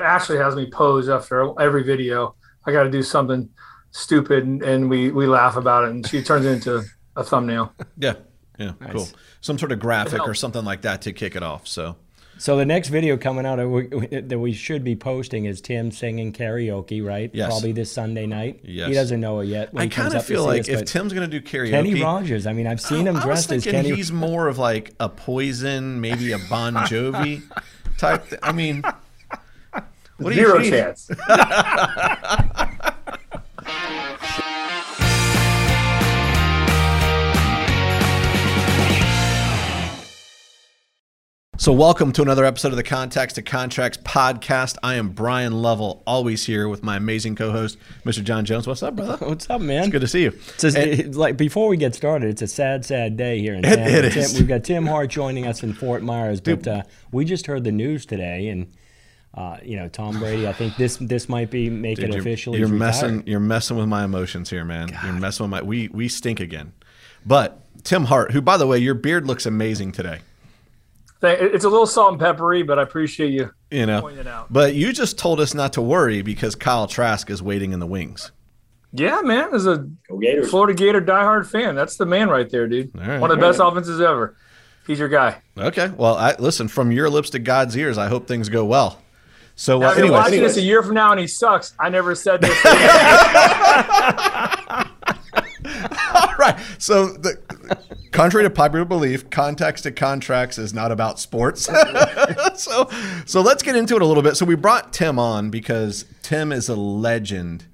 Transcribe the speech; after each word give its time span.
Ashley 0.00 0.36
has 0.36 0.54
me 0.54 0.70
pose 0.70 1.08
after 1.08 1.60
every 1.60 1.82
video. 1.82 2.36
I 2.64 2.70
got 2.70 2.84
to 2.84 2.90
do 2.90 3.02
something 3.02 3.48
stupid, 3.90 4.44
and, 4.44 4.62
and, 4.62 4.88
we 4.88 5.10
we 5.10 5.26
laugh 5.26 5.56
about 5.56 5.84
it, 5.84 5.90
and 5.90 6.06
she 6.06 6.22
turns 6.22 6.46
it 6.46 6.50
into 6.50 6.84
a 7.16 7.24
thumbnail. 7.24 7.72
Yeah, 7.96 8.14
yeah, 8.58 8.72
nice. 8.80 8.92
cool. 8.92 9.08
Some 9.40 9.58
sort 9.58 9.72
of 9.72 9.80
graphic 9.80 10.20
or 10.20 10.34
something 10.34 10.64
like 10.64 10.82
that 10.82 11.02
to 11.02 11.12
kick 11.12 11.34
it 11.34 11.42
off. 11.42 11.66
So. 11.66 11.96
So 12.40 12.56
the 12.56 12.64
next 12.64 12.90
video 12.90 13.16
coming 13.16 13.44
out 13.44 13.58
uh, 13.58 13.66
that 14.22 14.38
we 14.38 14.52
should 14.52 14.84
be 14.84 14.94
posting 14.94 15.46
is 15.46 15.60
Tim 15.60 15.90
singing 15.90 16.32
karaoke, 16.32 17.04
right? 17.04 17.28
Yes. 17.34 17.48
Probably 17.48 17.72
this 17.72 17.90
Sunday 17.90 18.26
night. 18.26 18.60
Yes. 18.62 18.88
He 18.88 18.94
doesn't 18.94 19.20
know 19.20 19.40
it 19.40 19.46
yet. 19.46 19.70
I 19.74 19.88
kind 19.88 20.14
of 20.14 20.24
feel 20.24 20.44
like 20.44 20.68
if 20.68 20.84
Tim's 20.84 21.12
going 21.12 21.28
to 21.28 21.40
do 21.40 21.44
karaoke, 21.44 21.70
Kenny 21.70 22.00
Rogers. 22.00 22.46
I 22.46 22.52
mean, 22.52 22.68
I've 22.68 22.80
seen 22.80 23.08
him 23.08 23.16
I, 23.16 23.22
dressed 23.24 23.50
I 23.50 23.56
as 23.56 23.64
Kenny. 23.64 23.92
He's 23.92 24.12
more 24.12 24.46
of 24.46 24.56
like 24.58 24.94
a 25.00 25.08
Poison, 25.08 26.00
maybe 26.00 26.30
a 26.30 26.38
Bon 26.48 26.74
Jovi 26.74 27.42
type. 27.98 28.28
Th- 28.28 28.40
I 28.40 28.52
mean, 28.52 28.84
what 30.18 30.34
zero 30.34 30.62
chance. 30.62 31.10
So, 41.60 41.72
welcome 41.72 42.12
to 42.12 42.22
another 42.22 42.44
episode 42.44 42.68
of 42.68 42.76
the 42.76 42.84
Contacts 42.84 43.34
to 43.34 43.42
Contracts 43.42 43.98
podcast. 43.98 44.76
I 44.82 44.94
am 44.94 45.08
Bryan 45.08 45.60
Lovell, 45.60 46.04
always 46.06 46.46
here 46.46 46.68
with 46.68 46.84
my 46.84 46.96
amazing 46.96 47.34
co-host, 47.34 47.76
Mr. 48.04 48.22
John 48.22 48.44
Jones. 48.44 48.68
What's 48.68 48.82
up, 48.82 48.94
brother? 48.94 49.26
What's 49.26 49.50
up, 49.50 49.60
man? 49.60 49.82
It's 49.82 49.88
good 49.88 50.00
to 50.00 50.06
see 50.06 50.22
you. 50.22 50.38
and, 50.62 51.16
like 51.16 51.36
before 51.36 51.68
we 51.68 51.76
get 51.76 51.96
started, 51.96 52.30
it's 52.30 52.42
a 52.42 52.46
sad, 52.46 52.84
sad 52.84 53.16
day 53.16 53.40
here 53.40 53.54
in 53.54 53.64
it, 53.64 53.74
Tampa. 53.74 53.98
It 53.98 54.16
is. 54.16 54.30
Tim, 54.32 54.38
we've 54.38 54.48
got 54.48 54.62
Tim 54.62 54.86
Hart 54.86 55.10
joining 55.10 55.46
us 55.46 55.64
in 55.64 55.74
Fort 55.74 56.02
Myers, 56.04 56.40
but 56.40 56.66
uh, 56.66 56.84
we 57.10 57.24
just 57.24 57.46
heard 57.46 57.64
the 57.64 57.72
news 57.72 58.06
today, 58.06 58.48
and 58.48 58.72
uh, 59.34 59.58
you 59.62 59.76
know, 59.76 59.88
Tom 59.88 60.18
Brady. 60.18 60.48
I 60.48 60.52
think 60.52 60.76
this 60.76 60.96
this 60.96 61.28
might 61.28 61.50
be 61.50 61.70
make 61.70 61.96
Dude, 61.96 62.06
it 62.06 62.10
you're, 62.12 62.20
official. 62.20 62.56
You're 62.56 62.68
messing. 62.68 63.22
You're 63.26 63.40
messing 63.40 63.76
with 63.76 63.86
my 63.86 64.04
emotions 64.04 64.50
here, 64.50 64.64
man. 64.64 64.88
God. 64.88 65.04
You're 65.04 65.12
messing 65.14 65.44
with 65.44 65.50
my. 65.50 65.62
We 65.62 65.88
we 65.88 66.08
stink 66.08 66.40
again. 66.40 66.72
But 67.24 67.60
Tim 67.84 68.04
Hart, 68.04 68.32
who 68.32 68.40
by 68.40 68.56
the 68.56 68.66
way, 68.66 68.78
your 68.78 68.94
beard 68.94 69.26
looks 69.26 69.46
amazing 69.46 69.92
today. 69.92 70.20
It's 71.20 71.64
a 71.64 71.68
little 71.68 71.86
salt 71.86 72.12
and 72.12 72.20
peppery, 72.20 72.62
but 72.62 72.78
I 72.78 72.82
appreciate 72.82 73.32
you. 73.32 73.50
You 73.70 73.86
know, 73.86 74.46
but 74.50 74.74
you 74.74 74.92
just 74.92 75.18
told 75.18 75.40
us 75.40 75.52
not 75.52 75.72
to 75.74 75.82
worry 75.82 76.22
because 76.22 76.54
Kyle 76.54 76.86
Trask 76.86 77.28
is 77.28 77.42
waiting 77.42 77.72
in 77.72 77.80
the 77.80 77.86
wings. 77.86 78.30
Yeah, 78.92 79.20
man, 79.20 79.52
as 79.52 79.66
a 79.66 79.86
Florida 80.48 80.72
Gator 80.72 81.02
diehard 81.02 81.46
fan, 81.46 81.74
that's 81.74 81.96
the 81.96 82.06
man 82.06 82.30
right 82.30 82.48
there, 82.48 82.66
dude. 82.66 82.90
Right. 82.96 83.20
One 83.20 83.30
of 83.30 83.38
the 83.38 83.46
best 83.46 83.60
offenses 83.62 84.00
ever. 84.00 84.36
He's 84.86 84.98
your 84.98 85.08
guy. 85.08 85.42
Okay, 85.58 85.88
well, 85.88 86.16
I, 86.16 86.34
listen 86.38 86.68
from 86.68 86.90
your 86.90 87.10
lips 87.10 87.28
to 87.30 87.38
God's 87.38 87.76
ears. 87.76 87.98
I 87.98 88.08
hope 88.08 88.26
things 88.26 88.48
go 88.48 88.64
well. 88.64 88.98
So, 89.58 89.80
now, 89.80 89.88
uh, 89.88 89.94
anyway, 89.94 90.10
watching 90.10 90.40
this 90.40 90.56
a 90.56 90.60
year 90.60 90.84
from 90.84 90.94
now 90.94 91.10
and 91.10 91.18
he 91.18 91.26
sucks. 91.26 91.74
I 91.80 91.88
never 91.88 92.14
said 92.14 92.40
this. 92.40 92.56
All 96.14 96.34
right. 96.38 96.56
So, 96.78 97.06
the, 97.06 97.42
contrary 98.12 98.44
to 98.44 98.50
popular 98.50 98.84
belief, 98.84 99.28
Contacts 99.30 99.82
to 99.82 99.90
Contracts 99.90 100.58
is 100.58 100.72
not 100.72 100.92
about 100.92 101.18
sports. 101.18 101.62
so, 102.54 102.88
so 103.26 103.40
let's 103.40 103.64
get 103.64 103.74
into 103.74 103.96
it 103.96 104.02
a 104.02 104.06
little 104.06 104.22
bit. 104.22 104.36
So, 104.36 104.46
we 104.46 104.54
brought 104.54 104.92
Tim 104.92 105.18
on 105.18 105.50
because 105.50 106.04
Tim 106.22 106.52
is 106.52 106.68
a 106.68 106.76
legend 106.76 107.66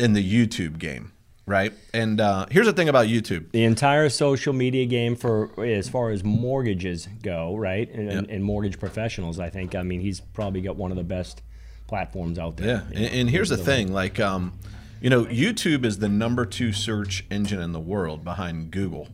in 0.00 0.14
the 0.14 0.24
YouTube 0.28 0.80
game, 0.80 1.12
right? 1.50 1.72
And 1.92 2.20
uh, 2.20 2.46
here's 2.50 2.66
the 2.66 2.72
thing 2.72 2.88
about 2.88 3.06
YouTube: 3.06 3.50
the 3.52 3.64
entire 3.64 4.08
social 4.08 4.52
media 4.52 4.86
game 4.86 5.16
for 5.16 5.50
as 5.64 5.88
far 5.88 6.10
as 6.10 6.24
mortgages 6.24 7.08
go, 7.22 7.56
right? 7.56 7.90
And, 7.92 8.10
yep. 8.10 8.26
and 8.28 8.44
mortgage 8.44 8.78
professionals, 8.78 9.38
I 9.38 9.50
think. 9.50 9.74
I 9.74 9.82
mean, 9.82 10.00
he's 10.00 10.20
probably 10.20 10.60
got 10.60 10.76
one 10.76 10.90
of 10.90 10.96
the 10.96 11.04
best 11.04 11.42
platforms 11.86 12.38
out 12.38 12.56
there. 12.56 12.86
Yeah. 12.90 12.98
And, 12.98 13.14
and 13.14 13.30
here's 13.30 13.50
the 13.50 13.56
thing, 13.58 13.92
like. 13.92 14.18
Um, 14.18 14.54
you 15.00 15.08
know, 15.08 15.24
YouTube 15.24 15.84
is 15.84 15.98
the 15.98 16.08
number 16.08 16.44
two 16.44 16.72
search 16.72 17.24
engine 17.30 17.60
in 17.60 17.72
the 17.72 17.80
world 17.80 18.22
behind 18.22 18.70
Google, 18.70 19.08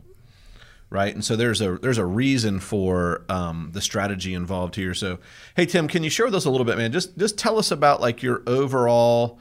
right? 0.89 1.13
And 1.13 1.23
so 1.23 1.35
there's 1.35 1.61
a 1.61 1.77
there's 1.77 1.97
a 1.97 2.05
reason 2.05 2.59
for 2.59 3.23
um, 3.29 3.69
the 3.73 3.81
strategy 3.81 4.33
involved 4.33 4.75
here. 4.75 4.93
So, 4.93 5.19
hey 5.55 5.65
Tim, 5.65 5.87
can 5.87 6.03
you 6.03 6.09
share 6.09 6.25
with 6.25 6.35
us 6.35 6.45
a 6.45 6.49
little 6.49 6.65
bit, 6.65 6.77
man? 6.77 6.91
Just 6.91 7.17
just 7.17 7.37
tell 7.37 7.57
us 7.57 7.71
about 7.71 8.01
like 8.01 8.21
your 8.21 8.43
overall 8.45 9.39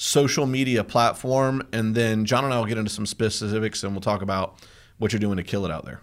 social 0.00 0.46
media 0.46 0.84
platform, 0.84 1.66
and 1.72 1.92
then 1.92 2.24
John 2.24 2.44
and 2.44 2.54
I 2.54 2.58
will 2.58 2.66
get 2.66 2.78
into 2.78 2.90
some 2.90 3.04
specifics, 3.04 3.82
and 3.82 3.92
we'll 3.92 4.00
talk 4.00 4.22
about 4.22 4.58
what 4.98 5.12
you're 5.12 5.18
doing 5.18 5.38
to 5.38 5.42
kill 5.42 5.64
it 5.64 5.72
out 5.72 5.84
there. 5.84 6.02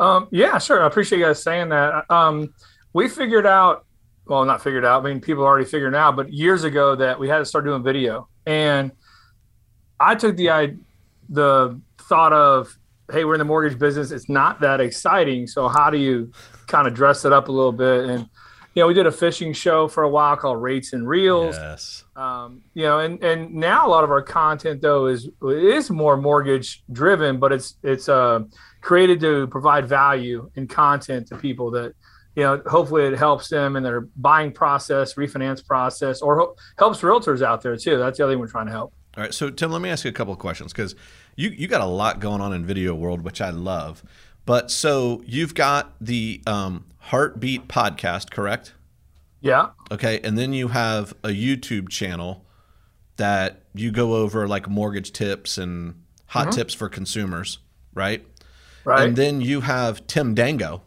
Um, 0.00 0.26
yeah, 0.32 0.58
sure. 0.58 0.82
I 0.82 0.86
appreciate 0.86 1.20
you 1.20 1.24
guys 1.26 1.40
saying 1.42 1.68
that. 1.68 2.10
Um, 2.10 2.52
we 2.92 3.08
figured 3.08 3.46
out 3.46 3.86
well, 4.26 4.44
not 4.44 4.62
figured 4.62 4.84
out. 4.84 5.04
I 5.04 5.08
mean, 5.08 5.20
people 5.20 5.44
already 5.44 5.64
figured 5.64 5.94
out, 5.94 6.16
but 6.16 6.32
years 6.32 6.64
ago 6.64 6.96
that 6.96 7.18
we 7.18 7.28
had 7.28 7.38
to 7.38 7.44
start 7.44 7.64
doing 7.64 7.82
video. 7.82 8.28
And 8.44 8.90
I 10.00 10.16
took 10.16 10.36
the 10.36 10.50
I, 10.50 10.74
the 11.28 11.80
thought 11.98 12.32
of, 12.32 12.76
hey, 13.12 13.24
we're 13.24 13.34
in 13.34 13.38
the 13.38 13.44
mortgage 13.44 13.78
business. 13.78 14.10
It's 14.10 14.28
not 14.28 14.60
that 14.60 14.80
exciting. 14.80 15.46
So 15.46 15.68
how 15.68 15.90
do 15.90 15.98
you 15.98 16.32
kind 16.66 16.88
of 16.88 16.94
dress 16.94 17.24
it 17.24 17.32
up 17.32 17.46
a 17.48 17.52
little 17.52 17.72
bit? 17.72 18.06
And 18.06 18.28
you 18.76 18.82
know, 18.82 18.88
we 18.88 18.94
did 18.94 19.06
a 19.06 19.12
fishing 19.12 19.54
show 19.54 19.88
for 19.88 20.02
a 20.02 20.08
while 20.08 20.36
called 20.36 20.60
Rates 20.60 20.92
and 20.92 21.08
Reels. 21.08 21.56
Yes. 21.56 22.04
Um, 22.14 22.60
you 22.74 22.82
know, 22.82 22.98
and 22.98 23.24
and 23.24 23.54
now 23.54 23.86
a 23.86 23.88
lot 23.88 24.04
of 24.04 24.10
our 24.10 24.20
content 24.20 24.82
though 24.82 25.06
is 25.06 25.30
is 25.42 25.90
more 25.90 26.18
mortgage 26.18 26.84
driven, 26.92 27.40
but 27.40 27.52
it's 27.52 27.78
it's 27.82 28.06
uh, 28.06 28.40
created 28.82 29.18
to 29.20 29.46
provide 29.46 29.88
value 29.88 30.50
and 30.56 30.68
content 30.68 31.26
to 31.28 31.36
people 31.36 31.70
that 31.70 31.94
you 32.34 32.42
know, 32.42 32.60
hopefully 32.66 33.04
it 33.04 33.16
helps 33.16 33.48
them 33.48 33.76
in 33.76 33.82
their 33.82 34.02
buying 34.14 34.52
process, 34.52 35.14
refinance 35.14 35.66
process, 35.66 36.20
or 36.20 36.38
ho- 36.38 36.56
helps 36.78 37.00
realtors 37.00 37.40
out 37.40 37.62
there 37.62 37.78
too. 37.78 37.96
That's 37.96 38.18
the 38.18 38.24
other 38.24 38.34
thing 38.34 38.40
we're 38.40 38.46
trying 38.46 38.66
to 38.66 38.72
help. 38.72 38.92
All 39.16 39.22
right, 39.22 39.32
so 39.32 39.48
Tim, 39.48 39.72
let 39.72 39.80
me 39.80 39.88
ask 39.88 40.04
you 40.04 40.10
a 40.10 40.12
couple 40.12 40.34
of 40.34 40.38
questions 40.38 40.74
because 40.74 40.94
you 41.34 41.48
you 41.48 41.66
got 41.66 41.80
a 41.80 41.86
lot 41.86 42.20
going 42.20 42.42
on 42.42 42.52
in 42.52 42.66
video 42.66 42.94
world, 42.94 43.22
which 43.22 43.40
I 43.40 43.48
love. 43.48 44.04
But 44.46 44.70
so 44.70 45.22
you've 45.26 45.54
got 45.54 45.94
the 46.00 46.40
um, 46.46 46.86
Heartbeat 46.98 47.68
podcast, 47.68 48.30
correct? 48.30 48.72
Yeah. 49.40 49.70
Okay, 49.90 50.20
and 50.24 50.38
then 50.38 50.52
you 50.52 50.68
have 50.68 51.12
a 51.22 51.28
YouTube 51.28 51.88
channel 51.88 52.44
that 53.16 53.62
you 53.74 53.90
go 53.90 54.14
over 54.14 54.48
like 54.48 54.68
mortgage 54.68 55.12
tips 55.12 55.58
and 55.58 56.02
hot 56.26 56.48
mm-hmm. 56.48 56.56
tips 56.56 56.74
for 56.74 56.88
consumers, 56.88 57.58
right? 57.94 58.24
Right. 58.84 59.08
And 59.08 59.16
then 59.16 59.40
you 59.40 59.62
have 59.62 60.06
Tim 60.06 60.34
Dango, 60.34 60.82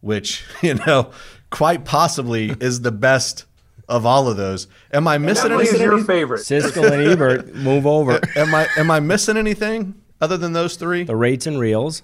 which 0.00 0.44
you 0.62 0.74
know 0.74 1.10
quite 1.50 1.84
possibly 1.84 2.50
is 2.60 2.82
the 2.82 2.92
best 2.92 3.44
of 3.88 4.06
all 4.06 4.28
of 4.28 4.36
those. 4.36 4.68
Am 4.92 5.08
I 5.08 5.18
missing 5.18 5.50
anything? 5.52 5.74
Is 5.74 5.80
your 5.80 6.04
favorite? 6.04 6.40
Siskel 6.40 6.90
and 6.90 7.08
Ebert, 7.08 7.54
move 7.54 7.86
over. 7.86 8.20
Am 8.36 8.54
I 8.54 8.68
am 8.76 8.90
I 8.90 9.00
missing 9.00 9.36
anything 9.36 9.94
other 10.20 10.36
than 10.36 10.52
those 10.52 10.76
three? 10.76 11.04
The 11.04 11.16
rates 11.16 11.46
and 11.46 11.58
reels. 11.58 12.02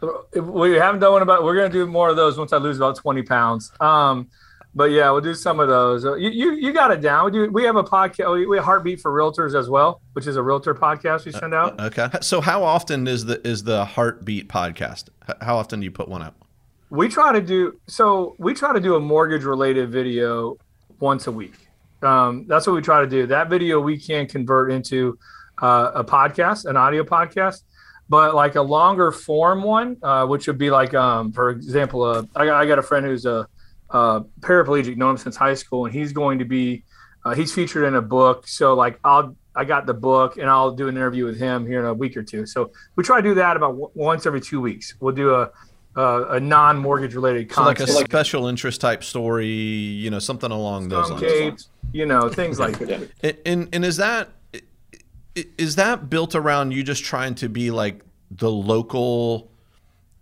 We 0.00 0.74
haven't 0.74 1.00
done 1.00 1.12
one 1.12 1.22
about. 1.22 1.44
We're 1.44 1.56
gonna 1.56 1.68
do 1.68 1.86
more 1.86 2.08
of 2.08 2.16
those 2.16 2.38
once 2.38 2.52
I 2.52 2.58
lose 2.58 2.76
about 2.76 2.96
twenty 2.96 3.22
pounds. 3.22 3.72
Um, 3.80 4.28
but 4.74 4.90
yeah, 4.90 5.10
we'll 5.10 5.22
do 5.22 5.34
some 5.34 5.58
of 5.58 5.68
those. 5.68 6.04
You 6.04 6.30
you, 6.30 6.52
you 6.52 6.72
got 6.72 6.90
it 6.90 7.00
down. 7.00 7.24
We 7.26 7.30
do. 7.30 7.50
We 7.50 7.64
have 7.64 7.76
a 7.76 7.84
podcast. 7.84 8.48
We 8.48 8.56
have 8.56 8.64
Heartbeat 8.64 9.00
for 9.00 9.10
Realtors 9.10 9.58
as 9.58 9.70
well, 9.70 10.02
which 10.12 10.26
is 10.26 10.36
a 10.36 10.42
realtor 10.42 10.74
podcast 10.74 11.24
we 11.24 11.32
send 11.32 11.54
out. 11.54 11.80
Uh, 11.80 11.84
okay. 11.84 12.08
So 12.20 12.40
how 12.40 12.62
often 12.62 13.08
is 13.08 13.24
the 13.24 13.46
is 13.46 13.64
the 13.64 13.84
Heartbeat 13.86 14.48
podcast? 14.48 15.04
How 15.40 15.56
often 15.56 15.80
do 15.80 15.84
you 15.84 15.90
put 15.90 16.08
one 16.08 16.22
out? 16.22 16.34
we 16.90 17.08
try 17.08 17.32
to 17.32 17.40
do 17.40 17.78
so 17.86 18.34
we 18.38 18.54
try 18.54 18.72
to 18.72 18.80
do 18.80 18.94
a 18.94 19.00
mortgage 19.00 19.44
related 19.44 19.90
video 19.90 20.56
once 21.00 21.26
a 21.26 21.32
week 21.32 21.68
um, 22.02 22.46
that's 22.46 22.66
what 22.66 22.74
we 22.74 22.82
try 22.82 23.00
to 23.00 23.06
do 23.06 23.26
that 23.26 23.48
video 23.48 23.80
we 23.80 23.98
can 23.98 24.26
convert 24.26 24.70
into 24.70 25.18
uh, 25.62 25.90
a 25.94 26.04
podcast 26.04 26.66
an 26.66 26.76
audio 26.76 27.02
podcast 27.02 27.62
but 28.08 28.34
like 28.34 28.54
a 28.54 28.62
longer 28.62 29.12
form 29.12 29.62
one 29.62 29.96
uh, 30.02 30.26
which 30.26 30.46
would 30.46 30.58
be 30.58 30.70
like 30.70 30.94
um, 30.94 31.32
for 31.32 31.50
example 31.50 32.02
uh, 32.02 32.22
I, 32.34 32.46
got, 32.46 32.62
I 32.62 32.66
got 32.66 32.78
a 32.78 32.82
friend 32.82 33.04
who's 33.04 33.26
a, 33.26 33.48
a 33.90 34.22
paraplegic 34.40 34.96
known 34.96 35.12
him 35.12 35.16
since 35.16 35.36
high 35.36 35.54
school 35.54 35.86
and 35.86 35.94
he's 35.94 36.12
going 36.12 36.38
to 36.38 36.44
be 36.44 36.84
uh, 37.24 37.34
he's 37.34 37.52
featured 37.52 37.84
in 37.84 37.94
a 37.94 38.02
book 38.02 38.46
so 38.46 38.74
like 38.74 38.98
i'll 39.04 39.36
I 39.56 39.64
got 39.64 39.86
the 39.86 39.94
book 39.94 40.36
and 40.36 40.50
I'll 40.50 40.70
do 40.70 40.86
an 40.86 40.96
interview 40.96 41.24
with 41.24 41.38
him 41.38 41.66
here 41.66 41.80
in 41.80 41.86
a 41.86 41.94
week 41.94 42.14
or 42.14 42.22
two. 42.22 42.44
So 42.44 42.72
we 42.94 43.02
try 43.02 43.22
to 43.22 43.22
do 43.22 43.34
that 43.36 43.56
about 43.56 43.68
w- 43.68 43.90
once 43.94 44.26
every 44.26 44.42
two 44.42 44.60
weeks. 44.60 44.94
We'll 45.00 45.14
do 45.14 45.34
a 45.34 45.50
uh, 45.96 46.26
a 46.32 46.40
non-mortgage 46.40 47.14
related 47.14 47.50
so 47.50 47.62
like 47.62 47.80
a 47.80 47.86
special 47.86 48.48
interest 48.48 48.82
type 48.82 49.02
story, 49.02 49.46
you 49.48 50.10
know, 50.10 50.18
something 50.18 50.50
along 50.50 50.90
those 50.90 51.10
lines. 51.10 51.22
Capes, 51.22 51.68
you 51.92 52.04
know, 52.04 52.28
things 52.28 52.58
like 52.58 52.78
that. 52.80 53.08
And, 53.22 53.36
and 53.46 53.68
and 53.72 53.84
is 53.84 53.96
that 53.96 54.28
is 55.36 55.76
that 55.76 56.08
built 56.08 56.34
around 56.34 56.72
you 56.72 56.82
just 56.82 57.04
trying 57.04 57.34
to 57.36 57.48
be 57.48 57.70
like 57.70 58.00
the 58.30 58.50
local 58.50 59.50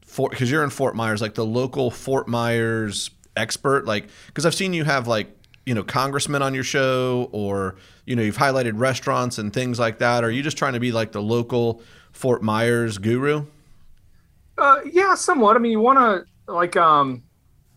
Fort 0.04 0.30
because 0.30 0.50
you're 0.50 0.62
in 0.62 0.70
Fort 0.70 0.94
Myers, 0.94 1.20
like 1.20 1.34
the 1.34 1.44
local 1.44 1.90
Fort 1.90 2.28
Myers 2.28 3.10
expert, 3.36 3.84
like 3.84 4.06
because 4.26 4.46
I've 4.46 4.54
seen 4.54 4.72
you 4.72 4.84
have 4.84 5.08
like 5.08 5.28
you 5.66 5.74
know 5.74 5.82
congressmen 5.82 6.42
on 6.42 6.54
your 6.54 6.62
show 6.62 7.28
or 7.32 7.76
you 8.04 8.14
know 8.14 8.22
you've 8.22 8.36
highlighted 8.36 8.72
restaurants 8.76 9.38
and 9.38 9.52
things 9.52 9.78
like 9.78 9.98
that. 9.98 10.22
Are 10.22 10.30
you 10.30 10.42
just 10.42 10.56
trying 10.56 10.74
to 10.74 10.80
be 10.80 10.92
like 10.92 11.12
the 11.12 11.22
local 11.22 11.82
Fort 12.12 12.42
Myers 12.42 12.98
guru? 12.98 13.46
Uh, 14.56 14.80
yeah, 14.92 15.14
somewhat. 15.16 15.56
I 15.56 15.58
mean, 15.58 15.72
you 15.72 15.80
want 15.80 15.98
to 15.98 16.52
like 16.52 16.76
um, 16.76 17.24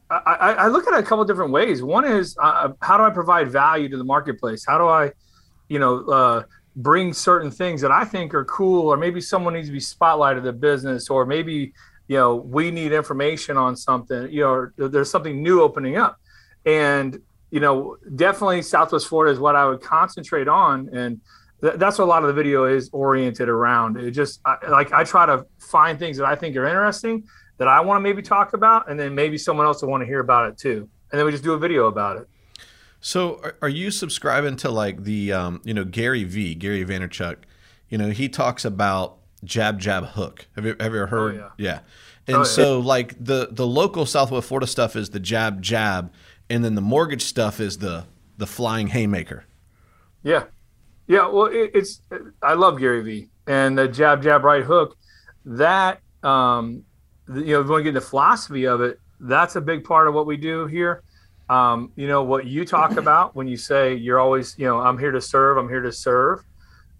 I, 0.09 0.55
I 0.59 0.67
look 0.67 0.87
at 0.87 0.93
it 0.93 0.99
a 0.99 1.03
couple 1.03 1.25
different 1.25 1.51
ways. 1.51 1.81
One 1.81 2.05
is 2.05 2.37
uh, 2.39 2.69
how 2.81 2.97
do 2.97 3.03
I 3.03 3.09
provide 3.09 3.49
value 3.49 3.89
to 3.89 3.97
the 3.97 4.03
marketplace? 4.03 4.63
How 4.65 4.77
do 4.77 4.87
I, 4.87 5.11
you 5.69 5.79
know, 5.79 6.05
uh, 6.05 6.43
bring 6.77 7.11
certain 7.11 7.49
things 7.49 7.81
that 7.81 7.91
I 7.91 8.05
think 8.05 8.33
are 8.33 8.45
cool, 8.45 8.87
or 8.87 8.97
maybe 8.97 9.19
someone 9.19 9.55
needs 9.55 9.67
to 9.67 9.73
be 9.73 9.79
spotlighted 9.79 10.37
in 10.37 10.43
the 10.43 10.53
business, 10.53 11.09
or 11.09 11.25
maybe 11.25 11.73
you 12.07 12.15
know 12.15 12.35
we 12.35 12.71
need 12.71 12.93
information 12.93 13.57
on 13.57 13.75
something. 13.75 14.31
You 14.31 14.71
know, 14.77 14.89
there's 14.89 15.09
something 15.09 15.41
new 15.41 15.61
opening 15.61 15.97
up, 15.97 16.17
and 16.65 17.19
you 17.49 17.59
know, 17.59 17.97
definitely 18.15 18.61
Southwest 18.61 19.07
Florida 19.07 19.33
is 19.33 19.39
what 19.39 19.55
I 19.55 19.65
would 19.65 19.81
concentrate 19.81 20.47
on, 20.47 20.89
and 20.93 21.19
th- 21.61 21.75
that's 21.75 21.97
what 21.97 22.05
a 22.05 22.11
lot 22.11 22.23
of 22.23 22.27
the 22.27 22.33
video 22.33 22.65
is 22.65 22.89
oriented 22.93 23.49
around. 23.49 23.97
It 23.97 24.11
just 24.11 24.39
I, 24.45 24.57
like 24.69 24.93
I 24.93 25.03
try 25.03 25.25
to 25.25 25.45
find 25.59 25.97
things 25.97 26.17
that 26.17 26.25
I 26.25 26.35
think 26.35 26.55
are 26.55 26.65
interesting 26.65 27.23
that 27.57 27.67
I 27.67 27.79
want 27.81 27.97
to 27.97 28.01
maybe 28.01 28.21
talk 28.21 28.53
about, 28.53 28.89
and 28.89 28.99
then 28.99 29.15
maybe 29.15 29.37
someone 29.37 29.65
else 29.65 29.81
will 29.81 29.89
want 29.89 30.01
to 30.01 30.07
hear 30.07 30.19
about 30.19 30.49
it 30.51 30.57
too, 30.59 30.87
and 31.11 31.17
then 31.17 31.25
we 31.25 31.31
just 31.31 31.43
do 31.43 31.53
a 31.53 31.57
video 31.57 31.87
about 31.87 32.17
it. 32.17 32.27
So, 32.99 33.39
are, 33.43 33.55
are 33.61 33.69
you 33.69 33.91
subscribing 33.91 34.55
to 34.57 34.71
like 34.71 35.03
the 35.03 35.31
um, 35.31 35.61
you 35.63 35.73
know 35.73 35.83
Gary 35.83 36.23
V, 36.23 36.55
Gary 36.55 36.83
Vaynerchuk? 36.85 37.37
You 37.89 37.97
know, 37.97 38.09
he 38.09 38.27
talks 38.27 38.65
about 38.65 39.17
jab 39.43 39.79
jab 39.79 40.05
hook. 40.05 40.47
Have 40.55 40.65
you 40.65 40.75
ever 40.79 41.07
heard? 41.07 41.35
Oh, 41.35 41.51
yeah. 41.57 41.71
yeah. 41.71 41.79
And 42.27 42.37
oh, 42.37 42.43
so, 42.43 42.79
yeah. 42.79 42.85
like 42.85 43.23
the 43.23 43.49
the 43.51 43.65
local 43.65 44.05
Southwest 44.05 44.47
Florida 44.47 44.67
stuff 44.67 44.95
is 44.95 45.11
the 45.11 45.19
jab 45.19 45.61
jab, 45.61 46.11
and 46.49 46.63
then 46.63 46.75
the 46.75 46.81
mortgage 46.81 47.23
stuff 47.23 47.59
is 47.59 47.77
the 47.77 48.05
the 48.37 48.47
flying 48.47 48.87
haymaker. 48.87 49.45
Yeah, 50.23 50.43
yeah. 51.07 51.27
Well, 51.27 51.45
it, 51.45 51.71
it's 51.73 52.01
I 52.41 52.53
love 52.53 52.79
Gary 52.79 53.01
V 53.01 53.29
and 53.47 53.77
the 53.77 53.87
jab 53.87 54.21
jab 54.21 54.43
right 54.43 54.63
hook. 54.63 54.97
That 55.45 56.01
um, 56.23 56.83
you 57.29 57.53
know, 57.53 57.61
if 57.61 57.65
you 57.65 57.71
want 57.71 57.79
to 57.79 57.83
get 57.83 57.93
the 57.93 58.01
philosophy 58.01 58.65
of 58.65 58.81
it, 58.81 58.99
that's 59.19 59.55
a 59.55 59.61
big 59.61 59.83
part 59.83 60.07
of 60.07 60.13
what 60.13 60.25
we 60.25 60.35
do 60.35 60.67
here. 60.67 61.03
Um, 61.49 61.91
you 61.95 62.07
know 62.07 62.23
what 62.23 62.45
you 62.45 62.65
talk 62.65 62.97
about 62.97 63.35
when 63.35 63.47
you 63.47 63.57
say 63.57 63.95
you're 63.95 64.19
always, 64.19 64.55
you 64.57 64.65
know, 64.65 64.79
I'm 64.79 64.97
here 64.97 65.11
to 65.11 65.21
serve. 65.21 65.57
I'm 65.57 65.69
here 65.69 65.81
to 65.81 65.91
serve. 65.91 66.43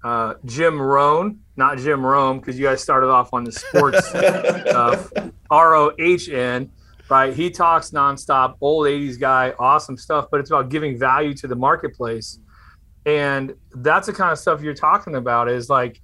Uh, 0.04 0.36
Jim 0.46 0.82
Rohn, 0.82 1.40
not 1.58 1.78
Jim 1.80 2.06
Rome, 2.06 2.40
because 2.40 2.58
you 2.58 2.66
guys 2.66 2.82
started 2.82 3.08
off 3.08 3.34
on 3.34 3.44
the 3.44 3.52
sports 3.52 4.14
R 5.50 5.76
O 5.76 5.92
H 6.00 6.30
N, 6.30 6.72
right? 7.10 7.34
He 7.34 7.50
talks 7.50 7.92
nonstop, 7.92 8.56
old 8.62 8.86
'80s 8.88 9.20
guy, 9.20 9.54
awesome 9.60 9.98
stuff. 9.98 10.28
But 10.32 10.40
it's 10.40 10.50
about 10.50 10.70
giving 10.70 10.98
value 10.98 11.34
to 11.34 11.48
the 11.48 11.56
marketplace, 11.56 12.40
and 13.06 13.54
that's 13.76 14.08
the 14.08 14.14
kind 14.14 14.32
of 14.32 14.40
stuff 14.40 14.62
you're 14.62 14.74
talking 14.74 15.16
about. 15.16 15.50
Is 15.50 15.70
like 15.70 16.00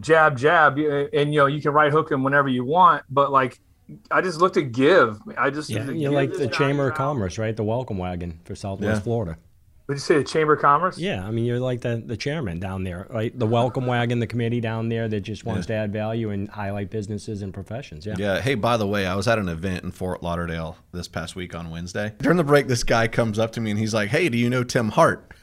jab, 0.00 0.38
jab, 0.38 0.78
and 0.78 1.34
you 1.34 1.40
know 1.40 1.46
you 1.46 1.60
can 1.60 1.72
right 1.72 1.92
hook 1.92 2.10
him 2.10 2.22
whenever 2.22 2.48
you 2.48 2.64
want, 2.64 3.02
but 3.10 3.32
like 3.32 3.60
I 4.10 4.20
just 4.20 4.40
looked 4.40 4.56
at 4.56 4.72
give. 4.72 5.20
I 5.36 5.50
just 5.50 5.70
yeah, 5.70 5.88
you're 5.90 6.10
like 6.10 6.32
the 6.32 6.48
Chamber 6.48 6.88
of 6.88 6.96
Commerce, 6.96 7.38
right? 7.38 7.56
The 7.56 7.64
welcome 7.64 7.98
wagon 7.98 8.40
for 8.44 8.54
Southwest 8.54 9.00
yeah. 9.00 9.02
Florida. 9.02 9.38
Would 9.86 9.94
you 9.94 10.00
say 10.00 10.18
the 10.18 10.24
Chamber 10.24 10.54
of 10.54 10.60
Commerce? 10.60 10.98
Yeah, 10.98 11.24
I 11.24 11.30
mean 11.30 11.44
you're 11.44 11.60
like 11.60 11.80
the, 11.82 12.02
the 12.04 12.16
chairman 12.16 12.58
down 12.58 12.82
there, 12.82 13.06
right? 13.08 13.36
The 13.38 13.46
welcome 13.46 13.86
wagon, 13.86 14.18
the 14.18 14.26
committee 14.26 14.60
down 14.60 14.88
there 14.88 15.06
that 15.08 15.20
just 15.20 15.44
wants 15.44 15.68
yeah. 15.68 15.76
to 15.76 15.82
add 15.82 15.92
value 15.92 16.30
and 16.30 16.48
highlight 16.48 16.90
businesses 16.90 17.42
and 17.42 17.54
professions. 17.54 18.04
Yeah. 18.04 18.16
Yeah. 18.18 18.40
Hey, 18.40 18.56
by 18.56 18.76
the 18.76 18.86
way, 18.86 19.06
I 19.06 19.14
was 19.14 19.28
at 19.28 19.38
an 19.38 19.48
event 19.48 19.84
in 19.84 19.92
Fort 19.92 20.22
Lauderdale 20.22 20.76
this 20.92 21.06
past 21.06 21.36
week 21.36 21.54
on 21.54 21.70
Wednesday. 21.70 22.12
During 22.18 22.38
the 22.38 22.44
break, 22.44 22.66
this 22.66 22.82
guy 22.82 23.06
comes 23.06 23.38
up 23.38 23.52
to 23.52 23.60
me 23.60 23.70
and 23.70 23.78
he's 23.78 23.94
like, 23.94 24.08
"Hey, 24.08 24.28
do 24.28 24.36
you 24.36 24.50
know 24.50 24.64
Tim 24.64 24.90
Hart?" 24.90 25.32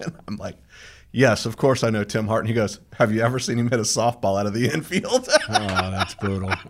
And 0.00 0.14
I'm 0.28 0.36
like, 0.36 0.54
Yes, 1.10 1.46
of 1.46 1.56
course 1.56 1.82
I 1.82 1.90
know 1.90 2.04
Tim 2.04 2.28
Hart. 2.28 2.42
And 2.42 2.48
he 2.48 2.54
goes, 2.54 2.80
Have 2.94 3.12
you 3.12 3.22
ever 3.22 3.38
seen 3.38 3.58
him 3.58 3.70
hit 3.70 3.80
a 3.80 3.84
softball 3.84 4.38
out 4.38 4.46
of 4.46 4.54
the 4.54 4.68
infield? 4.74 5.28
oh, 5.48 5.90
that's 5.90 6.14
brutal. 6.14 6.52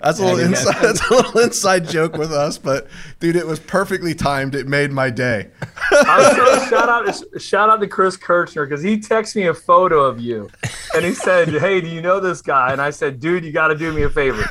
that's 0.00 0.18
a 0.18 0.24
little 0.24 0.40
inside. 0.40 0.76
That's 0.82 1.08
a 1.08 1.14
little 1.14 1.40
inside 1.40 1.88
joke 1.88 2.16
with 2.16 2.32
us, 2.32 2.58
but 2.58 2.88
dude, 3.18 3.36
it 3.36 3.46
was 3.46 3.58
perfectly 3.58 4.14
timed. 4.14 4.54
It 4.54 4.66
made 4.66 4.92
my 4.92 5.10
day. 5.10 5.50
I 5.92 6.66
shout 6.68 6.88
out, 6.88 7.40
shout 7.40 7.70
out 7.70 7.80
to 7.80 7.86
Chris 7.86 8.16
Kirchner 8.16 8.66
because 8.66 8.82
he 8.82 8.98
texted 8.98 9.36
me 9.36 9.46
a 9.46 9.54
photo 9.54 10.04
of 10.04 10.20
you, 10.20 10.48
and 10.94 11.04
he 11.04 11.14
said, 11.14 11.48
"Hey, 11.48 11.80
do 11.80 11.88
you 11.88 12.02
know 12.02 12.20
this 12.20 12.42
guy?" 12.42 12.72
And 12.72 12.80
I 12.80 12.90
said, 12.90 13.20
"Dude, 13.20 13.44
you 13.44 13.52
got 13.52 13.68
to 13.68 13.76
do 13.76 13.92
me 13.92 14.02
a 14.02 14.10
favor." 14.10 14.42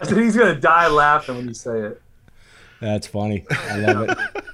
I 0.00 0.04
said 0.04 0.18
he's 0.18 0.36
gonna 0.36 0.58
die 0.58 0.88
laughing 0.88 1.36
when 1.36 1.48
you 1.48 1.54
say 1.54 1.80
it. 1.80 2.02
That's 2.80 3.06
funny. 3.06 3.44
I 3.50 3.78
love 3.78 4.10
it. 4.10 4.44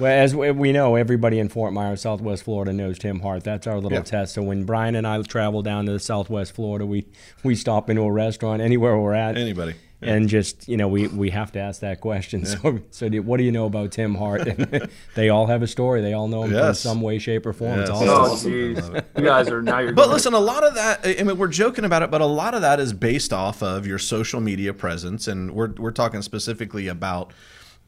Well, 0.00 0.10
as 0.10 0.34
we 0.34 0.72
know, 0.72 0.94
everybody 0.96 1.38
in 1.38 1.50
Fort 1.50 1.74
Myers, 1.74 2.00
Southwest 2.00 2.44
Florida, 2.44 2.72
knows 2.72 2.98
Tim 2.98 3.20
Hart. 3.20 3.44
That's 3.44 3.66
our 3.66 3.78
little 3.78 4.02
test. 4.02 4.32
So 4.32 4.42
when 4.42 4.64
Bryan 4.64 4.94
and 4.94 5.06
I 5.06 5.20
travel 5.22 5.60
down 5.60 5.86
to 5.86 5.98
Southwest 6.00 6.52
Florida, 6.52 6.86
we 6.86 7.06
we 7.44 7.54
stop 7.54 7.90
into 7.90 8.02
a 8.02 8.10
restaurant 8.10 8.62
anywhere 8.62 8.98
we're 8.98 9.12
at. 9.12 9.36
Anybody. 9.36 9.74
Yeah. 10.00 10.14
And 10.14 10.30
just 10.30 10.66
you 10.66 10.78
know, 10.78 10.88
we, 10.88 11.08
we 11.08 11.28
have 11.28 11.52
to 11.52 11.58
ask 11.58 11.82
that 11.82 12.00
question. 12.00 12.40
Yeah. 12.40 12.46
So, 12.46 12.80
so 12.90 13.08
do, 13.10 13.20
what 13.20 13.36
do 13.36 13.44
you 13.44 13.52
know 13.52 13.66
about 13.66 13.92
Tim 13.92 14.14
Hart? 14.14 14.48
they 15.14 15.28
all 15.28 15.46
have 15.46 15.62
a 15.62 15.66
story. 15.66 16.00
They 16.00 16.14
all 16.14 16.28
know 16.28 16.44
him 16.44 16.52
yes. 16.52 16.68
in 16.68 16.74
some 16.74 17.02
way, 17.02 17.18
shape, 17.18 17.44
or 17.44 17.52
form. 17.52 17.80
Yes. 17.80 17.90
Oh, 17.92 18.34
jeez, 18.42 19.04
you 19.18 19.24
guys 19.24 19.50
are 19.50 19.60
now 19.60 19.80
you're. 19.80 19.92
But 19.92 20.08
listen, 20.08 20.32
a 20.32 20.40
lot 20.40 20.64
of 20.64 20.74
that. 20.76 21.00
I 21.04 21.22
mean, 21.22 21.36
we're 21.36 21.48
joking 21.48 21.84
about 21.84 22.02
it, 22.02 22.10
but 22.10 22.22
a 22.22 22.26
lot 22.26 22.54
of 22.54 22.62
that 22.62 22.80
is 22.80 22.94
based 22.94 23.34
off 23.34 23.62
of 23.62 23.86
your 23.86 23.98
social 23.98 24.40
media 24.40 24.72
presence, 24.72 25.28
and 25.28 25.50
we're 25.50 25.72
we're 25.72 25.90
talking 25.90 26.22
specifically 26.22 26.88
about 26.88 27.34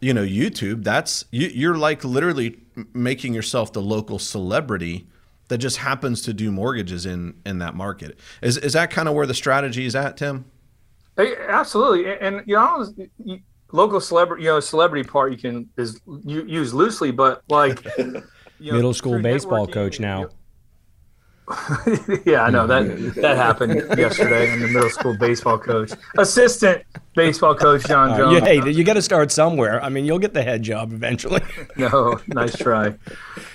you 0.03 0.13
know 0.13 0.25
youtube 0.25 0.85
that's 0.85 1.25
you, 1.31 1.49
you're 1.49 1.79
like 1.79 2.05
literally 2.05 2.59
making 2.93 3.33
yourself 3.33 3.73
the 3.73 3.81
local 3.81 4.19
celebrity 4.19 5.07
that 5.53 5.59
just 5.59 5.77
happens 5.77 6.23
to 6.23 6.33
do 6.33 6.51
mortgages 6.51 7.05
in 7.05 7.35
in 7.45 7.59
that 7.59 7.75
market. 7.75 8.19
Is 8.41 8.57
is 8.57 8.73
that 8.73 8.91
kind 8.91 9.07
of 9.07 9.15
where 9.15 9.27
the 9.27 9.35
strategy 9.35 9.85
is 9.85 9.95
at 9.95 10.17
tim? 10.17 10.47
Hey, 11.15 11.35
absolutely. 11.47 12.17
And 12.19 12.43
you 12.47 12.57
know 12.57 12.87
local 13.71 14.01
celebrity 14.01 14.45
you 14.45 14.49
know 14.49 14.61
celebrity 14.61 15.07
part 15.07 15.33
you 15.33 15.39
can 15.39 15.69
is 15.79 16.01
use 16.25 16.75
loosely 16.75 17.11
but 17.11 17.43
like 17.49 17.83
you 17.99 18.23
know, 18.61 18.73
middle 18.73 18.93
school 18.93 19.21
baseball 19.21 19.67
coach 19.67 19.99
now 19.99 20.29
yeah, 22.25 22.45
I 22.45 22.51
know 22.51 22.67
that 22.69 23.15
that 23.17 23.37
happened 23.37 23.75
yesterday. 23.99 24.53
I'm 24.53 24.61
the 24.61 24.69
middle 24.69 24.91
school 24.91 25.17
baseball 25.19 25.59
coach, 25.59 25.93
assistant 26.17 26.85
baseball 27.17 27.55
coach 27.57 27.85
John 27.85 28.17
Jones. 28.17 28.43
Uh, 28.43 28.45
hey, 28.45 28.71
you 28.71 28.85
got 28.85 28.95
to 28.95 29.03
start 29.03 29.33
somewhere. 29.33 29.83
I 29.83 29.89
mean, 29.89 30.05
you'll 30.05 30.21
get 30.21 30.35
the 30.35 30.43
head 30.43 30.63
job 30.63 30.93
eventually. 30.93 31.41
no, 31.77 32.21
nice 32.29 32.57
try. 32.57 32.95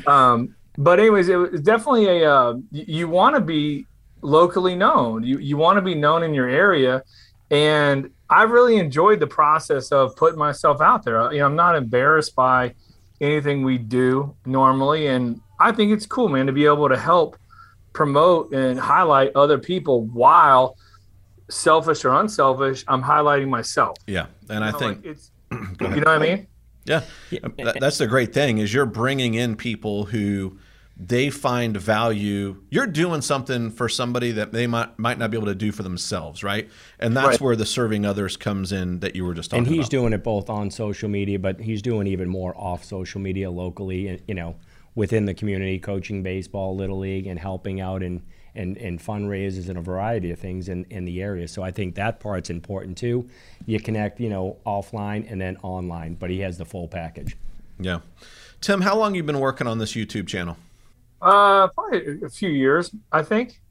Um, 0.05 0.55
but 0.77 0.99
anyways, 0.99 1.29
it 1.29 1.37
was 1.37 1.61
definitely 1.61 2.07
a. 2.07 2.31
Uh, 2.31 2.53
you, 2.71 2.85
you 2.87 3.07
want 3.07 3.35
to 3.35 3.41
be 3.41 3.85
locally 4.21 4.75
known. 4.75 5.23
You 5.23 5.39
you 5.39 5.55
want 5.55 5.77
to 5.77 5.81
be 5.81 5.95
known 5.95 6.23
in 6.23 6.33
your 6.33 6.49
area, 6.49 7.03
and 7.49 8.11
I 8.29 8.43
really 8.43 8.77
enjoyed 8.77 9.21
the 9.21 9.27
process 9.27 9.93
of 9.93 10.13
putting 10.17 10.37
myself 10.37 10.81
out 10.81 11.05
there. 11.05 11.31
You 11.31 11.39
know, 11.39 11.45
I'm 11.45 11.55
not 11.55 11.77
embarrassed 11.77 12.35
by 12.35 12.75
anything 13.21 13.63
we 13.63 13.77
do 13.77 14.35
normally, 14.45 15.07
and 15.07 15.39
I 15.59 15.71
think 15.71 15.93
it's 15.93 16.05
cool, 16.05 16.27
man, 16.27 16.47
to 16.47 16.51
be 16.51 16.65
able 16.65 16.89
to 16.89 16.97
help 16.97 17.37
promote 17.97 18.53
and 18.53 18.79
highlight 18.79 19.35
other 19.35 19.57
people 19.57 20.03
while 20.03 20.77
selfish 21.49 22.05
or 22.05 22.13
unselfish, 22.13 22.83
I'm 22.87 23.01
highlighting 23.01 23.49
myself. 23.49 23.97
Yeah, 24.05 24.27
and 24.51 24.59
you 24.59 24.65
I 24.65 24.71
know, 24.71 24.77
think 24.77 24.97
like 24.97 25.05
it's 25.05 25.31
you 25.51 25.57
know 25.79 25.87
what 25.87 26.07
I 26.07 26.17
mean. 26.19 26.47
Yeah, 26.85 27.01
that's 27.79 27.97
the 27.97 28.05
great 28.05 28.35
thing 28.35 28.59
is 28.59 28.71
you're 28.71 28.85
bringing 28.85 29.33
in 29.33 29.55
people 29.55 30.05
who 30.05 30.59
they 30.95 31.31
find 31.31 31.75
value. 31.75 32.61
You're 32.69 32.85
doing 32.85 33.21
something 33.21 33.71
for 33.71 33.89
somebody 33.89 34.31
that 34.33 34.51
they 34.51 34.67
might 34.67 34.97
might 34.99 35.17
not 35.17 35.31
be 35.31 35.37
able 35.37 35.47
to 35.47 35.55
do 35.55 35.71
for 35.71 35.81
themselves, 35.81 36.43
right? 36.43 36.69
And 36.99 37.17
that's 37.17 37.27
right. 37.27 37.41
where 37.41 37.55
the 37.55 37.65
serving 37.65 38.05
others 38.05 38.37
comes 38.37 38.71
in 38.71 38.99
that 38.99 39.15
you 39.15 39.25
were 39.25 39.33
just 39.33 39.49
talking 39.49 39.63
about. 39.63 39.69
And 39.69 39.75
he's 39.75 39.85
about. 39.85 39.91
doing 39.91 40.13
it 40.13 40.23
both 40.23 40.51
on 40.51 40.69
social 40.69 41.09
media, 41.09 41.39
but 41.39 41.59
he's 41.59 41.81
doing 41.81 42.05
even 42.05 42.29
more 42.29 42.53
off 42.55 42.83
social 42.83 43.19
media 43.19 43.49
locally. 43.49 44.07
and 44.07 44.21
You 44.27 44.35
know, 44.35 44.55
within 44.97 45.25
the 45.25 45.33
community, 45.33 45.77
coaching 45.77 46.23
baseball, 46.23 46.75
little 46.75 46.97
league, 46.97 47.27
and 47.27 47.39
helping 47.39 47.79
out 47.79 48.01
and 48.01 48.23
and, 48.55 48.75
and 48.77 48.99
fundraisers 48.99 49.69
and 49.69 49.77
a 49.77 49.81
variety 49.81 50.31
of 50.31 50.39
things 50.39 50.67
in, 50.67 50.83
in 50.85 51.05
the 51.05 51.21
area. 51.21 51.47
So 51.47 51.61
I 51.61 51.69
think 51.69 51.93
that 51.93 52.19
part's 52.19 52.49
important 52.49 52.97
too. 52.97 53.29
You 53.67 53.79
connect, 53.79 54.19
you 54.19 54.29
know, 54.29 54.57
offline 54.65 55.31
and 55.31 55.39
then 55.39 55.57
online, 55.61 56.15
but 56.15 56.31
he 56.31 56.39
has 56.39 56.57
the 56.57 56.65
full 56.65 56.87
package. 56.87 57.37
Yeah. 57.79 57.99
Tim, 58.59 58.81
how 58.81 58.97
long 58.97 59.13
you 59.13 59.21
been 59.21 59.39
working 59.39 59.67
on 59.67 59.77
this 59.77 59.91
YouTube 59.93 60.27
channel? 60.27 60.57
Uh, 61.21 61.67
probably 61.67 62.23
a 62.23 62.29
few 62.29 62.49
years, 62.49 62.89
I 63.11 63.21
think. 63.21 63.61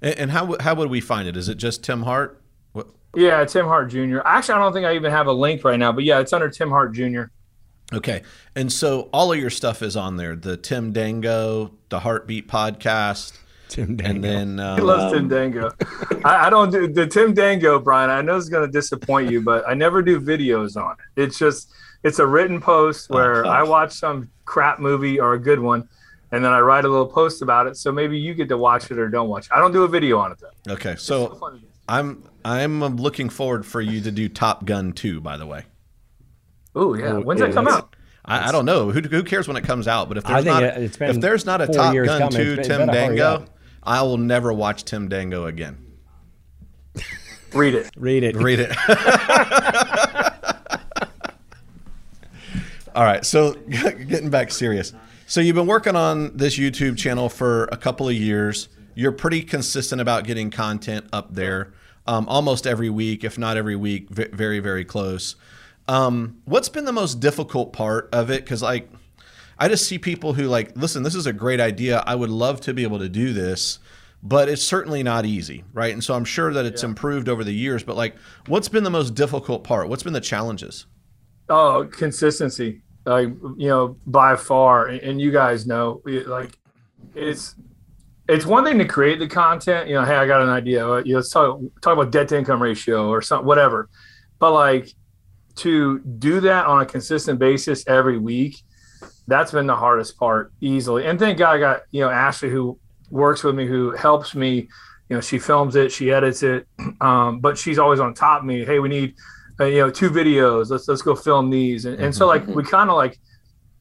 And, 0.00 0.18
and 0.18 0.30
how 0.30 0.56
how 0.58 0.74
would 0.74 0.88
we 0.88 1.02
find 1.02 1.28
it? 1.28 1.36
Is 1.36 1.50
it 1.50 1.58
just 1.58 1.84
Tim 1.84 2.04
Hart? 2.04 2.40
What? 2.72 2.88
Yeah, 3.14 3.44
Tim 3.44 3.66
Hart 3.66 3.90
Jr. 3.90 4.20
Actually, 4.24 4.54
I 4.54 4.58
don't 4.58 4.72
think 4.72 4.86
I 4.86 4.94
even 4.94 5.10
have 5.10 5.26
a 5.26 5.32
link 5.32 5.64
right 5.64 5.78
now, 5.78 5.92
but 5.92 6.04
yeah, 6.04 6.18
it's 6.18 6.32
under 6.32 6.48
Tim 6.48 6.70
Hart 6.70 6.94
Jr. 6.94 7.24
Okay. 7.92 8.22
And 8.54 8.72
so 8.72 9.08
all 9.12 9.32
of 9.32 9.38
your 9.38 9.50
stuff 9.50 9.82
is 9.82 9.96
on 9.96 10.16
there 10.16 10.36
the 10.36 10.56
Tim 10.56 10.92
Dango, 10.92 11.72
the 11.88 12.00
Heartbeat 12.00 12.48
podcast. 12.48 13.38
Tim 13.68 13.96
Dango. 13.96 14.10
And 14.10 14.24
then 14.24 14.60
um, 14.60 14.78
he 14.78 14.82
loves 14.82 15.12
Tim 15.12 15.28
Dango. 15.28 15.70
I, 16.24 16.46
I, 16.46 16.50
don't 16.50 16.70
do 16.70 16.88
the 16.88 17.06
Tim 17.06 17.34
Dango, 17.34 17.78
Bryan. 17.78 18.10
I 18.10 18.20
know 18.20 18.36
it's 18.36 18.48
going 18.48 18.66
to 18.66 18.72
disappoint 18.72 19.30
you, 19.30 19.40
but 19.40 19.66
I 19.68 19.74
never 19.74 20.02
do 20.02 20.20
videos 20.20 20.76
on 20.76 20.96
it. 21.16 21.22
It's 21.22 21.38
just 21.38 21.72
it's 22.02 22.18
a 22.18 22.26
written 22.26 22.60
post 22.60 23.10
where 23.10 23.46
oh, 23.46 23.48
I 23.48 23.62
watch 23.62 23.92
some 23.92 24.28
crap 24.44 24.80
movie 24.80 25.20
or 25.20 25.34
a 25.34 25.38
good 25.38 25.60
one, 25.60 25.88
and 26.32 26.44
then 26.44 26.52
I 26.52 26.60
write 26.60 26.84
a 26.84 26.88
little 26.88 27.06
post 27.06 27.42
about 27.42 27.68
it. 27.68 27.76
So 27.76 27.92
maybe 27.92 28.18
you 28.18 28.34
get 28.34 28.48
to 28.48 28.58
watch 28.58 28.90
it 28.90 28.98
or 28.98 29.08
don't 29.08 29.28
watch. 29.28 29.46
it. 29.46 29.52
I 29.52 29.58
don't 29.58 29.72
do 29.72 29.84
a 29.84 29.88
video 29.88 30.18
on 30.18 30.32
it 30.32 30.38
though. 30.40 30.72
Okay, 30.72 30.96
so, 30.96 31.38
so 31.38 31.60
I'm 31.88 32.24
I'm 32.44 32.96
looking 32.96 33.28
forward 33.28 33.64
for 33.64 33.80
you 33.80 34.00
to 34.00 34.10
do 34.10 34.28
Top 34.28 34.64
Gun 34.64 34.92
2, 34.92 35.20
by 35.20 35.36
the 35.36 35.46
way. 35.46 35.64
Oh 36.74 36.94
yeah, 36.94 37.14
when's 37.14 37.40
that 37.40 37.52
come 37.52 37.68
out? 37.68 37.96
I, 38.24 38.48
I, 38.48 38.52
don't 38.52 38.66
know. 38.66 38.90
Who, 38.90 39.00
who 39.00 39.22
cares 39.22 39.48
when 39.48 39.56
it 39.56 39.64
comes 39.64 39.88
out? 39.88 40.08
But 40.08 40.18
if 40.18 40.24
there's 40.24 40.44
not 40.44 40.62
if 40.62 41.20
there's 41.20 41.46
not 41.46 41.60
a 41.60 41.66
Top 41.66 41.94
Gun 41.94 42.30
2 42.30 42.56
Tim 42.56 42.86
Dango, 42.86 43.46
I 43.82 44.02
will 44.02 44.18
never 44.18 44.52
watch 44.52 44.84
Tim 44.84 45.08
Dango 45.08 45.46
again. 45.46 45.78
Read 47.52 47.74
it. 47.74 47.90
Read 47.96 48.22
it. 48.22 48.36
Read 48.36 48.60
it. 48.60 48.76
All 52.94 53.04
right. 53.04 53.24
So 53.24 53.54
getting 53.68 54.30
back 54.30 54.52
serious. 54.52 54.92
So 55.26 55.40
you've 55.40 55.56
been 55.56 55.66
working 55.66 55.96
on 55.96 56.36
this 56.36 56.58
YouTube 56.58 56.96
channel 56.96 57.28
for 57.28 57.64
a 57.72 57.76
couple 57.76 58.08
of 58.08 58.14
years. 58.14 58.68
You're 58.94 59.12
pretty 59.12 59.42
consistent 59.42 60.00
about 60.00 60.24
getting 60.24 60.50
content 60.50 61.06
up 61.12 61.34
there 61.34 61.72
um, 62.06 62.28
almost 62.28 62.66
every 62.66 62.90
week, 62.90 63.24
if 63.24 63.38
not 63.38 63.56
every 63.56 63.76
week, 63.76 64.10
very, 64.10 64.58
very 64.58 64.84
close. 64.84 65.36
Um, 65.88 66.40
what's 66.44 66.68
been 66.68 66.84
the 66.84 66.92
most 66.92 67.20
difficult 67.20 67.72
part 67.72 68.08
of 68.12 68.30
it? 68.30 68.44
Because 68.44 68.62
like, 68.62 68.88
I 69.58 69.68
just 69.68 69.86
see 69.86 69.98
people 69.98 70.34
who 70.34 70.44
like, 70.44 70.76
listen, 70.76 71.02
this 71.02 71.14
is 71.14 71.26
a 71.26 71.32
great 71.32 71.60
idea. 71.60 72.02
I 72.06 72.14
would 72.14 72.30
love 72.30 72.60
to 72.62 72.74
be 72.74 72.82
able 72.82 72.98
to 72.98 73.08
do 73.08 73.32
this, 73.32 73.78
but 74.22 74.48
it's 74.48 74.62
certainly 74.62 75.02
not 75.02 75.26
easy, 75.26 75.64
right? 75.72 75.92
And 75.92 76.02
so 76.02 76.14
I'm 76.14 76.24
sure 76.24 76.52
that 76.52 76.64
it's 76.64 76.82
yeah. 76.82 76.90
improved 76.90 77.28
over 77.28 77.44
the 77.44 77.52
years. 77.52 77.82
But 77.82 77.96
like, 77.96 78.16
what's 78.46 78.68
been 78.68 78.84
the 78.84 78.90
most 78.90 79.14
difficult 79.14 79.64
part? 79.64 79.88
What's 79.88 80.02
been 80.02 80.12
the 80.12 80.20
challenges? 80.20 80.86
Oh, 81.48 81.88
consistency. 81.90 82.82
Like 83.04 83.28
you 83.56 83.68
know, 83.68 83.96
by 84.06 84.36
far, 84.36 84.86
and 84.86 85.20
you 85.20 85.32
guys 85.32 85.66
know, 85.66 86.02
like 86.04 86.56
it's 87.14 87.56
it's 88.28 88.46
one 88.46 88.64
thing 88.64 88.78
to 88.78 88.84
create 88.84 89.18
the 89.18 89.26
content. 89.26 89.88
You 89.88 89.94
know, 89.94 90.04
hey, 90.04 90.16
I 90.16 90.26
got 90.26 90.42
an 90.42 90.48
idea. 90.48 90.80
You 91.02 91.12
know, 91.12 91.16
let's 91.16 91.30
talk 91.30 91.60
talk 91.80 91.94
about 91.94 92.12
debt 92.12 92.28
to 92.28 92.38
income 92.38 92.62
ratio 92.62 93.08
or 93.08 93.20
something, 93.22 93.46
whatever. 93.46 93.88
But 94.38 94.52
like 94.52 94.94
to 95.56 95.98
do 96.00 96.40
that 96.40 96.66
on 96.66 96.82
a 96.82 96.86
consistent 96.86 97.38
basis 97.38 97.86
every 97.86 98.18
week, 98.18 98.62
that's 99.26 99.52
been 99.52 99.66
the 99.66 99.76
hardest 99.76 100.18
part 100.18 100.52
easily. 100.60 101.06
And 101.06 101.18
thank 101.18 101.38
God 101.38 101.56
I 101.56 101.58
got 101.58 101.82
you 101.90 102.00
know 102.00 102.10
Ashley 102.10 102.50
who 102.50 102.78
works 103.10 103.44
with 103.44 103.54
me, 103.54 103.66
who 103.66 103.92
helps 103.92 104.34
me. 104.34 104.68
You 105.08 105.16
know, 105.16 105.20
she 105.20 105.40
films 105.40 105.74
it, 105.74 105.90
she 105.90 106.12
edits 106.12 106.44
it, 106.44 106.68
um, 107.00 107.40
but 107.40 107.58
she's 107.58 107.78
always 107.78 107.98
on 107.98 108.14
top 108.14 108.40
of 108.40 108.46
me. 108.46 108.64
Hey, 108.64 108.78
we 108.78 108.88
need 108.88 109.14
uh, 109.58 109.64
you 109.64 109.78
know 109.78 109.90
two 109.90 110.10
videos. 110.10 110.70
Let's 110.70 110.86
let's 110.88 111.02
go 111.02 111.14
film 111.14 111.50
these. 111.50 111.84
And, 111.84 111.98
and 112.00 112.14
so 112.14 112.26
like 112.26 112.46
we 112.46 112.62
kind 112.62 112.90
of 112.90 112.96
like 112.96 113.18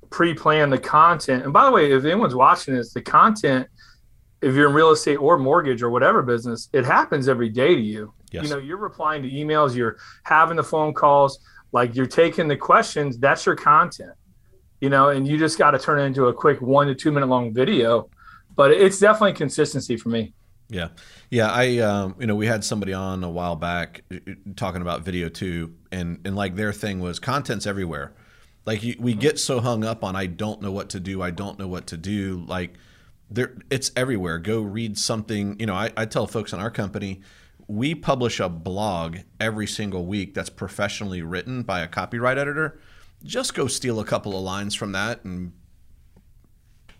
pre-plan 0.09 0.71
the 0.71 0.79
content. 0.79 1.43
And 1.43 1.53
by 1.53 1.65
the 1.65 1.71
way, 1.71 1.91
if 1.91 2.03
anyone's 2.03 2.33
watching 2.33 2.73
this, 2.73 2.93
the 2.93 3.01
content 3.01 3.67
if 4.41 4.55
you're 4.55 4.69
in 4.69 4.75
real 4.75 4.91
estate 4.91 5.17
or 5.17 5.37
mortgage 5.37 5.83
or 5.83 5.89
whatever 5.89 6.21
business, 6.21 6.69
it 6.73 6.85
happens 6.85 7.27
every 7.27 7.49
day 7.49 7.75
to 7.75 7.81
you. 7.81 8.13
Yes. 8.31 8.43
You 8.43 8.49
know, 8.49 8.57
you're 8.57 8.77
replying 8.77 9.23
to 9.23 9.29
emails, 9.29 9.75
you're 9.75 9.97
having 10.23 10.55
the 10.55 10.63
phone 10.63 10.93
calls, 10.93 11.39
like 11.71 11.95
you're 11.95 12.05
taking 12.05 12.47
the 12.47 12.57
questions. 12.57 13.17
That's 13.17 13.45
your 13.45 13.55
content, 13.55 14.13
you 14.81 14.89
know, 14.89 15.09
and 15.09 15.27
you 15.27 15.37
just 15.37 15.57
got 15.57 15.71
to 15.71 15.79
turn 15.79 15.99
it 15.99 16.03
into 16.03 16.27
a 16.27 16.33
quick 16.33 16.61
one 16.61 16.87
to 16.87 16.95
two 16.95 17.11
minute 17.11 17.27
long 17.27 17.53
video. 17.53 18.09
But 18.55 18.71
it's 18.71 18.99
definitely 18.99 19.33
consistency 19.33 19.95
for 19.95 20.09
me. 20.09 20.33
Yeah, 20.69 20.89
yeah. 21.31 21.49
I, 21.49 21.79
um, 21.79 22.15
you 22.19 22.27
know, 22.27 22.35
we 22.35 22.45
had 22.45 22.63
somebody 22.63 22.93
on 22.93 23.23
a 23.23 23.29
while 23.29 23.55
back 23.55 24.03
uh, 24.13 24.17
talking 24.55 24.81
about 24.81 25.01
video 25.01 25.29
too, 25.29 25.75
and 25.91 26.19
and 26.25 26.35
like 26.35 26.55
their 26.55 26.73
thing 26.73 26.99
was 26.99 27.19
content's 27.19 27.65
everywhere. 27.65 28.13
Like 28.65 28.83
we 28.99 29.15
get 29.15 29.39
so 29.39 29.61
hung 29.61 29.83
up 29.83 30.03
on 30.03 30.15
I 30.15 30.27
don't 30.27 30.61
know 30.61 30.71
what 30.71 30.89
to 30.89 30.99
do, 30.99 31.21
I 31.21 31.31
don't 31.31 31.57
know 31.57 31.67
what 31.67 31.87
to 31.87 31.97
do, 31.97 32.43
like 32.47 32.75
there 33.31 33.57
it's 33.69 33.91
everywhere. 33.95 34.37
Go 34.37 34.61
read 34.61 34.97
something. 34.97 35.55
You 35.59 35.65
know, 35.65 35.73
I, 35.73 35.91
I 35.97 36.05
tell 36.05 36.27
folks 36.27 36.53
in 36.53 36.59
our 36.59 36.69
company, 36.69 37.21
we 37.69 37.93
publish 37.93 38.39
a 38.39 38.49
blog 38.49 39.19
every 39.39 39.67
single 39.67 40.07
week 40.07 40.33
that's 40.33 40.49
professionally 40.49 41.21
written 41.21 41.61
by 41.61 41.81
a 41.81 41.87
copyright 41.87 42.39
editor. 42.39 42.79
Just 43.23 43.53
go 43.53 43.67
steal 43.67 43.99
a 43.99 44.05
couple 44.05 44.35
of 44.35 44.41
lines 44.41 44.73
from 44.73 44.91
that 44.93 45.23
and 45.23 45.53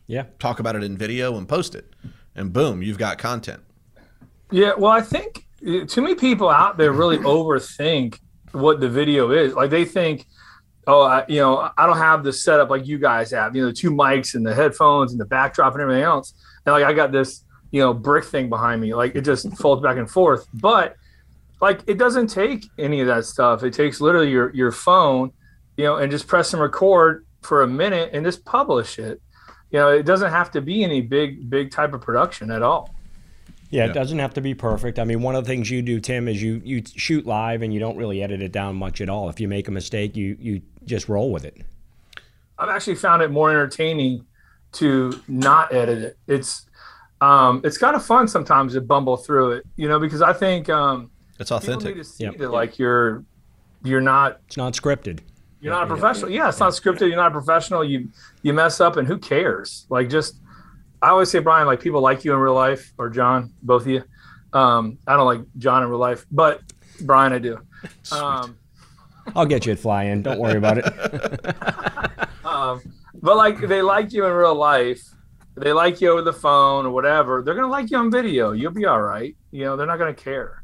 yeah, 0.05 0.25
talk 0.37 0.59
about 0.59 0.75
it 0.75 0.83
in 0.83 0.95
video 0.95 1.37
and 1.37 1.49
post 1.49 1.73
it, 1.75 1.93
and 2.35 2.53
boom, 2.53 2.81
you've 2.83 2.97
got 2.97 3.17
content. 3.17 3.61
Yeah, 4.51 4.73
well, 4.77 4.91
I 4.91 5.01
think 5.01 5.47
too 5.59 6.01
many 6.01 6.15
people 6.15 6.49
out 6.49 6.77
there 6.77 6.91
really 6.91 7.17
overthink 7.17 8.19
what 8.51 8.79
the 8.79 8.89
video 8.89 9.31
is. 9.31 9.53
Like 9.53 9.71
they 9.71 9.85
think 9.85 10.25
oh, 10.89 11.03
I, 11.03 11.23
you 11.27 11.39
know, 11.39 11.69
I 11.77 11.85
don't 11.85 11.97
have 11.97 12.23
the 12.23 12.33
setup 12.33 12.71
like 12.71 12.87
you 12.87 12.97
guys 12.97 13.29
have, 13.31 13.55
you 13.55 13.61
know, 13.61 13.67
the 13.67 13.73
two 13.73 13.91
mics 13.91 14.33
and 14.33 14.45
the 14.45 14.55
headphones 14.55 15.11
and 15.11 15.21
the 15.21 15.25
backdrop 15.25 15.73
and 15.73 15.81
everything 15.83 16.03
else. 16.03 16.33
And 16.65 16.73
like 16.73 16.83
I 16.83 16.93
got 16.93 17.11
this, 17.11 17.43
you 17.71 17.81
know, 17.81 17.93
brick 17.93 18.25
thing 18.25 18.49
behind 18.49 18.81
me, 18.81 18.93
like 18.93 19.15
it 19.15 19.21
just 19.21 19.57
folds 19.57 19.81
back 19.81 19.97
and 19.97 20.09
forth. 20.09 20.47
But 20.53 20.95
like 21.61 21.81
it 21.87 21.97
doesn't 21.97 22.27
take 22.27 22.65
any 22.77 23.01
of 23.01 23.07
that 23.07 23.25
stuff. 23.25 23.63
It 23.63 23.73
takes 23.73 24.01
literally 24.01 24.29
your 24.29 24.53
your 24.55 24.71
phone, 24.71 25.31
you 25.77 25.85
know, 25.85 25.97
and 25.97 26.11
just 26.11 26.27
press 26.27 26.53
and 26.53 26.61
record 26.61 27.25
for 27.41 27.63
a 27.63 27.67
minute 27.67 28.11
and 28.13 28.25
just 28.25 28.43
publish 28.45 28.99
it. 28.99 29.21
You 29.71 29.79
know, 29.79 29.89
it 29.89 30.03
doesn't 30.03 30.31
have 30.31 30.51
to 30.51 30.61
be 30.61 30.83
any 30.83 31.01
big 31.01 31.49
big 31.49 31.71
type 31.71 31.93
of 31.93 32.01
production 32.01 32.51
at 32.51 32.61
all. 32.61 32.93
Yeah, 33.71 33.85
it 33.85 33.93
doesn't 33.93 34.17
have 34.17 34.33
to 34.33 34.41
be 34.41 34.55
perfect. 34.55 34.97
I 34.97 35.03
mean, 35.03 35.21
one 35.21 35.35
of 35.35 35.43
the 35.43 35.47
things 35.47 35.69
you 35.69 35.83
do, 35.83 35.99
Tim, 35.99 36.27
is 36.27 36.41
you 36.41 36.59
you 36.65 36.81
shoot 36.95 37.27
live 37.27 37.61
and 37.61 37.71
you 37.71 37.79
don't 37.79 37.97
really 37.97 38.23
edit 38.23 38.41
it 38.41 38.51
down 38.51 38.75
much 38.75 38.99
at 38.99 39.09
all. 39.09 39.29
If 39.29 39.39
you 39.39 39.47
make 39.47 39.67
a 39.67 39.71
mistake, 39.71 40.15
you 40.15 40.35
you 40.39 40.61
just 40.85 41.07
roll 41.07 41.31
with 41.31 41.45
it. 41.45 41.57
I've 42.57 42.69
actually 42.69 42.95
found 42.95 43.21
it 43.21 43.29
more 43.29 43.51
entertaining 43.51 44.25
to 44.73 45.21
not 45.27 45.73
edit 45.73 45.99
it. 45.99 46.17
It's 46.27 46.65
um, 47.21 47.61
it's 47.63 47.77
kind 47.77 47.95
of 47.95 48.05
fun 48.05 48.27
sometimes 48.27 48.73
to 48.73 48.81
bumble 48.81 49.17
through 49.17 49.51
it, 49.51 49.65
you 49.75 49.87
know, 49.87 49.99
because 49.99 50.21
I 50.21 50.33
think 50.33 50.69
um, 50.69 51.11
it's 51.39 51.51
authentic. 51.51 51.95
Need 51.95 52.03
to 52.03 52.09
see 52.09 52.23
yep. 52.25 52.37
that, 52.37 52.51
like 52.51 52.79
you're 52.79 53.23
you're 53.83 54.01
not 54.01 54.39
it's 54.47 54.57
not 54.57 54.73
scripted. 54.73 55.19
You're 55.61 55.73
not 55.73 55.83
a 55.83 55.87
professional. 55.87 56.31
Yeah, 56.31 56.47
it's 56.47 56.59
not 56.59 56.71
scripted. 56.71 57.07
You're 57.09 57.17
not 57.17 57.27
a 57.27 57.31
professional. 57.31 57.83
You 57.83 58.09
you 58.43 58.53
mess 58.53 58.79
up, 58.79 58.95
and 58.95 59.07
who 59.07 59.17
cares? 59.17 59.85
Like 59.89 60.09
just 60.09 60.39
I 61.01 61.09
always 61.09 61.29
say, 61.29 61.39
Bryan, 61.39 61.67
like 61.67 61.81
people 61.81 62.01
like 62.01 62.23
you 62.23 62.33
in 62.33 62.39
real 62.39 62.53
life, 62.53 62.93
or 62.97 63.09
John, 63.09 63.53
both 63.61 63.83
of 63.83 63.87
you. 63.87 64.03
Um, 64.53 64.97
I 65.07 65.15
don't 65.15 65.25
like 65.25 65.41
John 65.57 65.83
in 65.83 65.89
real 65.89 65.99
life, 65.99 66.25
but 66.31 66.61
Bryan, 67.01 67.33
I 67.33 67.39
do. 67.39 67.59
Um, 68.11 68.57
I'll 69.35 69.45
get 69.45 69.65
you 69.65 69.71
at 69.71 69.79
fly 69.79 70.05
in. 70.05 70.21
Don't 70.21 70.39
worry 70.39 70.57
about 70.57 70.79
it. 70.79 70.85
um, 72.45 72.81
but 73.21 73.37
like 73.37 73.59
they 73.59 73.81
like 73.81 74.11
you 74.11 74.25
in 74.25 74.33
real 74.33 74.55
life, 74.55 75.01
they 75.59 75.73
like 75.73 76.01
you 76.01 76.09
over 76.11 76.21
the 76.21 76.33
phone 76.33 76.85
or 76.85 76.91
whatever. 76.91 77.41
They're 77.41 77.55
gonna 77.55 77.67
like 77.67 77.91
you 77.91 77.97
on 77.97 78.11
video. 78.11 78.51
You'll 78.51 78.71
be 78.71 78.85
all 78.85 79.01
right. 79.01 79.35
You 79.51 79.65
know, 79.65 79.77
they're 79.77 79.87
not 79.87 79.99
gonna 79.99 80.13
care. 80.13 80.63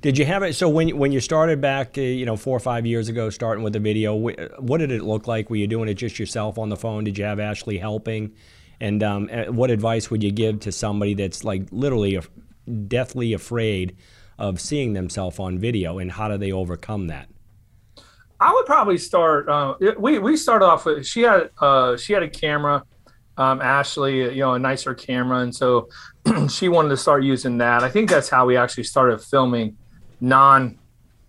Did 0.00 0.16
you 0.18 0.24
have 0.24 0.42
it? 0.42 0.54
So 0.54 0.68
when 0.68 0.96
when 0.96 1.12
you 1.12 1.20
started 1.20 1.60
back, 1.60 1.98
uh, 1.98 2.02
you 2.02 2.26
know, 2.26 2.36
four 2.36 2.56
or 2.56 2.60
five 2.60 2.86
years 2.86 3.08
ago, 3.08 3.30
starting 3.30 3.64
with 3.64 3.72
the 3.72 3.80
video, 3.80 4.14
what 4.14 4.78
did 4.78 4.90
it 4.90 5.02
look 5.02 5.26
like? 5.26 5.50
Were 5.50 5.56
you 5.56 5.66
doing 5.66 5.88
it 5.88 5.94
just 5.94 6.18
yourself 6.18 6.58
on 6.58 6.68
the 6.68 6.76
phone? 6.76 7.04
Did 7.04 7.18
you 7.18 7.24
have 7.24 7.40
Ashley 7.40 7.78
helping? 7.78 8.34
And 8.80 9.02
um, 9.02 9.28
what 9.48 9.70
advice 9.70 10.10
would 10.10 10.22
you 10.22 10.30
give 10.30 10.60
to 10.60 10.72
somebody 10.72 11.12
that's 11.14 11.44
like 11.44 11.64
literally 11.70 12.18
deathly 12.86 13.32
afraid 13.34 13.96
of 14.38 14.58
seeing 14.58 14.94
themselves 14.94 15.38
on 15.38 15.58
video, 15.58 15.98
and 15.98 16.12
how 16.12 16.28
do 16.28 16.38
they 16.38 16.50
overcome 16.50 17.08
that? 17.08 17.28
I 18.40 18.52
would 18.52 18.64
probably 18.64 18.96
start. 18.96 19.48
Uh, 19.50 19.74
we 19.98 20.18
we 20.18 20.36
started 20.36 20.64
off 20.64 20.86
with 20.86 21.06
she 21.06 21.22
had 21.22 21.50
uh, 21.58 21.98
she 21.98 22.14
had 22.14 22.22
a 22.22 22.28
camera, 22.28 22.84
um, 23.40 23.62
Ashley, 23.62 24.18
you 24.18 24.40
know, 24.40 24.52
a 24.52 24.58
nicer 24.58 24.92
camera, 24.94 25.38
and 25.38 25.54
so 25.54 25.88
she 26.50 26.68
wanted 26.68 26.90
to 26.90 26.96
start 26.98 27.24
using 27.24 27.56
that. 27.58 27.82
I 27.82 27.88
think 27.88 28.10
that's 28.10 28.28
how 28.28 28.44
we 28.44 28.58
actually 28.58 28.84
started 28.84 29.18
filming 29.22 29.78
non 30.20 30.78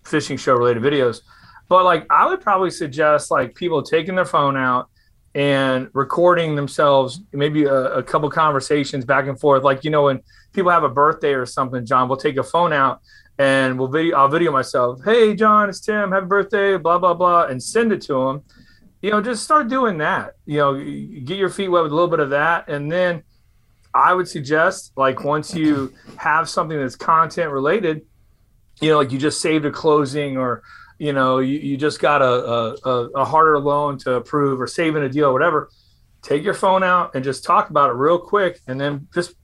fishing 0.04 0.36
show 0.36 0.54
related 0.54 0.82
videos. 0.82 1.22
But 1.70 1.84
like, 1.84 2.04
I 2.10 2.26
would 2.26 2.42
probably 2.42 2.70
suggest 2.70 3.30
like 3.30 3.54
people 3.54 3.82
taking 3.82 4.14
their 4.14 4.26
phone 4.26 4.58
out 4.58 4.90
and 5.34 5.88
recording 5.94 6.54
themselves, 6.54 7.22
maybe 7.32 7.64
a, 7.64 7.94
a 7.94 8.02
couple 8.02 8.28
conversations 8.28 9.06
back 9.06 9.26
and 9.26 9.40
forth. 9.40 9.62
Like 9.62 9.82
you 9.82 9.90
know, 9.90 10.02
when 10.02 10.20
people 10.52 10.70
have 10.70 10.84
a 10.84 10.90
birthday 10.90 11.32
or 11.32 11.46
something, 11.46 11.86
John, 11.86 12.08
we'll 12.10 12.18
take 12.18 12.36
a 12.36 12.42
phone 12.42 12.74
out 12.74 13.00
and 13.38 13.78
we'll 13.78 13.88
video 13.88 14.18
I'll 14.18 14.28
video 14.28 14.52
myself. 14.52 15.00
Hey 15.02 15.34
John, 15.34 15.70
it's 15.70 15.80
Tim. 15.80 16.12
Happy 16.12 16.26
birthday, 16.26 16.76
blah 16.76 16.98
blah 16.98 17.14
blah, 17.14 17.46
and 17.46 17.62
send 17.62 17.90
it 17.90 18.02
to 18.02 18.28
him. 18.28 18.42
You 19.02 19.10
know, 19.10 19.20
just 19.20 19.42
start 19.42 19.68
doing 19.68 19.98
that. 19.98 20.34
You 20.46 20.58
know, 20.58 20.74
get 20.74 21.36
your 21.36 21.50
feet 21.50 21.68
wet 21.68 21.82
with 21.82 21.92
a 21.92 21.94
little 21.94 22.10
bit 22.10 22.20
of 22.20 22.30
that, 22.30 22.68
and 22.68 22.90
then 22.90 23.22
I 23.92 24.14
would 24.14 24.28
suggest 24.28 24.92
like 24.96 25.24
once 25.24 25.54
you 25.54 25.92
have 26.16 26.48
something 26.48 26.78
that's 26.78 26.96
content 26.96 27.50
related, 27.50 28.06
you 28.80 28.90
know, 28.90 28.96
like 28.96 29.12
you 29.12 29.18
just 29.18 29.40
saved 29.40 29.66
a 29.66 29.70
closing 29.70 30.38
or 30.38 30.62
you 30.98 31.12
know 31.12 31.40
you, 31.40 31.58
you 31.58 31.76
just 31.76 32.00
got 32.00 32.22
a, 32.22 32.78
a, 32.88 32.90
a 33.16 33.24
harder 33.24 33.58
loan 33.58 33.98
to 33.98 34.14
approve 34.14 34.60
or 34.60 34.66
saving 34.66 35.02
a 35.02 35.08
deal 35.08 35.26
or 35.26 35.32
whatever 35.32 35.68
take 36.22 36.44
your 36.44 36.54
phone 36.54 36.82
out 36.82 37.14
and 37.14 37.24
just 37.24 37.44
talk 37.44 37.68
about 37.70 37.90
it 37.90 37.94
real 37.94 38.18
quick 38.18 38.60
and 38.66 38.80
then 38.80 39.08
just 39.12 39.34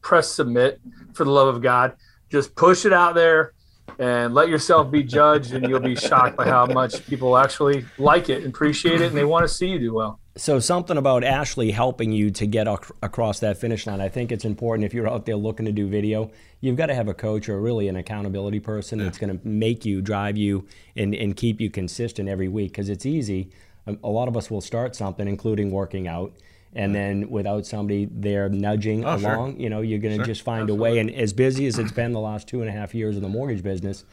press 0.00 0.30
submit 0.30 0.80
for 1.12 1.24
the 1.24 1.30
love 1.30 1.54
of 1.54 1.62
god. 1.62 1.94
Just 2.30 2.56
push 2.56 2.84
it 2.84 2.92
out 2.92 3.14
there 3.14 3.52
and 3.98 4.34
let 4.34 4.48
yourself 4.48 4.90
be 4.90 5.02
judged 5.02 5.52
and 5.52 5.68
you'll 5.68 5.80
be 5.80 5.94
shocked 5.94 6.36
by 6.36 6.44
how 6.46 6.66
much 6.66 7.06
people 7.06 7.36
actually 7.36 7.84
like 7.98 8.28
it 8.28 8.38
and 8.38 8.46
appreciate 8.46 9.00
it 9.00 9.06
and 9.06 9.16
they 9.16 9.24
want 9.24 9.46
to 9.46 9.48
see 9.48 9.68
you 9.68 9.78
do 9.78 9.94
well 9.94 10.18
So 10.36 10.58
something 10.58 10.96
about 10.96 11.22
Ashley 11.22 11.70
helping 11.70 12.10
you 12.10 12.30
to 12.32 12.46
get 12.46 12.66
ac- 12.66 12.92
across 13.02 13.38
that 13.38 13.56
finish 13.56 13.86
line. 13.86 14.00
I 14.00 14.08
think 14.08 14.32
it's 14.32 14.44
important 14.44 14.84
if 14.84 14.92
you're 14.92 15.08
out 15.08 15.26
there 15.26 15.36
looking 15.36 15.66
to 15.66 15.72
do 15.72 15.86
video, 15.86 16.32
you've 16.60 16.76
got 16.76 16.86
to 16.86 16.94
have 16.94 17.06
a 17.06 17.14
coach 17.14 17.48
or 17.48 17.60
really 17.60 17.86
an 17.86 17.94
accountability 17.94 18.58
person 18.58 18.98
that's 18.98 19.16
going 19.16 19.38
to 19.38 19.46
make 19.46 19.84
you, 19.84 20.02
drive 20.02 20.36
you, 20.36 20.66
and, 20.96 21.14
and 21.14 21.36
keep 21.36 21.60
you 21.60 21.70
consistent 21.70 22.28
every 22.28 22.48
week. 22.48 22.72
Because 22.72 22.88
it's 22.88 23.06
easy. 23.06 23.50
A 23.86 24.08
lot 24.08 24.26
of 24.26 24.36
us 24.36 24.50
will 24.50 24.60
start 24.62 24.96
something, 24.96 25.28
including 25.28 25.70
working 25.70 26.08
out, 26.08 26.32
and 26.74 26.94
then 26.94 27.30
without 27.30 27.66
somebody 27.66 28.08
there 28.10 28.48
nudging 28.48 29.04
Oh, 29.04 29.18
sure. 29.18 29.34
along, 29.34 29.60
you 29.60 29.70
know, 29.70 29.80
you're 29.80 29.98
going 30.00 30.12
to 30.14 30.18
Sure. 30.18 30.26
just 30.26 30.42
find 30.42 30.68
a 30.70 30.74
way. 30.74 30.98
And 30.98 31.10
as 31.10 31.32
busy 31.32 31.66
as 31.66 31.78
it's 31.78 31.92
been 31.92 32.12
the 32.12 32.20
last 32.20 32.48
two 32.48 32.60
and 32.60 32.68
a 32.68 32.72
half 32.72 32.94
years 32.94 33.16
in 33.16 33.22
the 33.22 33.28
mortgage 33.28 33.62
business, 33.62 34.04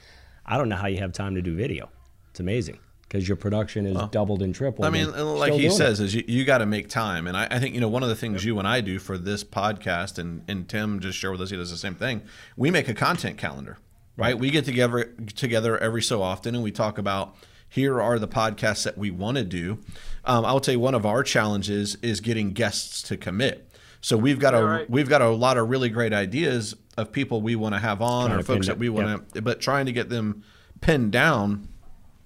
I 0.45 0.57
don't 0.57 0.69
know 0.69 0.75
how 0.75 0.87
you 0.87 0.97
have 0.99 1.11
time 1.13 1.35
to 1.35 1.41
do 1.41 1.55
video. 1.55 1.89
It's 2.29 2.39
amazing 2.39 2.79
because 3.03 3.27
your 3.27 3.35
production 3.35 3.85
is 3.85 3.97
doubled 4.11 4.41
and 4.41 4.55
tripled. 4.55 4.85
I 4.85 4.89
mean, 4.89 5.11
like 5.11 5.53
he 5.53 5.69
says, 5.69 5.99
is 5.99 6.15
you, 6.15 6.23
you 6.27 6.45
got 6.45 6.59
to 6.59 6.65
make 6.65 6.87
time. 6.87 7.27
And 7.27 7.35
I, 7.35 7.47
I 7.51 7.59
think, 7.59 7.75
you 7.75 7.81
know, 7.81 7.89
one 7.89 8.03
of 8.03 8.09
the 8.09 8.15
things 8.15 8.45
you 8.45 8.57
and 8.57 8.67
I 8.67 8.79
do 8.81 8.99
for 8.99 9.17
this 9.17 9.43
podcast, 9.43 10.17
and, 10.17 10.43
and 10.47 10.67
Tim 10.69 10.99
just 11.01 11.17
shared 11.17 11.33
with 11.33 11.41
us, 11.41 11.49
he 11.49 11.57
does 11.57 11.71
the 11.71 11.77
same 11.77 11.95
thing. 11.95 12.21
We 12.55 12.71
make 12.71 12.87
a 12.87 12.93
content 12.93 13.37
calendar, 13.37 13.79
right? 14.15 14.37
We 14.39 14.49
get 14.49 14.63
together 14.65 15.13
together 15.35 15.77
every 15.77 16.01
so 16.01 16.21
often 16.21 16.55
and 16.55 16.63
we 16.63 16.71
talk 16.71 16.97
about 16.97 17.35
here 17.71 18.01
are 18.01 18.19
the 18.19 18.27
podcasts 18.27 18.83
that 18.83 18.97
we 18.97 19.09
want 19.11 19.37
to 19.37 19.45
do. 19.45 19.79
Um, 20.25 20.43
I'll 20.43 20.59
tell 20.59 20.73
you, 20.73 20.79
one 20.81 20.93
of 20.93 21.05
our 21.05 21.23
challenges 21.23 21.95
is 22.01 22.19
getting 22.19 22.51
guests 22.51 23.01
to 23.03 23.15
commit. 23.15 23.71
So 24.01 24.17
we've 24.17 24.39
got 24.39 24.53
a 24.53 24.63
right. 24.63 24.89
we've 24.89 25.07
got 25.07 25.21
a 25.21 25.29
lot 25.29 25.57
of 25.57 25.69
really 25.69 25.89
great 25.89 26.11
ideas 26.11 26.75
of 26.97 27.13
people 27.13 27.41
we 27.41 27.55
want 27.55 27.73
to 27.73 27.79
have 27.79 28.01
on 28.01 28.27
Trying 28.27 28.39
or 28.39 28.43
folks 28.43 28.67
that 28.67 28.77
we 28.77 28.89
want 28.89 29.33
to, 29.33 29.41
but 29.41 29.61
trying 29.61 29.85
to 29.85 29.93
get 29.93 30.09
them 30.09 30.43
pinned 30.81 31.13
down 31.13 31.69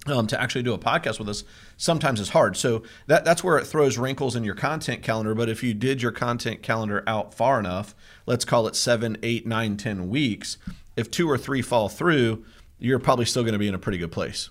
um, 0.07 0.25
to 0.27 0.41
actually 0.41 0.63
do 0.63 0.73
a 0.73 0.79
podcast 0.79 1.19
with 1.19 1.29
us 1.29 1.43
sometimes 1.77 2.19
is 2.19 2.29
hard. 2.29 2.57
So 2.57 2.81
that 3.05 3.23
that's 3.23 3.43
where 3.43 3.59
it 3.59 3.67
throws 3.67 3.99
wrinkles 3.99 4.35
in 4.35 4.43
your 4.43 4.55
content 4.55 5.03
calendar. 5.03 5.35
But 5.35 5.47
if 5.47 5.61
you 5.61 5.75
did 5.75 6.01
your 6.01 6.11
content 6.11 6.63
calendar 6.63 7.03
out 7.05 7.35
far 7.35 7.59
enough, 7.59 7.93
let's 8.25 8.45
call 8.45 8.67
it 8.67 8.75
seven, 8.75 9.15
eight, 9.21 9.45
nine, 9.45 9.77
ten 9.77 10.09
weeks, 10.09 10.57
if 10.95 11.11
two 11.11 11.29
or 11.29 11.37
three 11.37 11.61
fall 11.61 11.87
through, 11.87 12.43
you're 12.79 12.97
probably 12.97 13.25
still 13.25 13.43
going 13.43 13.53
to 13.53 13.59
be 13.59 13.67
in 13.67 13.75
a 13.75 13.79
pretty 13.79 13.99
good 13.99 14.11
place. 14.11 14.49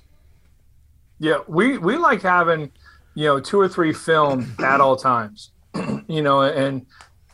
Yeah, 1.18 1.38
we 1.48 1.78
we 1.78 1.96
like 1.96 2.22
having, 2.22 2.70
you 3.14 3.24
know, 3.26 3.40
two 3.40 3.60
or 3.60 3.68
three 3.68 3.92
film 3.92 4.54
at 4.58 4.80
all 4.80 4.96
times, 4.96 5.52
you 6.08 6.22
know, 6.22 6.42
and 6.42 6.86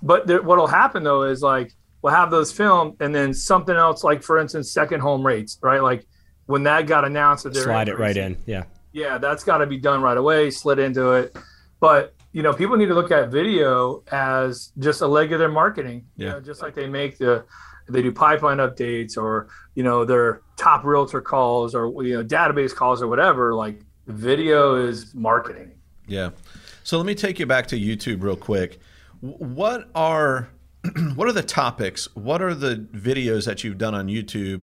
but 0.02 0.26
there, 0.26 0.42
what'll 0.42 0.66
happen 0.66 1.02
though 1.02 1.22
is 1.25 1.42
like 1.42 1.72
we'll 2.02 2.14
have 2.14 2.30
those 2.30 2.50
filmed 2.52 2.96
and 3.00 3.14
then 3.14 3.34
something 3.34 3.76
else, 3.76 4.02
like 4.04 4.22
for 4.22 4.38
instance, 4.38 4.70
second 4.72 5.00
home 5.00 5.26
rates, 5.26 5.58
right? 5.62 5.82
Like 5.82 6.06
when 6.46 6.62
that 6.64 6.87
got 6.87 7.04
announced 7.04 7.44
that 7.44 7.52
they're 7.54 7.62
slide 7.64 7.88
it 7.88 7.99
right 7.99 8.16
in. 8.16 8.37
Yeah. 8.46 8.64
yeah, 8.92 9.18
that's 9.18 9.44
got 9.44 9.58
to 9.58 9.66
be 9.66 9.78
done 9.78 10.02
right 10.02 10.16
away, 10.16 10.50
slid 10.50 10.78
into 10.78 11.12
it. 11.12 11.37
But 11.80 12.14
you 12.32 12.42
know, 12.42 12.52
people 12.52 12.76
need 12.76 12.87
to 12.87 12.94
look 12.94 13.10
at 13.10 13.30
video 13.30 14.02
as 14.12 14.72
just 14.78 15.00
a 15.00 15.06
leg 15.06 15.32
of 15.32 15.38
their 15.40 15.49
marketing. 15.49 16.06
You 16.16 16.26
Yeah. 16.26 16.32
know, 16.32 16.40
just 16.40 16.62
like 16.62 16.75
they 16.75 16.87
make 16.88 17.18
the 17.18 17.44
they 17.90 18.02
do 18.02 18.12
pipeline 18.12 18.59
updates 18.59 19.16
or 19.16 19.49
you 19.75 19.82
know 19.82 20.04
their 20.04 20.42
top 20.56 20.85
realtor 20.85 21.20
calls 21.20 21.75
or 21.75 21.87
you 22.04 22.14
know 22.16 22.25
database 22.25 22.75
calls 22.75 23.02
or 23.02 23.09
whatever. 23.09 23.54
Like 23.54 23.80
video 24.06 24.76
is 24.76 25.14
marketing. 25.14 25.73
Yeah. 26.06 26.30
So 26.82 26.97
let 26.97 27.06
me 27.06 27.14
take 27.14 27.38
you 27.38 27.47
back 27.47 27.66
to 27.68 27.76
YouTube 27.76 28.23
real 28.23 28.37
quick. 28.37 28.80
What 29.20 29.88
are 29.94 30.50
what 31.14 31.28
are 31.28 31.32
the 31.32 31.42
topics? 31.42 32.14
What 32.14 32.42
are 32.42 32.54
the 32.54 32.87
videos 32.92 33.47
that 33.47 33.62
you've 33.64 33.78
done 33.78 33.94
on 33.94 34.06
YouTube 34.06 34.61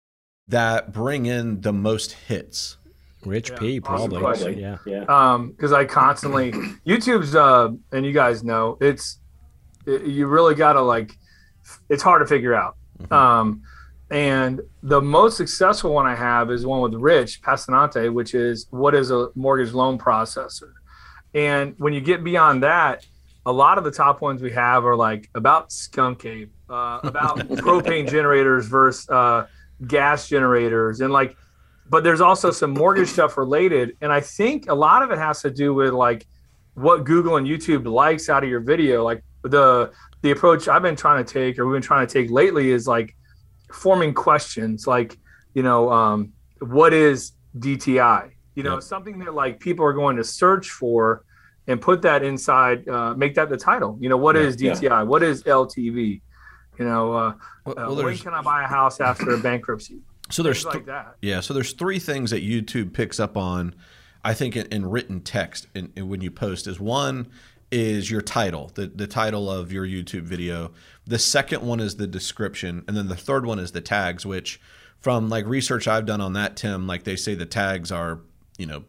that 0.47 0.91
bring 0.91 1.25
in 1.25 1.61
the 1.61 1.73
most 1.73 2.13
hits? 2.13 2.77
Rich 3.25 3.55
P, 3.55 3.79
awesome 3.79 4.11
probably. 4.11 4.19
question. 4.19 4.79
Yeah. 4.85 5.05
um 5.09 5.49
because 5.49 5.73
i 5.73 5.83
constantly 5.83 6.51
youtube's 6.85 7.35
uh 7.35 7.69
and 7.91 8.05
you 8.05 8.11
guys 8.11 8.43
know 8.43 8.77
it's 8.79 9.19
it, 9.87 10.05
you 10.05 10.27
really 10.27 10.53
gotta 10.53 10.81
like 10.81 11.11
it's 11.89 12.03
hard 12.03 12.21
to 12.21 12.27
figure 12.27 12.53
out 12.53 12.77
um 13.11 13.61
and 14.11 14.61
the 14.83 15.01
most 15.01 15.35
successful 15.35 15.93
one 15.93 16.05
i 16.05 16.15
have 16.15 16.51
is 16.51 16.65
one 16.65 16.81
with 16.81 16.93
rich 16.93 17.41
pasanante 17.41 18.09
which 18.09 18.35
is 18.35 18.67
what 18.69 18.93
is 18.93 19.11
a 19.11 19.29
mortgage 19.35 19.73
loan 19.73 19.97
processor. 19.97 20.73
And 21.33 21.75
when 21.77 21.91
you 21.93 22.01
get 22.01 22.23
beyond 22.23 22.63
that 22.63 23.05
a 23.45 23.51
lot 23.51 23.77
of 23.77 23.83
the 23.83 23.91
top 23.91 24.21
ones 24.21 24.41
we 24.41 24.51
have 24.51 24.85
are 24.85 24.95
like 24.95 25.29
about 25.35 25.71
skunk 25.71 26.25
ape 26.25 26.51
uh, 26.69 26.99
about 27.03 27.37
propane 27.63 28.09
generators 28.09 28.65
versus 28.65 29.07
uh, 29.09 29.45
gas 29.87 30.27
generators. 30.27 31.01
And 31.01 31.11
like 31.11 31.35
but 31.87 32.03
there's 32.03 32.21
also 32.21 32.49
some 32.49 32.71
mortgage 32.71 33.09
stuff 33.09 33.37
related. 33.37 33.97
And 34.01 34.11
i 34.11 34.19
think 34.19 34.69
a 34.69 34.75
lot 34.75 35.01
of 35.01 35.11
it 35.11 35.17
has 35.17 35.41
to 35.41 35.51
do 35.51 35.73
with 35.73 35.93
like 35.93 36.27
what 36.75 37.05
google 37.05 37.37
and 37.37 37.47
youtube 37.47 37.85
likes 37.85 38.29
out 38.29 38.43
of 38.43 38.49
your 38.49 38.59
video. 38.61 39.03
Like 39.03 39.23
the 39.43 39.91
the 40.25 40.31
approach 40.31 40.67
i've 40.67 40.81
been 40.81 40.95
trying 40.95 41.23
to 41.23 41.33
take 41.39 41.59
or 41.59 41.65
we've 41.67 41.75
been 41.75 41.81
trying 41.83 42.05
to 42.05 42.11
take 42.11 42.31
lately 42.31 42.71
is 42.71 42.87
like 42.87 43.15
forming 43.71 44.11
questions 44.11 44.87
like 44.87 45.17
you 45.53 45.61
know 45.61 45.91
um, 45.91 46.31
what 46.61 46.93
is 46.93 47.33
dti 47.59 48.31
you 48.55 48.63
know 48.63 48.73
Yep. 48.75 48.83
something 48.83 49.19
that 49.19 49.33
like 49.35 49.59
people 49.59 49.85
are 49.85 49.93
going 49.93 50.15
to 50.17 50.23
search 50.23 50.69
for 50.71 51.23
and 51.67 51.79
put 51.79 52.01
that 52.01 52.23
inside 52.23 52.87
uh, 52.89 53.13
make 53.15 53.35
that 53.35 53.49
the 53.49 53.57
title 53.57 53.97
you 54.01 54.09
know 54.09 54.17
what 54.17 54.35
Yeah. 54.35 54.41
is 54.47 54.57
dti 54.57 55.05
what 55.05 55.21
is 55.21 55.43
ltv 55.43 56.21
you 56.79 56.85
know 56.85 57.13
uh, 57.13 57.33
Well, 57.65 57.79
uh, 57.91 58.03
when 58.03 58.17
can 58.17 58.33
i 58.33 58.41
buy 58.41 58.63
a 58.63 58.67
house 58.67 58.99
after 58.99 59.29
a 59.35 59.37
bankruptcy 59.37 59.99
so 60.31 60.41
there's 60.41 60.63
th- 60.63 60.73
like 60.73 60.85
that 60.87 61.17
Yeah, 61.21 61.39
so 61.41 61.53
there's 61.53 61.73
three 61.73 61.99
things 61.99 62.31
that 62.31 62.41
YouTube 62.43 62.93
picks 62.93 63.19
up 63.19 63.37
on, 63.37 63.75
I 64.23 64.33
think, 64.33 64.55
in, 64.57 64.65
in 64.71 64.83
written 64.89 65.21
text 65.21 65.67
in, 65.75 65.91
in 65.95 66.09
when 66.09 66.19
you 66.21 66.31
post. 66.31 66.65
Is 66.65 66.79
one 66.79 67.27
is 67.75 68.09
your 68.09 68.21
title, 68.21 68.71
the, 68.75 68.87
the 68.87 69.05
title 69.05 69.51
of 69.51 69.69
your 69.69 69.85
YouTube 69.85 70.21
video. 70.21 70.71
The 71.05 71.19
second 71.19 71.61
one 71.61 71.81
is 71.81 71.97
the 71.97 72.07
description, 72.07 72.85
and 72.87 72.95
then 72.95 73.09
the 73.09 73.17
third 73.17 73.45
one 73.45 73.59
is 73.59 73.73
the 73.73 73.81
tags. 73.81 74.25
Which, 74.25 74.61
from 74.99 75.27
like 75.27 75.45
research 75.45 75.85
I've 75.85 76.05
done 76.05 76.21
on 76.21 76.33
that, 76.33 76.55
Tim, 76.55 76.87
like 76.87 77.03
they 77.03 77.17
say 77.17 77.35
the 77.35 77.45
tags 77.45 77.91
are, 77.91 78.21
you 78.57 78.65
know, 78.65 78.85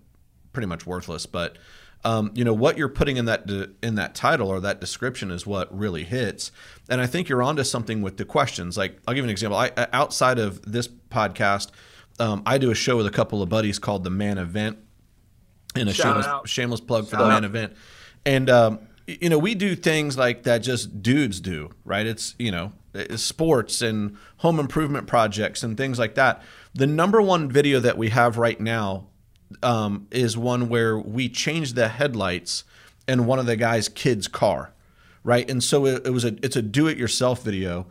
pretty 0.53 0.69
much 0.69 0.87
worthless. 0.87 1.27
But 1.27 1.59
um, 2.05 2.31
you 2.35 2.45
know 2.45 2.55
what 2.55 2.79
you're 2.79 2.89
putting 2.89 3.17
in 3.17 3.25
that 3.25 3.47
de- 3.47 3.71
in 3.83 3.97
that 3.97 4.15
title 4.15 4.49
or 4.49 4.61
that 4.61 4.81
description 4.81 5.33
is 5.33 5.45
what 5.45 5.77
really 5.77 6.05
hits. 6.05 6.53
And 6.89 7.01
I 7.01 7.07
think 7.07 7.29
you're 7.29 7.43
onto 7.43 7.65
something 7.65 8.03
with 8.03 8.19
the 8.19 8.25
questions. 8.25 8.79
Like 8.79 9.01
I'll 9.09 9.15
give 9.15 9.25
you 9.25 9.29
an 9.29 9.31
example. 9.31 9.59
I 9.59 9.73
outside 9.93 10.39
of 10.39 10.63
this 10.63 10.87
podcast, 10.87 11.73
um, 12.21 12.45
I 12.47 12.59
do 12.59 12.71
a 12.71 12.75
show 12.77 12.97
with 12.97 13.07
a 13.07 13.11
couple 13.11 13.43
of 13.43 13.49
buddies 13.49 13.81
called 13.81 14.05
the 14.05 14.11
Man 14.11 14.39
Event, 14.39 14.79
and 15.75 15.89
a 15.89 15.93
shameless 15.93 16.27
out. 16.27 16.49
shameless 16.49 16.81
plug 16.81 17.07
for 17.07 17.17
Shout 17.17 17.23
the 17.23 17.29
Man. 17.29 17.43
Event. 17.45 17.77
And 18.27 18.51
um, 18.51 18.81
you 19.07 19.31
know 19.31 19.39
we 19.39 19.55
do 19.55 19.75
things 19.75 20.19
like 20.19 20.43
that 20.43 20.59
just 20.59 21.03
dudes 21.03 21.41
do, 21.41 21.71
right? 21.85 22.07
It's 22.07 22.35
you 22.39 22.51
know 22.51 22.73
it's 22.93 23.23
sports 23.23 23.81
and 23.81 24.17
home 24.39 24.59
improvement 24.59 25.07
projects 25.07 25.63
and 25.63 25.77
things 25.77 25.99
like 25.99 26.17
that. 26.17 26.43
The 26.75 26.87
number 26.87 27.23
one 27.23 27.51
video 27.51 27.81
that 27.81 27.97
we 27.97 28.11
have 28.11 28.37
right 28.37 28.61
now 28.61 29.07
um, 29.63 30.09
is 30.11 30.37
one 30.37 30.69
where 30.69 30.99
we 30.99 31.29
changed 31.29 31.77
the 31.77 31.89
headlights 31.89 32.65
in 33.07 33.27
one 33.27 33.39
of 33.39 33.47
the 33.47 33.57
guy's 33.57 33.89
kids' 33.89 34.27
car, 34.27 34.73
right? 35.23 35.49
And 35.49 35.63
so 35.63 35.87
it, 35.87 36.07
it 36.07 36.11
was 36.11 36.25
a 36.25 36.37
it's 36.43 36.57
a 36.57 36.63
do-it-yourself 36.63 37.43
video, 37.43 37.87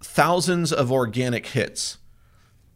thousands 0.00 0.72
of 0.72 0.90
organic 0.90 1.46
hits. 1.48 1.98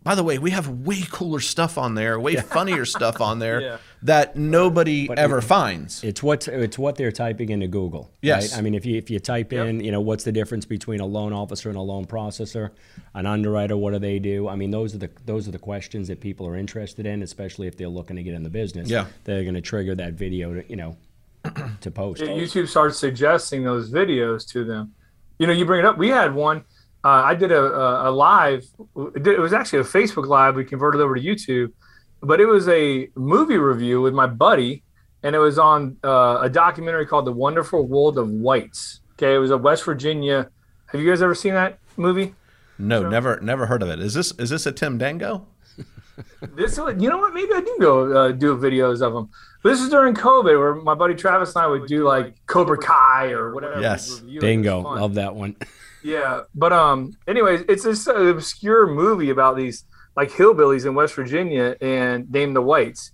By 0.05 0.15
the 0.15 0.23
way, 0.25 0.39
we 0.39 0.51
have 0.51 0.69
way 0.69 1.03
cooler 1.11 1.41
stuff 1.41 1.79
on 1.79 1.95
there, 1.95 2.19
way 2.19 2.37
funnier 2.57 2.85
stuff 2.85 3.21
on 3.21 3.39
there 3.39 3.61
Yeah. 3.61 3.77
that 4.03 4.37
nobody 4.37 5.09
ever 5.17 5.41
finds. 5.41 6.03
It's 6.03 6.23
what 6.23 6.49
it's 6.49 6.79
what 6.79 6.97
they're 6.97 7.13
typing 7.13 7.51
into 7.51 7.69
Google. 7.69 8.11
Yes. 8.21 8.53
Right? 8.53 8.59
I 8.59 8.63
mean, 8.63 8.75
if 8.75 8.85
you 8.85 8.97
if 8.97 9.11
you 9.11 9.19
type 9.21 9.53
in, 9.53 9.81
you 9.81 9.93
know, 9.93 10.01
what's 10.01 10.25
the 10.25 10.33
difference 10.33 10.65
between 10.67 11.01
a 11.01 11.07
loan 11.07 11.33
officer 11.33 11.69
and 11.69 11.79
a 11.79 11.83
loan 11.83 12.07
processor, 12.07 12.71
an 13.15 13.27
underwriter, 13.27 13.77
what 13.77 13.93
do 13.93 13.99
they 13.99 14.19
do? 14.19 14.49
I 14.49 14.57
mean, 14.57 14.71
those 14.71 14.95
are 14.95 14.99
the 14.99 15.11
those 15.25 15.47
are 15.47 15.53
the 15.53 15.59
questions 15.59 16.09
that 16.09 16.21
people 16.21 16.47
are 16.47 16.57
interested 16.57 17.07
in, 17.07 17.23
especially 17.23 17.67
if 17.69 17.77
they're 17.77 17.89
looking 17.89 18.17
to 18.17 18.23
get 18.23 18.35
in 18.35 18.43
the 18.43 18.51
business. 18.51 18.89
Yeah. 18.91 19.07
They're 19.25 19.43
going 19.45 19.55
to 19.55 19.61
trigger 19.61 19.95
that 19.95 20.15
video 20.15 20.55
to 20.55 20.69
you 20.69 20.77
know 20.77 20.97
to 21.81 21.91
post. 21.91 22.21
Yeah, 22.23 22.29
YouTube 22.29 22.69
starts 22.69 22.99
suggesting 22.99 23.65
those 23.65 23.91
videos 23.91 24.47
to 24.49 24.65
them. 24.65 24.95
You 25.39 25.47
know, 25.47 25.53
you 25.53 25.65
bring 25.65 25.81
it 25.81 25.85
up. 25.87 25.99
We 25.99 26.09
had 26.09 26.35
one. 26.35 26.65
Uh, 27.05 27.09
I 27.09 27.35
did 27.35 27.51
a, 27.53 27.61
a, 27.61 28.11
a 28.11 28.13
live. 28.13 28.65
It 29.17 29.41
was 29.41 29.53
actually 29.53 29.81
a 29.81 29.85
Facebook 29.85 30.27
live. 30.27 30.55
We 30.57 30.65
converted 30.65 31.01
over 31.01 31.15
to 31.17 31.21
YouTube, 31.21 31.73
but 32.23 32.41
it 32.41 32.47
was 32.47 32.69
a 32.69 33.09
movie 33.17 33.59
review 33.59 34.01
with 34.01 34.15
my 34.15 34.27
buddy, 34.27 34.85
and 35.25 35.35
it 35.35 35.41
was 35.41 35.59
on 35.59 35.97
uh, 36.05 36.39
a 36.43 36.49
documentary 36.49 37.07
called 37.07 37.25
"The 37.27 37.33
Wonderful 37.33 37.87
World 37.89 38.19
of 38.19 38.29
Whites." 38.29 39.01
Okay, 39.15 39.35
it 39.35 39.39
was 39.39 39.51
a 39.51 39.59
West 39.59 39.85
Virginia. 39.85 40.49
Have 40.87 41.01
you 41.01 41.09
guys 41.11 41.23
ever 41.23 41.35
seen 41.35 41.55
that 41.55 41.79
movie? 41.97 42.35
No, 42.79 43.09
never 43.09 43.41
never 43.41 43.67
heard 43.67 43.83
of 43.83 43.89
it. 43.89 43.99
Is 43.99 44.15
this 44.15 44.33
is 44.39 44.51
this 44.51 44.67
a 44.67 44.73
Tim 44.73 44.99
Dango? 44.99 45.47
This, 46.55 46.77
you 46.77 47.09
know 47.09 47.17
what? 47.19 47.33
Maybe 47.33 47.53
I 47.55 47.61
do 47.63 47.77
go 47.81 48.13
uh, 48.17 48.33
do 48.33 48.55
videos 48.57 49.01
of 49.01 49.15
them. 49.15 49.31
This 49.65 49.81
is 49.81 49.89
during 49.89 50.15
COVID, 50.15 50.59
where 50.59 50.75
my 50.75 50.95
buddy 50.95 51.15
Travis 51.15 51.55
and 51.57 51.65
I 51.65 51.67
would 51.67 51.87
do 51.87 52.07
like 52.07 52.35
Cobra 52.47 52.77
Kai 52.77 53.31
or 53.31 53.55
whatever. 53.55 53.81
Yes. 53.81 54.19
Dango, 54.19 54.29
It 54.31 54.35
was 54.35 54.41
Bingo, 54.43 54.83
fun. 54.83 55.01
love 55.01 55.15
that 55.15 55.35
one. 55.35 55.57
Yeah, 56.03 56.43
but 56.55 56.73
um, 56.73 57.17
anyways, 57.27 57.65
it's 57.69 57.85
this 57.85 58.09
uh, 58.09 58.15
obscure 58.15 58.87
movie 58.87 59.31
about 59.31 59.57
these 59.57 59.85
like 60.17 60.31
hillbillies 60.31 60.87
in 60.87 60.95
West 60.95 61.15
Virginia 61.15 61.77
and 61.81 62.31
named 62.31 62.57
the 62.57 62.63
Whites, 62.63 63.13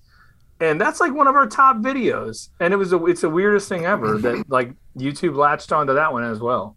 and 0.61 0.81
that's 0.81 1.01
like 1.01 1.15
one 1.15 1.27
of 1.27 1.35
our 1.35 1.47
top 1.47 1.77
videos. 1.79 2.49
And 2.61 2.73
it 2.73 2.77
was 2.77 2.93
a, 2.93 3.05
it's 3.07 3.21
the 3.21 3.31
weirdest 3.31 3.69
thing 3.69 3.85
ever 3.85 4.19
that 4.19 4.45
like 4.49 4.73
YouTube 4.97 5.37
latched 5.37 5.73
onto 5.73 5.95
that 5.95 6.13
one 6.13 6.25
as 6.25 6.41
well. 6.41 6.77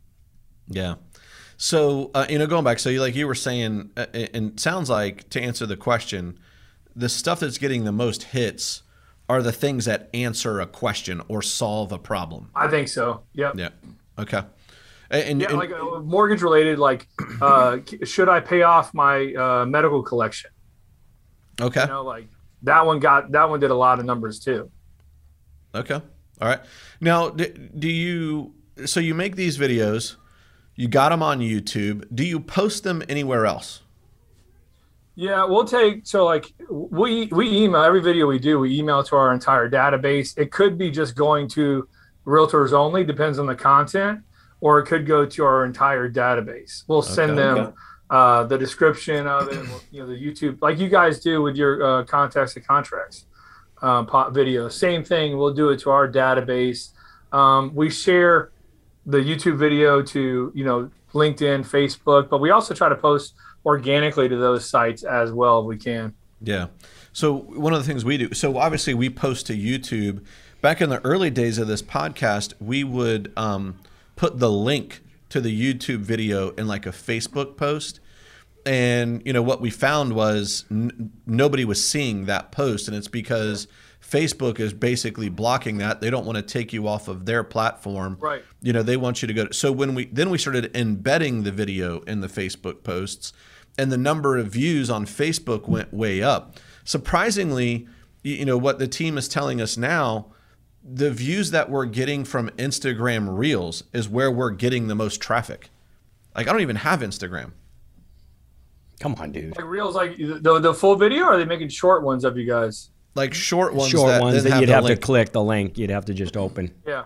Yeah. 0.67 0.95
So 1.57 2.11
uh, 2.13 2.25
you 2.29 2.39
know, 2.39 2.47
going 2.47 2.63
back, 2.63 2.79
so 2.79 2.89
you 2.89 3.01
like 3.01 3.15
you 3.15 3.27
were 3.27 3.35
saying, 3.35 3.91
uh, 3.95 4.07
and 4.33 4.59
sounds 4.59 4.89
like 4.89 5.29
to 5.29 5.41
answer 5.41 5.65
the 5.65 5.77
question, 5.77 6.39
the 6.95 7.09
stuff 7.09 7.39
that's 7.39 7.57
getting 7.57 7.83
the 7.83 7.91
most 7.91 8.23
hits 8.23 8.83
are 9.29 9.41
the 9.41 9.51
things 9.51 9.85
that 9.85 10.09
answer 10.13 10.59
a 10.59 10.67
question 10.67 11.21
or 11.27 11.41
solve 11.41 11.91
a 11.91 11.97
problem. 11.97 12.49
I 12.53 12.67
think 12.67 12.87
so. 12.87 13.21
Yep. 13.33 13.53
Yeah. 13.55 13.69
Okay. 14.19 14.41
And, 15.11 15.41
yeah, 15.41 15.49
and- 15.49 15.57
like 15.57 15.71
uh, 15.71 15.99
mortgage 15.99 16.41
related, 16.41 16.79
like 16.79 17.07
uh, 17.41 17.77
should 18.03 18.29
I 18.29 18.39
pay 18.39 18.63
off 18.63 18.93
my 18.93 19.33
uh, 19.33 19.65
medical 19.65 20.01
collection? 20.01 20.51
okay. 21.59 21.81
You 21.81 21.87
know, 21.87 22.03
like 22.03 22.27
that 22.63 22.85
one 22.85 22.99
got 22.99 23.31
that 23.31 23.49
one 23.49 23.59
did 23.59 23.71
a 23.71 23.75
lot 23.75 23.99
of 23.99 24.05
numbers 24.05 24.39
too. 24.39 24.71
Okay. 25.75 25.95
All 25.95 26.47
right. 26.47 26.61
Now, 26.99 27.29
do, 27.29 27.47
do 27.47 27.89
you? 27.89 28.53
So 28.85 28.99
you 28.99 29.13
make 29.13 29.35
these 29.35 29.57
videos, 29.57 30.15
you 30.75 30.87
got 30.87 31.09
them 31.09 31.21
on 31.21 31.39
YouTube. 31.39 32.05
Do 32.13 32.25
you 32.25 32.39
post 32.39 32.83
them 32.83 33.03
anywhere 33.09 33.45
else? 33.45 33.81
Yeah, 35.15 35.43
we'll 35.43 35.65
take 35.65 36.07
so 36.07 36.25
like 36.25 36.53
we 36.69 37.27
we 37.27 37.49
email 37.63 37.83
every 37.83 38.01
video 38.01 38.27
we 38.27 38.39
do. 38.39 38.59
We 38.59 38.79
email 38.79 39.03
to 39.03 39.15
our 39.17 39.33
entire 39.33 39.69
database. 39.69 40.37
It 40.37 40.51
could 40.51 40.77
be 40.77 40.89
just 40.89 41.15
going 41.15 41.49
to 41.49 41.87
realtors 42.25 42.71
only, 42.71 43.03
depends 43.03 43.37
on 43.39 43.45
the 43.45 43.55
content, 43.55 44.21
or 44.61 44.79
it 44.79 44.85
could 44.85 45.05
go 45.05 45.25
to 45.25 45.43
our 45.43 45.65
entire 45.65 46.09
database. 46.09 46.83
We'll 46.87 47.01
send 47.01 47.31
Okay. 47.31 47.41
them 47.41 47.57
Okay. 47.57 47.73
uh, 48.09 48.43
the 48.45 48.57
description 48.57 49.27
of 49.27 49.47
it, 49.49 49.65
you 49.91 50.01
know, 50.01 50.07
the 50.07 50.15
YouTube, 50.15 50.57
like 50.61 50.79
you 50.79 50.87
guys 50.87 51.19
do 51.19 51.41
with 51.41 51.55
your 51.55 51.83
uh, 51.83 52.03
contacts 52.05 52.55
and 52.55 52.65
contracts 52.65 53.25
um, 53.81 54.05
pop 54.05 54.33
video. 54.33 54.69
Same 54.69 55.03
thing. 55.03 55.37
We'll 55.37 55.53
do 55.53 55.69
it 55.69 55.79
to 55.81 55.89
our 55.89 56.07
database. 56.07 56.91
Um, 57.33 57.73
we 57.73 57.89
share 57.89 58.51
the 59.05 59.17
YouTube 59.17 59.57
video 59.57 60.01
to 60.03 60.51
you 60.53 60.63
know 60.63 60.91
LinkedIn, 61.13 61.65
Facebook, 61.67 62.29
but 62.29 62.39
we 62.39 62.51
also 62.51 62.73
try 62.73 62.87
to 62.89 62.95
post 62.95 63.33
organically 63.65 64.29
to 64.29 64.37
those 64.37 64.69
sites 64.69 65.03
as 65.03 65.31
well 65.31 65.61
if 65.61 65.65
we 65.65 65.77
can. 65.77 66.13
Yeah. 66.41 66.67
So 67.13 67.33
one 67.33 67.73
of 67.73 67.79
the 67.79 67.85
things 67.85 68.05
we 68.05 68.17
do, 68.17 68.33
so 68.33 68.57
obviously 68.57 68.93
we 68.93 69.09
post 69.09 69.47
to 69.47 69.53
YouTube. 69.57 70.23
Back 70.61 70.79
in 70.81 70.89
the 70.89 71.03
early 71.03 71.29
days 71.31 71.57
of 71.57 71.67
this 71.67 71.81
podcast, 71.81 72.53
we 72.59 72.83
would 72.83 73.33
um, 73.35 73.75
put 74.21 74.37
the 74.37 74.51
link 74.51 75.01
to 75.29 75.41
the 75.41 75.49
YouTube 75.49 76.01
video 76.01 76.51
in 76.51 76.67
like 76.67 76.85
a 76.85 76.91
Facebook 76.91 77.57
post. 77.57 77.99
And 78.67 79.23
you 79.25 79.33
know 79.33 79.41
what 79.41 79.61
we 79.61 79.71
found 79.71 80.13
was 80.13 80.63
n- 80.69 81.11
nobody 81.25 81.65
was 81.65 81.83
seeing 81.83 82.25
that 82.25 82.51
post, 82.51 82.87
and 82.87 82.95
it's 82.95 83.07
because 83.07 83.67
Facebook 83.99 84.59
is 84.59 84.73
basically 84.73 85.29
blocking 85.29 85.79
that. 85.79 86.01
They 86.01 86.11
don't 86.11 86.23
want 86.27 86.35
to 86.35 86.43
take 86.43 86.71
you 86.71 86.87
off 86.87 87.07
of 87.07 87.25
their 87.25 87.43
platform. 87.43 88.17
Right. 88.19 88.43
You 88.61 88.73
know, 88.73 88.83
they 88.83 88.95
want 88.95 89.23
you 89.23 89.27
to 89.27 89.33
go. 89.33 89.47
To, 89.47 89.53
so 89.55 89.71
when 89.71 89.95
we 89.95 90.05
then 90.05 90.29
we 90.29 90.37
started 90.37 90.69
embedding 90.77 91.41
the 91.41 91.51
video 91.51 92.01
in 92.01 92.21
the 92.21 92.27
Facebook 92.27 92.83
posts, 92.83 93.33
and 93.75 93.91
the 93.91 93.97
number 93.97 94.37
of 94.37 94.49
views 94.49 94.91
on 94.91 95.07
Facebook 95.07 95.67
went 95.67 95.91
way 95.91 96.21
up. 96.21 96.57
Surprisingly, 96.83 97.87
you 98.21 98.45
know 98.45 98.59
what 98.59 98.77
the 98.77 98.87
team 98.87 99.17
is 99.17 99.27
telling 99.27 99.59
us 99.59 99.77
now, 99.77 100.27
the 100.83 101.11
views 101.11 101.51
that 101.51 101.69
we're 101.69 101.85
getting 101.85 102.23
from 102.23 102.49
Instagram 102.51 103.37
Reels 103.37 103.83
is 103.93 104.09
where 104.09 104.31
we're 104.31 104.51
getting 104.51 104.87
the 104.87 104.95
most 104.95 105.21
traffic. 105.21 105.69
Like 106.35 106.47
I 106.47 106.51
don't 106.51 106.61
even 106.61 106.77
have 106.77 107.01
Instagram. 107.01 107.51
Come 108.99 109.15
on, 109.15 109.31
dude. 109.31 109.55
Like 109.57 109.65
reels, 109.65 109.95
like 109.95 110.17
the 110.17 110.59
the 110.59 110.73
full 110.73 110.95
video, 110.95 111.25
or 111.25 111.33
are 111.33 111.37
they 111.37 111.45
making 111.45 111.69
short 111.69 112.03
ones 112.03 112.23
of 112.23 112.37
you 112.37 112.47
guys? 112.47 112.89
Like 113.15 113.33
short 113.33 113.73
ones 113.73 113.89
Short 113.89 114.07
that, 114.07 114.21
ones 114.21 114.43
then 114.43 114.51
that 114.51 114.59
you'd 114.61 114.69
the 114.69 114.73
have 114.73 114.85
to 114.85 114.95
click 114.95 115.31
the 115.31 115.43
link. 115.43 115.77
You'd 115.77 115.89
have 115.89 116.05
to 116.05 116.13
just 116.13 116.37
open. 116.37 116.73
Yeah, 116.87 117.05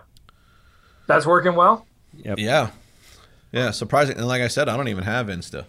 that's 1.06 1.26
working 1.26 1.54
well. 1.54 1.86
Yep. 2.18 2.38
Yeah. 2.38 2.70
Yeah, 3.52 3.70
surprising. 3.70 4.16
And 4.18 4.26
like 4.26 4.42
I 4.42 4.48
said, 4.48 4.68
I 4.68 4.76
don't 4.76 4.88
even 4.88 5.04
have 5.04 5.28
Insta. 5.28 5.64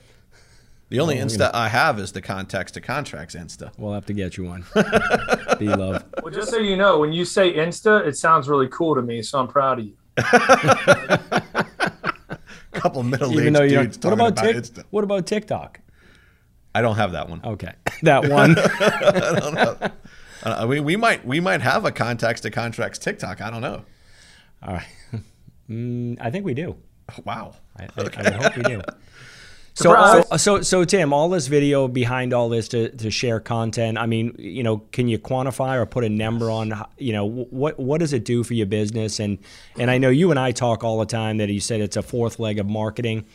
The 0.89 0.99
only 1.01 1.19
Oh, 1.19 1.25
Insta 1.25 1.51
I 1.53 1.67
have 1.67 1.99
is 1.99 2.13
the 2.13 2.21
contacts 2.21 2.71
to 2.73 2.81
contracts 2.81 3.35
Insta. 3.35 3.71
We'll 3.77 3.93
have 3.93 4.05
to 4.05 4.13
get 4.13 4.37
you 4.37 4.45
one. 4.45 4.63
B 5.59 5.67
love. 5.67 6.05
Well, 6.23 6.33
just 6.33 6.49
so 6.49 6.57
you 6.57 6.77
know, 6.77 6.99
when 6.99 7.11
you 7.11 7.25
say 7.25 7.53
Insta, 7.53 8.05
it 8.05 8.15
sounds 8.17 8.47
really 8.47 8.69
cool 8.69 8.95
to 8.95 9.01
me, 9.01 9.21
so 9.21 9.39
I'm 9.39 9.47
proud 9.47 9.79
of 9.79 9.85
you. 9.85 9.93
A 10.17 11.19
couple 12.71 13.03
middle 13.03 13.31
Even 13.33 13.47
aged 13.47 13.55
though 13.55 13.67
dudes 13.67 13.97
don't. 13.97 14.11
What 14.11 14.31
about, 14.31 14.39
about, 14.39 14.45
Tik- 14.45 14.55
Insta. 14.55 14.83
What 14.89 15.03
about 15.03 15.27
TikTok? 15.27 15.81
I 16.73 16.81
don't 16.81 16.95
have 16.95 17.11
that 17.11 17.27
one. 17.27 17.41
Okay, 17.43 17.73
that 18.03 18.29
one. 18.29 18.55
Uh, 20.43 20.65
we, 20.67 20.79
we 20.79 20.95
might 20.95 21.25
we 21.25 21.39
might 21.39 21.61
have 21.61 21.83
a 21.83 21.91
contacts 21.91 22.41
to 22.41 22.51
contracts 22.51 22.99
TikTok. 22.99 23.41
I 23.41 23.49
don't 23.49 23.61
know. 23.61 23.83
All 24.63 24.73
right. 24.73 24.87
Mm, 25.69 26.17
I 26.21 26.31
think 26.31 26.45
we 26.45 26.53
do. 26.53 26.77
Wow. 27.25 27.55
I, 27.77 27.83
I, 27.97 28.09
I 28.17 28.31
hope 28.31 28.55
we 28.55 28.63
do. 28.63 28.81
So, 29.77 29.91
Surprise. 29.91 30.27
so, 30.29 30.37
so, 30.37 30.61
so, 30.63 30.85
Tim, 30.85 31.13
all 31.13 31.29
this 31.29 31.45
video 31.45 31.87
behind 31.87 32.33
all 32.33 32.49
this 32.49 32.67
to, 32.69 32.89
to 32.89 33.11
share 33.11 33.39
content. 33.39 33.99
I 33.99 34.07
mean, 34.07 34.33
you 34.39 34.63
know, 34.63 34.77
can 34.91 35.07
you 35.07 35.19
quantify 35.19 35.75
or 35.77 35.85
put 35.85 36.03
a 36.03 36.09
number 36.09 36.49
on, 36.49 36.73
you 36.97 37.13
know, 37.13 37.27
what 37.27 37.79
what 37.79 37.99
does 37.99 38.11
it 38.11 38.25
do 38.25 38.43
for 38.43 38.55
your 38.55 38.65
business? 38.65 39.19
And 39.19 39.37
and 39.77 39.91
I 39.91 39.99
know 39.99 40.09
you 40.09 40.31
and 40.31 40.39
I 40.39 40.51
talk 40.51 40.83
all 40.83 40.97
the 40.97 41.05
time 41.05 41.37
that 41.37 41.49
you 41.49 41.59
said 41.59 41.79
it's 41.79 41.95
a 41.95 42.01
fourth 42.01 42.39
leg 42.39 42.57
of 42.57 42.65
marketing. 42.65 43.27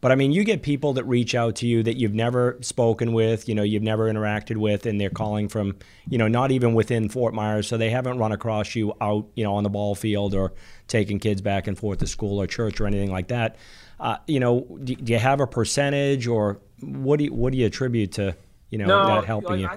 But 0.00 0.10
I 0.10 0.16
mean, 0.16 0.32
you 0.32 0.42
get 0.42 0.62
people 0.62 0.94
that 0.94 1.04
reach 1.04 1.36
out 1.36 1.54
to 1.56 1.68
you 1.68 1.84
that 1.84 1.96
you've 1.96 2.14
never 2.14 2.58
spoken 2.62 3.12
with, 3.12 3.48
you 3.48 3.54
know, 3.54 3.62
you've 3.62 3.84
never 3.84 4.12
interacted 4.12 4.56
with, 4.56 4.86
and 4.86 5.00
they're 5.00 5.08
calling 5.08 5.48
from, 5.48 5.76
you 6.08 6.18
know, 6.18 6.26
not 6.26 6.50
even 6.50 6.74
within 6.74 7.08
Fort 7.08 7.32
Myers, 7.32 7.68
so 7.68 7.76
they 7.76 7.90
haven't 7.90 8.18
run 8.18 8.32
across 8.32 8.74
you 8.74 8.92
out, 9.00 9.28
you 9.36 9.44
know, 9.44 9.54
on 9.54 9.62
the 9.62 9.70
ball 9.70 9.94
field 9.94 10.34
or 10.34 10.52
taking 10.88 11.20
kids 11.20 11.40
back 11.42 11.68
and 11.68 11.78
forth 11.78 12.00
to 12.00 12.08
school 12.08 12.42
or 12.42 12.48
church 12.48 12.80
or 12.80 12.88
anything 12.88 13.12
like 13.12 13.28
that. 13.28 13.56
Uh, 13.98 14.18
you 14.26 14.40
know, 14.40 14.66
do, 14.84 14.94
do 14.94 15.12
you 15.12 15.18
have 15.18 15.40
a 15.40 15.46
percentage, 15.46 16.26
or 16.26 16.60
what 16.80 17.18
do 17.18 17.24
you 17.24 17.32
what 17.32 17.52
do 17.52 17.58
you 17.58 17.66
attribute 17.66 18.12
to, 18.12 18.36
you 18.70 18.78
know, 18.78 19.06
that 19.06 19.24
helping 19.24 19.60
you? 19.60 19.70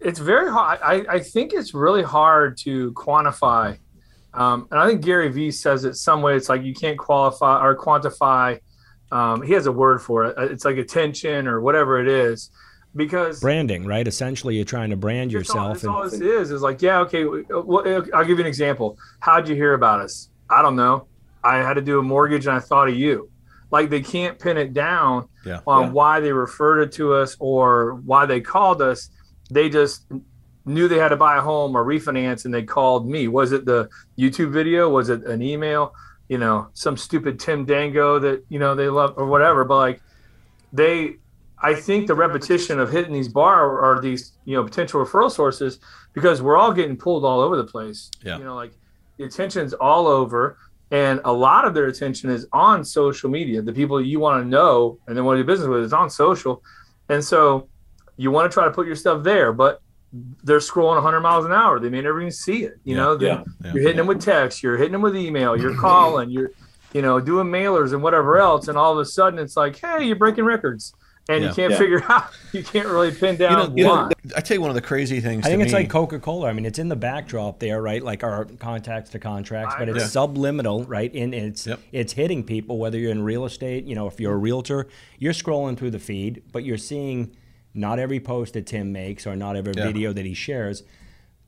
It's 0.00 0.18
very 0.18 0.50
hard. 0.50 0.80
I, 0.82 1.04
I 1.08 1.20
think 1.20 1.52
it's 1.52 1.72
really 1.72 2.02
hard 2.02 2.58
to 2.58 2.92
quantify. 2.92 3.78
Um, 4.34 4.66
and 4.70 4.80
I 4.80 4.88
think 4.88 5.04
Gary 5.04 5.28
Vee 5.28 5.52
says 5.52 5.84
it 5.84 5.94
some 5.94 6.20
way. 6.20 6.36
It's 6.36 6.48
like 6.48 6.64
you 6.64 6.74
can't 6.74 6.98
qualify 6.98 7.64
or 7.64 7.76
quantify. 7.76 8.58
Um, 9.12 9.42
he 9.42 9.52
has 9.52 9.66
a 9.66 9.72
word 9.72 10.02
for 10.02 10.24
it. 10.24 10.34
It's 10.50 10.64
like 10.64 10.76
attention 10.76 11.46
or 11.46 11.60
whatever 11.60 12.00
it 12.00 12.08
is, 12.08 12.50
because 12.96 13.40
Branding, 13.40 13.86
right? 13.86 14.06
Essentially, 14.06 14.56
you're 14.56 14.64
trying 14.64 14.90
to 14.90 14.96
brand 14.96 15.30
all, 15.30 15.38
yourself. 15.38 15.74
that's 15.74 15.84
all 15.84 16.02
and, 16.02 16.10
this 16.10 16.20
is. 16.20 16.50
Is 16.50 16.62
like, 16.62 16.82
yeah, 16.82 16.98
okay. 17.00 17.24
Well, 17.24 18.04
I'll 18.12 18.24
give 18.24 18.38
you 18.38 18.44
an 18.44 18.46
example. 18.46 18.98
How'd 19.20 19.48
you 19.48 19.54
hear 19.54 19.74
about 19.74 20.00
us? 20.00 20.28
I 20.50 20.60
don't 20.62 20.74
know. 20.74 21.06
I 21.44 21.58
had 21.58 21.74
to 21.74 21.82
do 21.82 22.00
a 22.00 22.02
mortgage, 22.02 22.46
and 22.46 22.56
I 22.56 22.60
thought 22.60 22.88
of 22.88 22.96
you. 22.96 23.30
Like 23.70 23.90
they 23.90 24.00
can't 24.02 24.38
pin 24.38 24.56
it 24.56 24.72
down 24.72 25.28
Yeah. 25.44 25.60
on 25.66 25.82
Yeah. 25.84 25.90
why 25.90 26.20
they 26.20 26.32
referred 26.32 26.80
it 26.82 26.92
to 26.92 27.14
us 27.14 27.36
or 27.40 27.94
why 28.04 28.26
they 28.26 28.40
called 28.40 28.80
us. 28.82 29.10
They 29.50 29.68
just 29.68 30.06
knew 30.64 30.88
they 30.88 30.98
had 30.98 31.08
to 31.10 31.16
buy 31.16 31.36
a 31.36 31.40
home 31.40 31.76
or 31.76 31.84
refinance, 31.84 32.44
and 32.44 32.54
they 32.54 32.62
called 32.62 33.08
me. 33.08 33.28
Was 33.28 33.52
it 33.52 33.64
the 33.66 33.88
YouTube 34.18 34.50
video? 34.50 34.88
Was 34.88 35.08
it 35.10 35.24
an 35.24 35.42
email? 35.42 35.94
You 36.28 36.38
know, 36.38 36.68
some 36.72 36.96
stupid 36.96 37.38
Tim 37.38 37.64
Dango 37.66 38.18
that 38.18 38.44
you 38.48 38.58
know 38.58 38.74
they 38.74 38.88
love 38.88 39.14
or 39.16 39.26
whatever. 39.26 39.64
But 39.64 39.76
like 39.76 40.00
they 40.72 41.16
I 41.62 41.74
think 41.74 42.06
the 42.08 42.14
repetition 42.14 42.78
of 42.78 42.90
hitting 42.90 43.12
these 43.12 43.28
bar 43.28 43.78
or 43.78 44.00
these 44.00 44.32
you 44.44 44.56
know 44.56 44.64
potential 44.64 45.04
referral 45.04 45.30
sources 45.30 45.78
because 46.12 46.40
we're 46.42 46.56
all 46.56 46.72
getting 46.72 46.96
pulled 46.96 47.24
all 47.24 47.40
over 47.40 47.56
the 47.56 47.64
place. 47.64 48.10
Yeah. 48.22 48.38
You 48.38 48.44
know, 48.44 48.54
like 48.54 48.72
the 49.18 49.24
attention's 49.24 49.72
all 49.74 50.06
over, 50.06 50.56
and 50.90 51.20
a 51.24 51.32
lot 51.32 51.64
of 51.64 51.74
their 51.74 51.86
attention 51.86 52.30
is 52.30 52.46
on 52.52 52.84
social 52.84 53.30
media. 53.30 53.62
The 53.62 53.72
people 53.72 54.00
you 54.00 54.20
want 54.20 54.42
to 54.42 54.48
know 54.48 54.98
and 55.06 55.16
then 55.16 55.24
want 55.24 55.38
to 55.38 55.42
do 55.42 55.46
business 55.46 55.68
with 55.68 55.82
is 55.82 55.92
on 55.92 56.10
social, 56.10 56.62
and 57.08 57.24
so 57.24 57.68
you 58.16 58.30
want 58.30 58.50
to 58.50 58.54
try 58.54 58.64
to 58.64 58.70
put 58.70 58.86
your 58.86 58.96
stuff 58.96 59.22
there, 59.24 59.52
but 59.52 59.80
they're 60.44 60.58
scrolling 60.60 60.94
100 60.94 61.20
miles 61.20 61.44
an 61.44 61.50
hour. 61.52 61.80
They 61.80 61.88
may 61.88 62.00
never 62.00 62.20
even 62.20 62.30
see 62.30 62.62
it. 62.64 62.74
You 62.84 62.94
Yeah. 62.94 63.02
know, 63.02 63.18
Yeah. 63.20 63.42
Yeah. 63.64 63.72
you're 63.74 63.82
hitting 63.82 63.96
them 63.96 64.06
with 64.06 64.20
text, 64.22 64.62
you're 64.62 64.76
hitting 64.76 64.92
them 64.92 65.02
with 65.02 65.16
email, 65.16 65.56
you're 65.56 65.74
calling, 65.80 66.30
you're 66.30 66.50
you 66.92 67.02
know 67.02 67.18
doing 67.20 67.48
mailers 67.48 67.92
and 67.92 68.02
whatever 68.02 68.38
else, 68.38 68.68
and 68.68 68.78
all 68.78 68.92
of 68.92 68.98
a 68.98 69.04
sudden 69.04 69.38
it's 69.40 69.56
like, 69.56 69.76
hey, 69.80 70.04
you're 70.04 70.14
breaking 70.16 70.44
records, 70.44 70.94
and 71.28 71.42
Yeah. 71.42 71.48
you 71.48 71.54
can't 71.54 71.72
Yeah. 71.72 71.78
figure 71.78 72.02
out, 72.08 72.24
you 72.52 72.62
can't 72.62 72.86
really 72.88 73.10
pin 73.12 73.36
down 73.36 73.76
You 73.76 73.84
know, 73.84 73.90
why. 73.94 74.10
I 74.36 74.40
tell 74.40 74.54
you 74.56 74.60
one 74.60 74.70
of 74.70 74.74
the 74.76 74.82
crazy 74.82 75.20
things. 75.20 75.44
I 75.46 75.48
think 75.48 75.60
to 75.60 75.64
it's 75.64 75.72
me- 75.72 75.80
like 75.80 75.90
Coca 75.90 76.18
Cola. 76.18 76.48
I 76.48 76.52
mean, 76.52 76.66
it's 76.66 76.78
in 76.78 76.88
the 76.88 76.96
backdrop 76.96 77.58
there, 77.60 77.80
right? 77.80 78.02
Like 78.02 78.22
our 78.22 78.44
contacts 78.58 79.10
to 79.10 79.18
contracts, 79.18 79.74
I 79.76 79.80
but 79.84 79.88
it's 79.90 80.10
subliminal, 80.10 80.84
right? 80.84 81.12
And 81.14 81.34
it's 81.34 81.66
Yep. 81.66 81.80
it's 81.92 82.12
hitting 82.14 82.42
people. 82.44 82.78
Whether 82.78 82.98
you're 82.98 83.12
in 83.12 83.22
real 83.22 83.44
estate, 83.44 83.84
you 83.84 83.94
know, 83.94 84.06
if 84.06 84.20
you're 84.20 84.34
a 84.34 84.38
realtor, 84.38 84.86
you're 85.18 85.32
scrolling 85.32 85.76
through 85.76 85.90
the 85.92 85.98
feed, 85.98 86.42
but 86.52 86.64
you're 86.64 86.78
seeing 86.78 87.30
not 87.74 87.98
every 87.98 88.20
post 88.20 88.54
that 88.54 88.66
Tim 88.66 88.92
makes 88.92 89.26
or 89.26 89.34
not 89.34 89.56
every 89.56 89.72
Yeah. 89.76 89.84
video 89.86 90.12
that 90.12 90.24
he 90.24 90.34
shares. 90.34 90.82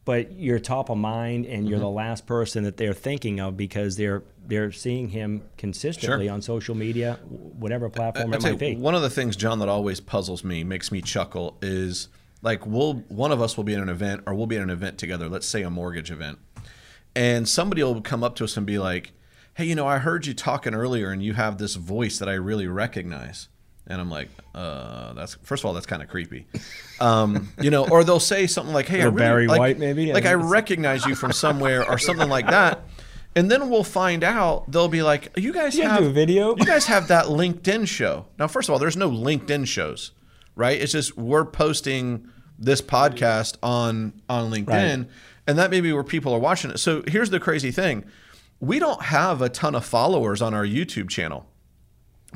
But 0.05 0.39
you're 0.39 0.61
top 0.61 0.89
of 0.89 0.99
mind, 0.99 1.47
and 1.47 1.69
you're 1.69 1.81
the 1.81 1.85
Mm-hmm. 1.87 1.97
last 1.97 2.27
person 2.27 2.63
that 2.65 2.77
they're 2.77 2.93
thinking 2.93 3.41
of 3.41 3.57
because 3.57 3.97
they're 3.97 4.23
they're 4.47 4.73
seeing 4.73 5.09
him 5.09 5.43
consistently 5.57 6.29
on 6.29 6.43
social 6.43 6.75
media, 6.75 7.19
whatever 7.29 7.89
platform 7.89 8.33
I 8.33 8.37
it 8.37 8.43
might 8.43 8.59
be. 8.59 8.77
one 8.77 8.95
of 8.95 9.03
the 9.03 9.11
things, 9.11 9.37
John, 9.37 9.59
that 9.59 9.69
always 9.69 10.01
puzzles 10.01 10.45
me, 10.45 10.65
makes 10.65 10.93
me 10.93 11.03
chuckle, 11.03 11.59
is 11.63 12.09
like 12.43 12.67
we'll 12.67 12.95
one 13.09 13.33
of 13.33 13.41
us 13.43 13.57
will 13.57 13.65
be 13.65 13.75
at 13.75 13.81
an 13.81 13.89
event 13.89 14.23
or 14.27 14.35
we'll 14.35 14.47
be 14.47 14.57
at 14.57 14.63
an 14.63 14.71
event 14.71 14.99
together. 14.99 15.29
Let's 15.29 15.47
say 15.47 15.63
a 15.63 15.71
mortgage 15.71 16.11
event, 16.11 16.39
and 17.15 17.49
somebody 17.49 17.83
will 17.83 18.01
come 18.01 18.23
up 18.23 18.37
to 18.37 18.45
us 18.45 18.57
and 18.57 18.67
be 18.67 18.79
like, 18.79 19.13
"Hey, 19.55 19.65
you 19.65 19.75
know, 19.75 19.87
I 19.87 19.99
heard 19.99 20.27
you 20.27 20.35
talking 20.35 20.75
earlier, 20.75 21.11
and 21.11 21.23
you 21.23 21.35
have 21.35 21.59
this 21.59 21.75
voice 21.75 22.19
that 22.19 22.29
I 22.29 22.35
really 22.35 22.67
recognize." 22.67 23.49
And 23.89 24.01
I'm 24.01 24.11
like, 24.11 24.29
uh, 24.53 25.13
that's 25.13 25.35
first 25.43 25.63
of 25.63 25.67
all, 25.67 25.73
that's 25.73 25.87
kind 25.87 26.03
of 26.03 26.09
creepy, 26.09 26.47
um, 27.01 27.51
you 27.61 27.71
know. 27.71 27.89
Or 27.89 28.03
they'll 28.03 28.19
say 28.19 28.49
something 28.49 28.75
like, 28.75 28.87
"Hey, 28.87 29.01
I 29.01 29.05
really, 29.05 29.17
Barry 29.17 29.47
like, 29.47 29.59
White, 29.61 29.79
maybe? 29.79 30.13
like 30.13 30.27
I 30.27 30.31
I 30.31 30.35
recognize 30.35 31.07
you 31.07 31.15
from 31.15 31.33
somewhere 31.33 31.89
or 31.89 31.97
something 31.99 32.29
like 32.29 32.49
that." 32.49 32.81
And 33.37 33.51
then 33.51 33.69
we'll 33.69 33.85
find 33.85 34.25
out. 34.25 34.71
They'll 34.73 34.89
be 34.89 35.03
like, 35.03 35.29
"You 35.37 35.53
guys 35.53 35.77
You 35.77 35.83
have 35.85 36.01
do 36.01 36.07
a 36.07 36.11
video? 36.11 36.57
You 36.57 36.65
guys 36.65 36.87
have 36.87 37.09
that 37.09 37.27
LinkedIn 37.27 37.87
show." 37.87 38.27
Now, 38.39 38.49
first 38.49 38.69
of 38.69 38.73
all, 38.73 38.79
there's 38.79 38.97
no 38.97 39.11
LinkedIn 39.11 39.67
shows, 39.67 40.13
right? 40.57 40.81
It's 40.81 40.93
just 40.93 41.17
we're 41.19 41.45
posting 41.45 42.27
this 42.59 42.81
podcast 42.81 43.57
on 43.63 44.15
on 44.29 44.51
LinkedIn, 44.51 44.67
Right. 44.69 45.07
and 45.47 45.59
that 45.59 45.71
may 45.71 45.83
be 45.83 45.93
where 45.93 46.03
people 46.03 46.33
are 46.33 46.39
watching 46.39 46.71
it. 46.71 46.79
So 46.79 47.03
here's 47.07 47.29
the 47.31 47.39
crazy 47.39 47.71
thing: 47.71 48.05
we 48.59 48.79
don't 48.79 49.03
have 49.03 49.43
a 49.43 49.51
ton 49.51 49.75
of 49.75 49.85
followers 49.85 50.41
on 50.41 50.55
our 50.55 50.65
YouTube 50.65 51.11
channel, 51.11 51.47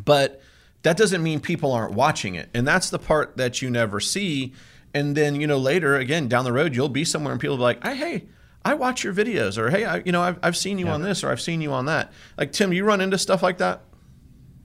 but 0.05 0.43
that 0.83 0.97
doesn't 0.99 1.23
mean 1.23 1.41
people 1.41 1.73
aren't 1.73 1.95
watching 1.95 2.35
it, 2.35 2.51
and 2.53 2.69
that's 2.69 2.91
the 2.91 2.99
part 2.99 3.39
that 3.39 3.63
you 3.63 3.71
never 3.71 4.01
see. 4.01 4.53
And 4.93 5.17
then 5.17 5.41
you 5.41 5.47
know 5.47 5.57
later, 5.59 5.97
again 5.97 6.29
down 6.29 6.45
the 6.45 6.53
road, 6.53 6.77
you'll 6.77 6.89
be 6.91 7.05
somewhere 7.07 7.33
and 7.33 7.41
people 7.41 7.57
will 7.57 7.63
be 7.63 7.75
like, 7.75 7.85
"I 7.87 7.95
hey." 7.95 8.25
I 8.65 8.75
watch 8.75 9.05
your 9.05 9.15
videos, 9.15 9.57
or 9.57 9.71
hey, 9.71 9.85
I, 9.85 10.03
you 10.05 10.13
know, 10.13 10.21
I've, 10.21 10.39
I've 10.43 10.57
seen 10.57 10.79
you 10.79 10.89
on 10.89 11.03
this, 11.03 11.25
or 11.25 11.31
I've 11.31 11.41
seen 11.41 11.61
you 11.61 11.73
on 11.73 11.87
that. 11.87 12.13
Like 12.37 12.53
Tim, 12.53 12.73
you 12.73 12.85
run 12.85 13.01
into 13.01 13.17
stuff 13.17 13.43
like 13.43 13.59
that. 13.59 13.81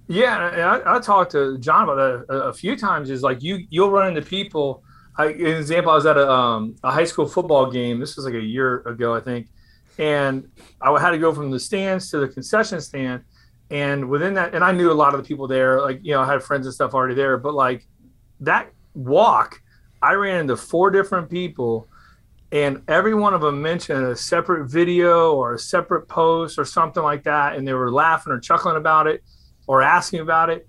Yeah, 0.08 0.50
and 0.50 0.62
I, 0.62 0.96
I 0.96 1.00
talked 1.00 1.32
to 1.32 1.58
John 1.58 1.84
about 1.84 1.96
that 1.96 2.34
a, 2.34 2.40
a 2.50 2.54
few 2.54 2.76
times. 2.76 3.10
Is 3.10 3.24
like 3.24 3.42
you 3.42 3.66
you'll 3.70 3.92
run 3.92 4.10
into 4.10 4.22
people. 4.22 4.84
I, 5.18 5.28
an 5.28 5.46
example, 5.46 5.92
I 5.92 5.96
was 5.96 6.06
at 6.06 6.18
a, 6.18 6.30
um, 6.30 6.76
a 6.84 6.92
high 6.92 7.06
school 7.06 7.26
football 7.26 7.72
game. 7.72 8.00
This 8.00 8.18
was 8.18 8.26
like 8.26 8.34
a 8.34 8.42
year 8.42 8.82
ago, 8.82 9.16
I 9.16 9.22
think, 9.22 9.48
and 9.98 10.50
I 10.82 11.00
had 11.00 11.12
to 11.12 11.18
go 11.18 11.34
from 11.34 11.50
the 11.50 11.60
stands 11.60 12.12
to 12.12 12.20
the 12.20 12.28
concession 12.28 12.82
stand. 12.82 13.24
And 13.72 14.10
within 14.10 14.34
that, 14.36 14.54
and 14.54 14.64
I 14.64 14.74
knew 14.74 14.92
a 14.92 14.94
lot 14.94 15.16
of 15.16 15.24
the 15.24 15.28
people 15.28 15.48
there. 15.48 15.82
Like 15.82 16.02
you 16.04 16.12
know, 16.12 16.22
I 16.22 16.28
had 16.28 16.44
friends 16.44 16.68
and 16.68 16.74
stuff 16.74 16.94
already 16.94 17.16
there. 17.16 17.38
But 17.38 17.54
like 17.54 17.88
that 18.42 18.72
walk, 18.94 19.62
I 20.02 20.14
ran 20.14 20.42
into 20.42 20.58
four 20.58 20.92
different 20.92 21.30
people, 21.30 21.88
and 22.56 22.82
every 22.88 23.14
one 23.14 23.34
of 23.34 23.42
them 23.42 23.62
mentioned 23.62 24.06
a 24.06 24.16
separate 24.16 24.70
video 24.70 25.34
or 25.34 25.56
a 25.56 25.60
separate 25.60 26.08
post 26.08 26.58
or 26.58 26.64
something 26.64 27.04
like 27.04 27.24
that, 27.24 27.58
and 27.58 27.68
they 27.68 27.74
were 27.74 27.92
laughing 27.92 28.32
or 28.32 28.40
chuckling 28.40 28.78
about 28.78 29.08
it 29.08 29.22
or 29.68 29.82
asking 29.82 30.22
about 30.22 30.50
it. 30.50 30.66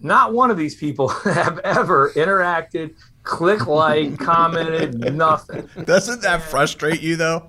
Not 0.00 0.32
one 0.32 0.50
of 0.50 0.56
these 0.56 0.74
people 0.74 1.06
have 1.24 1.60
ever 1.60 2.10
interacted, 2.16 2.96
click 3.22 3.68
like, 3.68 4.18
commented, 4.18 5.14
nothing. 5.14 5.68
Doesn't 5.84 6.20
that 6.22 6.42
frustrate 6.42 7.00
you 7.00 7.14
though? 7.14 7.48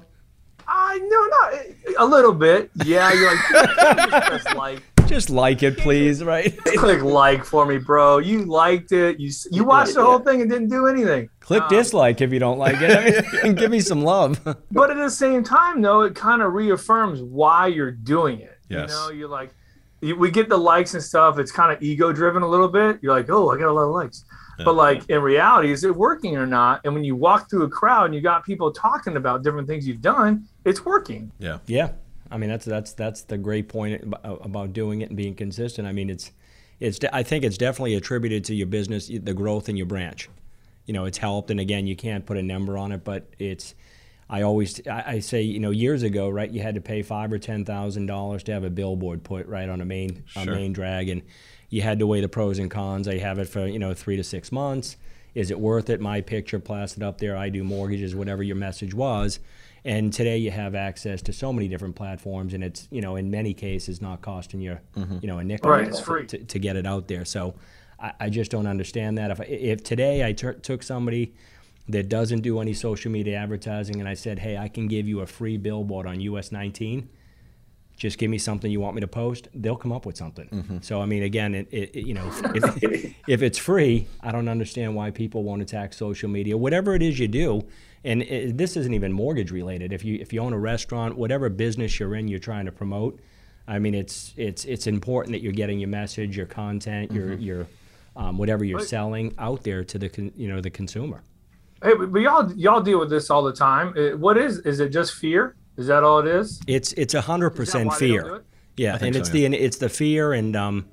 I 0.67 0.99
know 0.99 1.25
not 1.25 1.97
a 1.97 2.05
little 2.05 2.33
bit. 2.33 2.69
Yeah, 2.83 3.11
you're 3.13 3.35
like, 3.35 4.29
just 4.29 4.55
like 4.55 4.83
Just 5.07 5.29
like 5.29 5.61
it, 5.63 5.77
please, 5.77 6.23
right? 6.23 6.57
click 6.77 7.01
like 7.03 7.45
for 7.45 7.65
me, 7.65 7.77
bro. 7.77 8.17
You 8.17 8.43
liked 8.45 8.91
it. 8.91 9.19
You 9.19 9.31
you 9.51 9.63
watched 9.63 9.93
the 9.93 10.03
whole 10.03 10.19
thing 10.19 10.41
and 10.41 10.49
didn't 10.49 10.69
do 10.69 10.87
anything. 10.87 11.29
Click 11.39 11.61
Um, 11.63 11.69
dislike 11.69 12.21
if 12.21 12.33
you 12.33 12.39
don't 12.39 12.57
like 12.57 12.75
it. 12.79 13.23
I 13.31 13.43
mean, 13.43 13.55
give 13.55 13.69
me 13.71 13.79
some 13.81 14.01
love. 14.01 14.39
but 14.71 14.89
at 14.89 14.97
the 14.97 15.09
same 15.09 15.43
time 15.43 15.81
though 15.81 16.01
it 16.01 16.15
kind 16.15 16.41
of 16.41 16.53
reaffirms 16.53 17.21
why 17.21 17.67
you're 17.67 17.91
doing 17.91 18.39
it 18.39 18.57
Yes. 18.67 18.89
you 18.89 18.95
know 18.95 19.09
you're 19.11 19.29
like 19.29 19.51
you, 20.01 20.15
we 20.15 20.31
get 20.31 20.49
the 20.49 20.57
likes 20.57 20.95
and 20.95 21.03
stuff 21.03 21.37
it's 21.37 21.51
kind 21.51 21.71
of 21.71 21.81
ego 21.83 22.11
driven 22.11 22.41
a 22.41 22.47
little 22.47 22.67
bit 22.67 22.97
you're 23.01 23.13
like 23.13 23.29
oh 23.29 23.51
i 23.51 23.57
got 23.57 23.67
a 23.67 23.71
lot 23.71 23.83
of 23.83 23.91
likes 23.91 24.25
but 24.57 24.73
like 24.73 25.07
in 25.09 25.21
reality 25.21 25.71
is 25.71 25.83
it 25.83 25.95
working 25.95 26.35
or 26.35 26.47
not 26.47 26.81
and 26.83 26.93
when 26.95 27.03
you 27.03 27.15
walk 27.15 27.47
through 27.49 27.63
a 27.63 27.69
crowd 27.69 28.05
and 28.05 28.15
you 28.15 28.21
got 28.21 28.43
people 28.43 28.71
talking 28.71 29.17
about 29.17 29.43
different 29.43 29.67
things 29.67 29.87
you've 29.87 30.01
done 30.01 30.45
it's 30.65 30.83
working 30.83 31.31
Yeah. 31.39 31.59
Yeah, 31.67 31.89
I 32.35 32.37
mean 32.37 32.49
that's 32.49 32.65
that's 32.65 32.91
that's 32.91 33.21
the 33.21 33.37
great 33.37 33.69
point 33.69 34.13
about 34.23 34.73
doing 34.73 34.99
it 34.99 35.07
and 35.07 35.15
being 35.15 35.35
consistent. 35.35 35.87
I 35.87 35.93
mean 35.93 36.09
it's 36.09 36.33
it's 36.81 36.99
I 37.13 37.23
think 37.23 37.45
it's 37.45 37.57
definitely 37.57 37.95
attributed 37.95 38.43
to 38.45 38.55
your 38.55 38.67
business, 38.67 39.07
the 39.07 39.33
growth 39.33 39.69
in 39.69 39.77
your 39.77 39.85
branch. 39.85 40.29
You 40.85 40.93
know, 40.93 41.05
it's 41.05 41.17
helped, 41.17 41.49
and 41.49 41.61
again, 41.61 41.87
you 41.87 41.95
can't 41.95 42.25
put 42.25 42.37
a 42.37 42.43
number 42.43 42.77
on 42.77 42.91
it, 42.91 43.03
but 43.05 43.29
it's. 43.39 43.73
I 44.27 44.41
always 44.41 44.85
I, 44.87 45.03
I 45.07 45.19
say 45.19 45.43
you 45.43 45.59
know 45.59 45.69
years 45.69 46.03
ago, 46.03 46.27
right? 46.29 46.51
You 46.51 46.61
had 46.61 46.75
to 46.75 46.81
pay 46.81 47.03
five 47.03 47.31
or 47.31 47.37
ten 47.37 47.63
thousand 47.63 48.07
dollars 48.07 48.43
to 48.43 48.51
have 48.51 48.63
a 48.65 48.69
billboard 48.69 49.23
put 49.23 49.47
right 49.47 49.69
on 49.69 49.79
a 49.79 49.85
main 49.85 50.23
a 50.35 50.45
main 50.45 50.73
drag, 50.73 51.09
and 51.09 51.21
you 51.69 51.83
had 51.83 51.99
to 51.99 52.07
weigh 52.07 52.21
the 52.21 52.27
pros 52.27 52.59
and 52.59 52.69
cons. 52.69 53.07
I 53.07 53.19
have 53.19 53.39
it 53.39 53.47
for 53.47 53.65
you 53.65 53.79
know 53.79 53.93
three 53.93 54.17
to 54.17 54.23
six 54.23 54.51
months. 54.51 54.97
Is 55.35 55.51
it 55.51 55.59
worth 55.59 55.89
it? 55.89 56.01
My 56.01 56.21
picture 56.21 56.59
plastered 56.59 57.03
up 57.03 57.19
there. 57.19 57.37
I 57.37 57.49
do 57.49 57.63
mortgages, 57.63 58.15
whatever 58.15 58.41
your 58.41 58.55
message 58.55 58.93
was. 58.93 59.39
And 59.85 60.11
today 60.11 60.37
you 60.37 60.49
have 60.49 60.73
access 60.73 61.21
to 61.21 61.31
so 61.31 61.53
many 61.53 61.67
different 61.67 61.95
platforms, 61.95 62.55
and 62.55 62.63
it's 62.63 62.87
you 62.91 63.01
know 63.01 63.15
in 63.15 63.29
many 63.29 63.53
cases 63.53 64.01
not 64.01 64.21
costing 64.21 64.59
you 64.59 64.79
mm-hmm. 64.97 65.19
you 65.21 65.27
know 65.27 65.37
a 65.37 65.43
nickel 65.43 65.69
Right, 65.69 65.87
it's 65.87 65.99
free. 65.99 66.25
to, 66.27 66.39
to 66.39 66.59
get 66.59 66.75
it 66.75 66.87
out 66.87 67.07
there. 67.07 67.23
So 67.23 67.53
I, 67.99 68.13
I 68.19 68.29
just 68.29 68.49
don't 68.49 68.65
understand 68.65 69.19
that. 69.19 69.29
If 69.29 69.39
if 69.41 69.83
today 69.83 70.25
I 70.25 70.33
tur 70.33 70.53
took 70.53 70.81
somebody 70.81 71.35
that 71.87 72.09
doesn't 72.09 72.41
do 72.41 72.59
any 72.59 72.73
social 72.73 73.11
media 73.11 73.37
advertising 73.37 73.99
and 73.99 74.09
I 74.09 74.15
said, 74.15 74.39
hey, 74.39 74.57
I 74.57 74.69
can 74.69 74.87
give 74.87 75.07
you 75.07 75.19
a 75.19 75.27
free 75.27 75.57
billboard 75.57 76.07
on 76.07 76.19
US 76.19 76.51
19 76.51 77.07
just 77.97 78.17
give 78.17 78.29
me 78.29 78.37
something 78.37 78.71
you 78.71 78.79
want 78.79 78.95
me 78.95 79.01
to 79.01 79.07
post 79.07 79.47
they'll 79.53 79.75
come 79.75 79.91
up 79.91 80.05
with 80.05 80.17
something 80.17 80.47
mm-hmm. 80.49 80.77
so 80.81 81.01
i 81.01 81.05
mean 81.05 81.23
again 81.23 81.55
it, 81.55 81.67
it, 81.71 81.95
it- 81.95 82.05
you 82.05 82.13
know 82.13 82.29
if, 82.53 83.15
if 83.27 83.41
it's 83.41 83.57
free 83.57 84.07
i 84.21 84.31
don't 84.31 84.49
understand 84.49 84.95
why 84.95 85.09
people 85.11 85.43
won't 85.43 85.61
attack 85.61 85.93
social 85.93 86.29
media 86.29 86.57
whatever 86.57 86.93
it 86.93 87.01
is 87.01 87.19
you 87.19 87.27
do 87.27 87.61
and 88.05 88.21
it, 88.21 88.57
this 88.57 88.77
isn't 88.77 88.93
even 88.93 89.11
mortgage 89.11 89.51
related 89.51 89.91
if 89.91 90.05
you 90.05 90.17
if 90.21 90.31
you 90.31 90.39
own 90.39 90.53
a 90.53 90.59
restaurant 90.59 91.17
whatever 91.17 91.49
business 91.49 91.99
you're 91.99 92.15
in 92.15 92.27
you're 92.27 92.39
trying 92.39 92.65
to 92.65 92.71
promote 92.71 93.19
i 93.67 93.77
mean 93.79 93.93
it's 93.95 94.33
it's 94.37 94.63
it's 94.65 94.87
important 94.87 95.33
that 95.33 95.41
you're 95.41 95.51
getting 95.63 95.79
your 95.79 95.89
message 95.89 96.37
your 96.37 96.45
content 96.45 97.11
your 97.11 97.33
your 97.33 97.67
um, 98.15 98.37
whatever 98.37 98.63
you're 98.63 98.79
Right. 98.79 98.87
selling 98.87 99.33
out 99.37 99.63
there 99.63 99.83
to 99.83 99.97
the 99.99 100.07
con, 100.09 100.31
you 100.37 100.47
know 100.47 100.61
the 100.61 100.69
consumer 100.69 101.21
hey 101.83 101.93
but 101.95 102.11
but 102.13 102.19
y'all 102.19 102.51
y'all 102.53 102.81
deal 102.81 102.99
with 102.99 103.09
this 103.09 103.29
all 103.29 103.43
the 103.43 103.53
time 103.53 103.93
Uh, 103.97 104.15
what 104.17 104.37
is 104.37 104.59
is 104.59 104.79
it 104.79 104.89
just 104.89 105.15
fear 105.15 105.55
is 105.77 105.87
that 105.87 106.03
all 106.03 106.19
it 106.19 106.27
is 106.27 106.61
it's 106.67 106.93
it's 106.93 107.13
a 107.13 107.21
hundred 107.21 107.51
percent 107.51 107.87
why 107.89 107.97
they 107.99 108.07
don't 108.11 108.17
do 108.23 108.29
fear? 108.29 108.43
Yeah, 108.77 108.97
and 109.01 109.15
so, 109.15 109.19
it's 109.21 109.33
yeah. 109.33 109.47
the 109.49 109.55
it's 109.57 109.77
the 109.77 109.87
fear 109.89 110.33
and 110.33 110.53
um, 110.55 110.85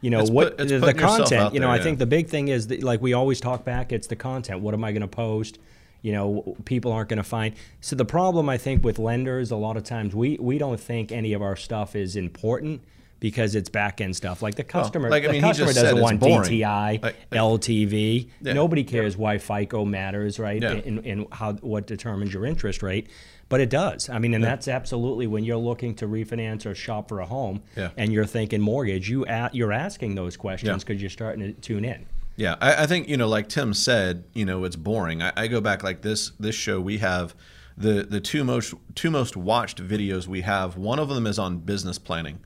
you 0.00 0.10
know 0.10 0.20
It's 0.20 0.30
what 0.30 0.56
put- 0.56 0.70
it's 0.70 0.70
the, 0.72 0.78
the 0.78 0.94
content. 0.94 1.32
out 1.42 1.54
You 1.54 1.58
know, 1.60 1.66
there, 1.66 1.74
I 1.74 1.76
yeah. 1.78 1.82
think 1.82 1.98
the 1.98 2.06
big 2.06 2.28
thing 2.28 2.46
is 2.48 2.68
that, 2.68 2.82
like 2.84 3.00
we 3.02 3.12
always 3.12 3.40
talk 3.40 3.64
back. 3.64 3.90
It's 3.92 4.06
the 4.06 4.14
content. 4.14 4.60
What 4.60 4.72
am 4.74 4.84
I 4.84 4.92
going 4.92 5.02
to 5.02 5.08
post? 5.08 5.58
You 6.02 6.12
know, 6.12 6.56
people 6.64 6.92
aren't 6.92 7.08
going 7.08 7.16
to 7.18 7.22
find. 7.24 7.54
So 7.80 7.96
the 7.96 8.04
problem 8.04 8.48
I 8.48 8.56
think 8.56 8.84
with 8.84 8.98
lenders, 8.98 9.50
a 9.50 9.56
lot 9.56 9.76
of 9.76 9.82
times 9.84 10.14
we 10.14 10.36
we 10.40 10.58
don't 10.58 10.78
think 10.80 11.10
any 11.12 11.32
of 11.32 11.42
our 11.42 11.56
stuff 11.56 11.96
is 11.96 12.14
important 12.16 12.82
because 13.20 13.56
it's 13.56 13.68
back 13.68 14.00
end 14.00 14.14
stuff. 14.14 14.40
Like 14.42 14.54
the 14.54 14.62
customer, 14.62 15.10
like, 15.10 15.24
I 15.24 15.26
the 15.26 15.32
mean, 15.32 15.42
he 15.42 15.48
customer 15.48 15.72
doesn't 15.72 16.00
want 16.00 16.20
boring. 16.20 16.42
DTI, 16.48 17.02
Like- 17.02 17.02
like- 17.02 17.30
LTV. 17.32 18.28
Yeah. 18.42 18.52
Nobody 18.52 18.84
cares 18.84 19.16
why 19.16 19.38
FICO 19.38 19.84
matters, 19.84 20.38
right? 20.38 20.62
Yeah. 20.62 20.72
And, 20.74 21.04
and 21.04 21.26
how 21.32 21.54
what 21.54 21.88
determines 21.88 22.32
your 22.32 22.46
interest 22.46 22.80
rate. 22.82 23.08
But 23.48 23.60
it 23.60 23.70
does. 23.70 24.08
I 24.08 24.18
mean, 24.20 24.34
and 24.34 24.44
that's 24.44 24.68
absolutely 24.68 25.26
when 25.26 25.42
you're 25.42 25.56
looking 25.56 25.94
to 25.96 26.06
refinance 26.06 26.64
or 26.64 26.74
shop 26.76 27.08
for 27.08 27.18
a 27.18 27.26
home, 27.26 27.62
Yeah. 27.76 27.90
and 27.96 28.12
you're 28.12 28.26
thinking 28.26 28.60
mortgage. 28.60 29.08
You 29.10 29.24
a- 29.26 29.50
you're 29.52 29.72
asking 29.72 30.14
those 30.14 30.36
questions 30.36 30.68
Yeah. 30.68 30.76
because 30.76 31.00
you're 31.02 31.10
starting 31.10 31.40
to 31.54 31.60
tune 31.60 31.84
in. 31.84 32.06
Yeah, 32.38 32.54
I, 32.60 32.84
I 32.84 32.86
think 32.86 33.08
you 33.08 33.16
know, 33.16 33.26
like 33.26 33.48
Tim 33.48 33.74
said, 33.74 34.22
you 34.32 34.44
know, 34.44 34.62
it's 34.62 34.76
boring. 34.76 35.22
I, 35.22 35.32
I 35.36 35.46
go 35.48 35.60
back 35.60 35.82
like 35.82 36.02
this. 36.02 36.30
This 36.38 36.54
show 36.54 36.80
we 36.80 36.98
have 36.98 37.34
the 37.76 38.04
the 38.04 38.20
two 38.20 38.44
most 38.44 38.74
two 38.94 39.10
most 39.10 39.36
watched 39.36 39.82
videos 39.82 40.28
we 40.28 40.42
have. 40.42 40.76
One 40.76 41.00
of 41.00 41.08
them 41.08 41.26
is 41.26 41.36
on 41.40 41.58
business 41.58 41.98
planning, 41.98 42.38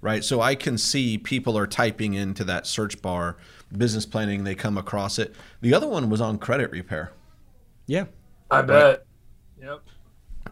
right? 0.00 0.22
So 0.22 0.40
I 0.40 0.54
can 0.54 0.78
see 0.78 1.18
people 1.18 1.58
are 1.58 1.66
typing 1.66 2.14
into 2.14 2.44
that 2.44 2.64
search 2.64 3.02
bar 3.02 3.38
business 3.76 4.06
planning. 4.06 4.44
They 4.44 4.54
come 4.54 4.78
across 4.78 5.18
it. 5.18 5.34
The 5.62 5.74
other 5.74 5.88
one 5.88 6.10
was 6.10 6.20
on 6.20 6.38
credit 6.38 6.70
repair. 6.70 7.12
Yeah. 7.88 8.04
i 8.52 8.62
bet 8.62 9.04
yep 9.60 9.80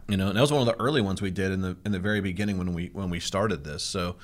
You 0.09 0.17
know, 0.17 0.27
and 0.27 0.35
that 0.35 0.41
was 0.41 0.51
one 0.51 0.67
of 0.67 0.67
the 0.67 0.83
early 0.83 0.99
ones 0.99 1.21
we 1.21 1.31
did 1.31 1.53
in 1.53 1.61
the 1.61 1.77
in 1.85 1.93
the 1.93 1.99
very 1.99 2.19
beginning 2.19 2.57
when 2.57 2.73
we 2.73 2.89
when 2.91 3.09
we 3.09 3.21
started 3.21 3.63
this. 3.63 3.81
So, 3.81 4.17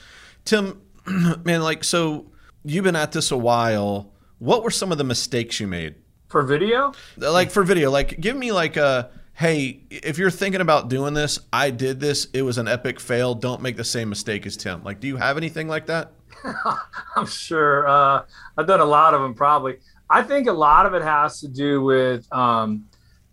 Tim, 0.44 0.82
man, 1.46 1.62
like, 1.62 1.86
so 1.86 2.26
you've 2.66 2.84
been 2.84 2.98
at 2.98 3.14
this 3.14 3.32
a 3.32 3.38
while. 3.38 4.12
What 4.40 4.64
were 4.64 4.72
some 4.72 4.92
of 4.92 4.98
the 4.98 5.04
mistakes 5.04 5.60
you 5.60 5.68
made? 5.68 5.96
for 6.28 6.42
video 6.42 6.92
like 7.18 7.52
for 7.52 7.64
video 7.64 7.92
like 7.92 8.20
give 8.20 8.36
me 8.36 8.52
like 8.52 8.78
a 8.78 9.12
hey 9.34 9.84
if 9.92 10.18
you're 10.18 10.32
thinking 10.32 10.60
about 10.60 10.90
doing 10.90 11.14
this 11.14 11.38
i 11.54 11.70
did 11.70 12.00
this 12.00 12.28
it 12.34 12.42
was 12.42 12.58
an 12.58 12.68
epic 12.68 13.00
fail 13.00 13.36
don't 13.36 13.62
make 13.62 13.78
the 13.78 13.84
same 13.84 14.10
mistake 14.10 14.44
as 14.48 14.58
tim 14.58 14.84
like 14.84 15.00
do 15.00 15.08
you 15.08 15.18
have 15.18 15.38
anything 15.38 15.68
like 15.68 15.86
that 15.86 16.12
I'm 17.16 17.26
sure. 17.26 17.88
Uh, 17.88 18.24
I've 18.58 18.68
done 18.68 18.80
a 18.80 18.86
lot 18.86 19.14
of 19.14 19.22
them 19.22 19.34
probably. 19.34 19.78
I 20.10 20.24
think 20.24 20.48
a 20.48 20.54
lot 20.54 20.86
of 20.86 20.94
it 20.94 21.02
has 21.02 21.40
to 21.42 21.48
do 21.48 21.82
with 21.82 22.32
um, 22.34 22.86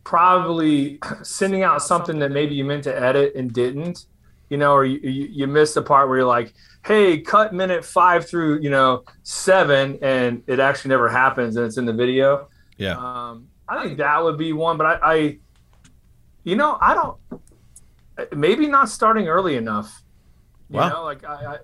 probably 0.05 0.99
sending 1.23 1.63
out 1.63 1.83
something 1.83 2.19
that 2.21 2.31
maybe 2.31 2.55
you 2.55 2.65
meant 2.65 2.85
to 2.85 2.99
edit 2.99 3.35
and 3.35 3.53
didn't, 3.53 4.07
you 4.53 4.59
know, 4.59 4.73
or 4.75 4.85
you, 4.85 4.99
you, 5.03 5.29
you 5.39 5.47
missed 5.47 5.75
the 5.75 5.81
part 5.83 6.09
where 6.09 6.19
you're 6.19 6.27
like, 6.27 6.53
hey, 6.85 7.19
cut 7.23 7.55
minute 7.55 7.83
five 7.85 8.29
through, 8.29 8.61
you 8.61 8.69
know, 8.69 9.03
seven, 9.23 9.99
and 10.03 10.43
it 10.47 10.61
actually 10.61 10.91
never 10.91 11.09
happens 11.09 11.57
and 11.57 11.65
it's 11.65 11.79
in 11.79 11.87
the 11.87 11.93
video. 12.05 12.49
yeah 12.77 12.97
Um, 12.99 13.49
I 13.67 13.83
think 13.83 13.97
that 13.99 14.23
would 14.23 14.37
be 14.37 14.53
one, 14.53 14.77
but 14.77 14.87
I, 14.87 15.15
I 15.15 15.39
you 16.45 16.57
know, 16.57 16.77
I 16.81 16.93
don't. 16.95 17.17
Maybe 18.37 18.67
not 18.67 18.91
starting 18.91 19.27
early 19.29 19.57
enough. 19.57 20.03
You 20.69 20.79
Wow. 20.81 20.89
know, 20.91 21.05
like 21.05 21.25
I, 21.25 21.55
I 21.55 21.57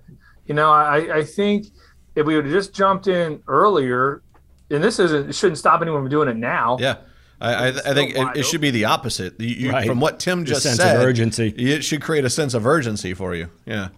you 0.47 0.55
know, 0.55 0.71
I, 0.71 1.17
I 1.19 1.23
think 1.23 1.67
if 2.15 2.25
we 2.25 2.35
would 2.35 2.45
have 2.45 2.53
just 2.53 2.73
jumped 2.73 3.05
in 3.07 3.43
earlier, 3.47 4.23
and 4.71 4.83
this 4.83 4.97
isn't, 4.97 5.29
it 5.29 5.35
shouldn't 5.35 5.59
stop 5.59 5.81
anyone 5.83 6.01
from 6.01 6.09
doing 6.09 6.27
it 6.27 6.37
now. 6.37 6.77
Yeah. 6.79 6.95
I, 7.41 7.53
I, 7.53 7.67
I 7.67 7.93
think 7.93 8.15
it, 8.15 8.37
it 8.37 8.43
should 8.43 8.61
be 8.61 8.71
the 8.71 8.85
opposite. 8.85 9.39
You, 9.39 9.47
you, 9.47 9.71
Right. 9.71 9.87
From 9.87 9.99
what 9.99 10.19
Tim 10.19 10.39
The 10.41 10.45
just 10.45 10.63
sense 10.63 10.77
said, 10.77 10.97
of 10.97 11.03
urgency. 11.03 11.49
it 11.49 11.83
should 11.83 12.01
create 12.01 12.25
a 12.25 12.29
sense 12.29 12.53
of 12.53 12.65
urgency 12.65 13.13
for 13.13 13.35
you. 13.35 13.49
Yeah. 13.65 13.89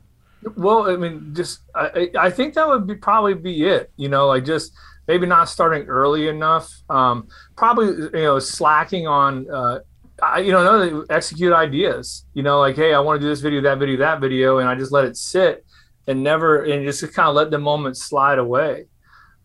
Well, 0.55 0.89
I 0.89 0.95
mean, 0.95 1.33
just 1.33 1.61
I, 1.75 2.09
I 2.15 2.25
I 2.27 2.29
think 2.31 2.55
that 2.55 2.67
would 2.67 2.87
be 2.87 2.95
probably 2.95 3.33
be 3.35 3.63
it. 3.63 3.91
You 3.97 4.09
know, 4.09 4.27
like 4.27 4.45
just 4.45 4.73
maybe 5.07 5.25
not 5.25 5.49
starting 5.49 5.87
early 5.87 6.27
enough. 6.27 6.71
Um, 6.89 7.27
probably 7.55 7.87
you 7.87 8.25
know 8.25 8.39
slacking 8.39 9.07
on. 9.07 9.49
Uh, 9.49 9.79
I, 10.21 10.39
you 10.39 10.51
know, 10.51 10.61
another 10.61 11.05
execute 11.09 11.53
ideas. 11.53 12.25
You 12.33 12.43
know, 12.43 12.59
like 12.59 12.75
hey, 12.75 12.93
I 12.93 12.99
want 12.99 13.19
to 13.19 13.25
do 13.25 13.29
this 13.29 13.41
video, 13.41 13.61
that 13.61 13.77
video, 13.77 13.97
that 13.97 14.19
video, 14.19 14.59
and 14.59 14.67
I 14.67 14.75
just 14.75 14.91
let 14.91 15.05
it 15.05 15.17
sit 15.17 15.65
and 16.07 16.23
never 16.23 16.63
and 16.63 16.85
just 16.85 17.01
kind 17.13 17.29
of 17.29 17.35
let 17.35 17.51
the 17.51 17.59
moment 17.59 17.97
slide 17.97 18.39
away. 18.39 18.85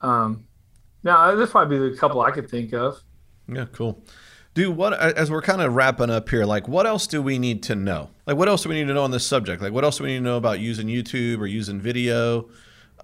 Um, 0.01 0.45
now, 1.03 1.35
this 1.35 1.51
probably 1.51 1.79
be 1.79 1.91
the 1.91 1.97
couple 1.97 2.21
I 2.21 2.31
could 2.31 2.51
think 2.51 2.73
of. 2.73 3.01
Yeah, 3.49 3.67
cool. 3.73 4.03
Dude, 4.55 4.75
what 4.75 4.95
as 4.95 5.31
we're 5.31 5.43
kind 5.43 5.61
of 5.61 5.75
wrapping 5.75 6.09
up 6.09 6.29
here, 6.31 6.47
like 6.47 6.67
what 6.67 6.87
else 6.87 7.07
do 7.07 7.21
we 7.21 7.39
need 7.39 7.63
to 7.65 7.75
know? 7.75 8.11
Like 8.27 8.37
what 8.37 8.49
else 8.49 8.63
do 8.63 8.71
we 8.71 8.75
need 8.75 8.89
to 8.89 8.95
know 8.95 9.05
on 9.05 9.11
this 9.11 9.27
subject? 9.27 9.61
Like 9.61 9.73
what 9.73 9.85
else 9.85 9.99
do 9.99 10.05
we 10.05 10.11
need 10.11 10.19
to 10.19 10.25
know 10.25 10.39
about 10.39 10.61
using 10.61 10.87
YouTube 10.87 11.41
or 11.41 11.47
using 11.47 11.79
video? 11.79 12.49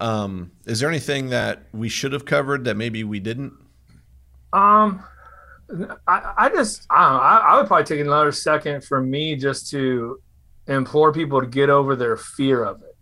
Um, 0.01 0.51
is 0.65 0.79
there 0.79 0.89
anything 0.89 1.29
that 1.29 1.63
we 1.71 1.89
should 1.89 2.11
have 2.11 2.25
covered 2.25 2.65
that 2.65 2.75
maybe 2.75 3.03
we 3.03 3.19
didn't? 3.19 3.53
Um, 4.51 5.03
I, 6.07 6.33
I 6.37 6.49
just 6.49 6.85
I 6.89 7.11
know. 7.11 7.19
I, 7.19 7.37
I 7.37 7.57
would 7.57 7.67
probably 7.67 7.85
take 7.85 7.99
another 7.99 8.31
second 8.31 8.83
for 8.83 9.01
me 9.01 9.35
just 9.35 9.69
to 9.71 10.19
implore 10.67 11.11
people 11.11 11.39
to 11.39 11.47
get 11.47 11.69
over 11.69 11.95
their 11.95 12.17
fear 12.17 12.63
of 12.63 12.81
it. 12.81 12.95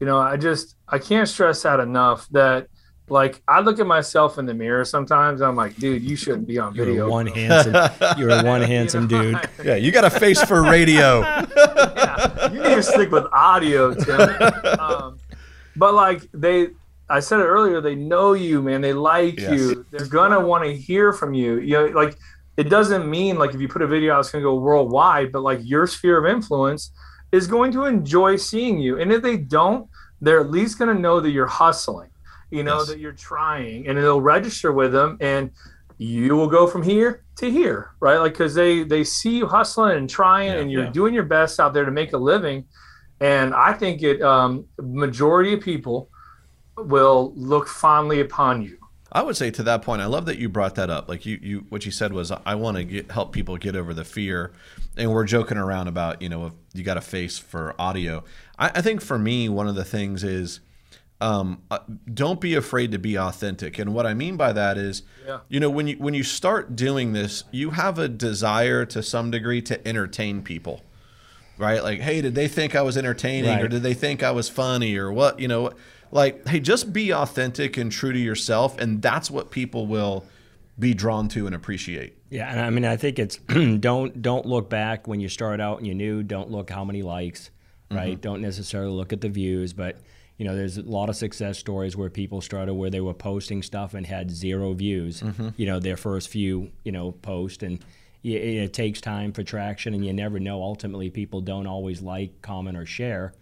You 0.00 0.06
know, 0.06 0.18
I 0.18 0.36
just 0.36 0.76
I 0.88 0.98
can't 0.98 1.28
stress 1.28 1.62
that 1.62 1.80
enough. 1.80 2.28
That 2.30 2.66
like 3.08 3.42
I 3.46 3.60
look 3.60 3.78
at 3.80 3.86
myself 3.86 4.38
in 4.38 4.46
the 4.46 4.54
mirror 4.54 4.84
sometimes. 4.84 5.42
I'm 5.42 5.56
like, 5.56 5.76
dude, 5.76 6.02
you 6.02 6.16
shouldn't 6.16 6.46
be 6.46 6.58
on 6.58 6.74
You're 6.74 6.86
video. 6.86 7.08
one 7.10 7.26
handsome. 7.40 7.74
You're 8.18 8.30
a 8.40 8.42
one 8.44 8.62
handsome 8.62 9.08
You 9.10 9.32
know, 9.32 9.40
dude. 9.40 9.66
Yeah, 9.66 9.74
you 9.76 9.92
got 9.92 10.04
a 10.04 10.10
face 10.10 10.42
for 10.42 10.62
radio. 10.62 11.20
yeah, 11.56 12.50
you 12.52 12.62
need 12.62 12.74
to 12.76 12.82
stick 12.82 13.10
with 13.10 13.24
audio, 13.32 13.92
Tim. 13.94 14.20
Um, 14.80 15.18
but 15.76 15.92
like 15.94 16.22
they, 16.32 16.68
I 17.10 17.20
said 17.20 17.40
it 17.40 17.44
earlier, 17.44 17.80
they 17.82 17.94
know 17.94 18.32
you, 18.32 18.62
man. 18.62 18.80
They 18.80 18.94
like 18.94 19.38
Yes. 19.38 19.50
you. 19.52 19.86
They're 19.90 20.06
gonna 20.06 20.40
want 20.40 20.64
to 20.64 20.74
hear 20.74 21.12
from 21.12 21.34
you. 21.34 21.58
You 21.58 21.72
know, 21.74 21.86
like 21.86 22.16
it 22.56 22.70
doesn't 22.70 23.10
mean 23.10 23.36
like 23.36 23.52
if 23.54 23.60
you 23.60 23.68
put 23.68 23.82
a 23.82 23.86
video 23.86 24.14
out, 24.14 24.20
it's 24.20 24.30
gonna 24.30 24.42
go 24.42 24.54
worldwide. 24.54 25.30
But 25.30 25.42
like 25.42 25.60
your 25.62 25.86
sphere 25.86 26.24
of 26.24 26.32
influence 26.34 26.90
is 27.32 27.46
going 27.46 27.72
to 27.72 27.84
enjoy 27.84 28.36
seeing 28.36 28.78
you, 28.78 28.98
and 28.98 29.12
if 29.12 29.20
they 29.22 29.36
don't, 29.36 29.88
they're 30.22 30.40
at 30.40 30.50
least 30.50 30.78
gonna 30.78 30.94
know 30.94 31.20
that 31.20 31.30
you're 31.32 31.46
hustling. 31.46 32.08
You 32.54 32.62
know 32.62 32.78
Yes. 32.78 32.88
that 32.88 32.98
you're 32.98 33.12
trying, 33.12 33.86
and 33.88 33.98
they'll 33.98 34.20
register 34.20 34.72
with 34.72 34.92
them, 34.92 35.16
and 35.20 35.50
you 35.98 36.36
will 36.36 36.48
go 36.48 36.66
from 36.66 36.82
here 36.82 37.22
to 37.36 37.50
here, 37.50 37.90
right? 38.00 38.18
Like 38.18 38.32
because 38.32 38.54
they 38.54 38.82
they 38.84 39.04
see 39.04 39.36
you 39.38 39.46
hustling 39.46 39.96
and 39.96 40.08
trying, 40.08 40.52
Yeah, 40.52 40.58
and 40.60 40.70
you're 40.72 40.84
yeah. 40.84 40.90
doing 40.90 41.14
your 41.14 41.24
best 41.24 41.58
out 41.60 41.72
there 41.74 41.84
to 41.84 41.90
make 41.90 42.12
a 42.12 42.18
living. 42.18 42.64
And 43.20 43.54
I 43.54 43.72
think 43.72 44.02
it 44.02 44.20
um, 44.22 44.66
majority 44.80 45.52
of 45.54 45.60
people 45.60 46.08
will 46.76 47.32
look 47.36 47.68
fondly 47.68 48.20
upon 48.20 48.62
you. 48.62 48.78
I 49.12 49.22
would 49.22 49.36
say 49.36 49.50
to 49.52 49.62
that 49.62 49.82
point, 49.82 50.02
I 50.02 50.06
love 50.06 50.26
that 50.26 50.38
you 50.38 50.48
brought 50.48 50.74
that 50.74 50.90
up. 50.90 51.08
Like 51.08 51.24
you, 51.24 51.38
you 51.40 51.66
what 51.68 51.86
you 51.86 51.92
said 51.92 52.12
was, 52.12 52.32
I 52.32 52.54
want 52.56 52.76
to 52.76 52.84
get 52.84 53.10
help 53.12 53.32
people 53.32 53.56
get 53.56 53.76
over 53.76 53.94
the 53.94 54.04
fear, 54.04 54.52
and 54.96 55.12
we're 55.12 55.24
joking 55.24 55.56
around 55.56 55.86
about 55.86 56.20
you 56.20 56.28
know 56.28 56.46
if 56.46 56.52
you 56.72 56.82
got 56.82 56.96
a 56.96 57.00
face 57.00 57.38
for 57.38 57.74
audio. 57.78 58.24
I, 58.58 58.72
I 58.74 58.82
think 58.82 59.00
for 59.00 59.18
me, 59.18 59.48
one 59.48 59.68
of 59.68 59.76
the 59.76 59.84
things 59.84 60.24
is, 60.24 60.58
um, 61.24 61.62
uh, 61.70 61.78
don't 62.12 62.40
be 62.40 62.54
afraid 62.54 62.92
to 62.92 62.98
be 62.98 63.16
authentic. 63.18 63.78
And 63.78 63.94
what 63.94 64.06
I 64.06 64.12
mean 64.14 64.36
by 64.36 64.52
that 64.52 64.76
is, 64.76 65.02
Yeah. 65.26 65.38
you 65.48 65.58
know, 65.60 65.70
when 65.70 65.86
you 65.88 65.96
when 65.96 66.12
you 66.14 66.22
start 66.22 66.76
doing 66.76 67.12
this, 67.14 67.44
you 67.50 67.70
have 67.70 67.98
a 67.98 68.08
desire 68.08 68.84
to 68.86 69.02
some 69.02 69.30
degree 69.30 69.62
to 69.62 69.88
entertain 69.88 70.42
people. 70.42 70.82
Right? 71.56 71.82
Like, 71.82 72.00
hey, 72.00 72.20
did 72.20 72.34
they 72.34 72.48
think 72.48 72.74
I 72.74 72.82
was 72.82 72.96
entertaining 72.98 73.58
or 73.60 73.68
did 73.68 73.82
they 73.82 73.94
think 73.94 74.22
I 74.24 74.32
was 74.32 74.48
funny 74.48 74.96
or 74.96 75.12
what? 75.12 75.38
You 75.38 75.46
know, 75.48 75.70
like, 76.10 76.46
hey, 76.48 76.58
just 76.60 76.92
be 76.92 77.12
authentic 77.12 77.76
and 77.76 77.90
true 77.92 78.12
to 78.12 78.18
yourself. 78.18 78.76
And 78.78 79.00
that's 79.00 79.30
what 79.30 79.50
people 79.52 79.86
will 79.86 80.26
be 80.78 80.94
drawn 80.94 81.28
to 81.28 81.46
and 81.46 81.54
appreciate. 81.54 82.18
Yeah, 82.28 82.50
and 82.50 82.60
I 82.60 82.70
mean, 82.70 82.84
I 82.84 82.96
think 82.96 83.18
it's 83.20 83.36
don't 83.78 84.20
don't 84.20 84.44
look 84.46 84.68
back 84.68 85.06
when 85.06 85.20
you 85.20 85.28
start 85.28 85.60
out 85.60 85.78
and 85.78 85.86
you're 85.86 85.94
new. 85.96 86.22
Don't 86.24 86.50
look 86.50 86.68
how 86.70 86.84
many 86.84 87.02
likes, 87.02 87.50
right? 87.90 88.20
Don't 88.20 88.40
necessarily 88.42 88.92
look 88.92 89.12
at 89.12 89.20
the 89.20 89.28
views, 89.28 89.72
but 89.72 89.96
you 90.38 90.44
know, 90.44 90.56
there's 90.56 90.78
a 90.78 90.82
lot 90.82 91.08
of 91.08 91.16
success 91.16 91.58
stories 91.58 91.96
where 91.96 92.10
people 92.10 92.40
started 92.40 92.74
where 92.74 92.90
they 92.90 93.00
were 93.00 93.14
posting 93.14 93.62
stuff 93.62 93.94
and 93.94 94.06
had 94.06 94.30
zero 94.30 94.72
views. 94.74 95.22
You 95.56 95.66
know, 95.66 95.78
their 95.80 95.96
first 95.96 96.28
few, 96.28 96.70
you 96.84 96.92
know, 96.92 97.12
post 97.12 97.62
and. 97.62 97.84
It, 98.26 98.40
it 98.40 98.72
takes 98.72 99.02
time 99.02 99.32
for 99.34 99.42
traction, 99.42 99.92
and 99.92 100.02
you 100.02 100.10
never 100.14 100.40
know. 100.40 100.62
Ultimately, 100.62 101.10
people 101.10 101.42
don't 101.42 101.66
always 101.66 102.00
like, 102.00 102.40
comment, 102.40 102.74
or 102.74 102.86
share. 102.86 103.34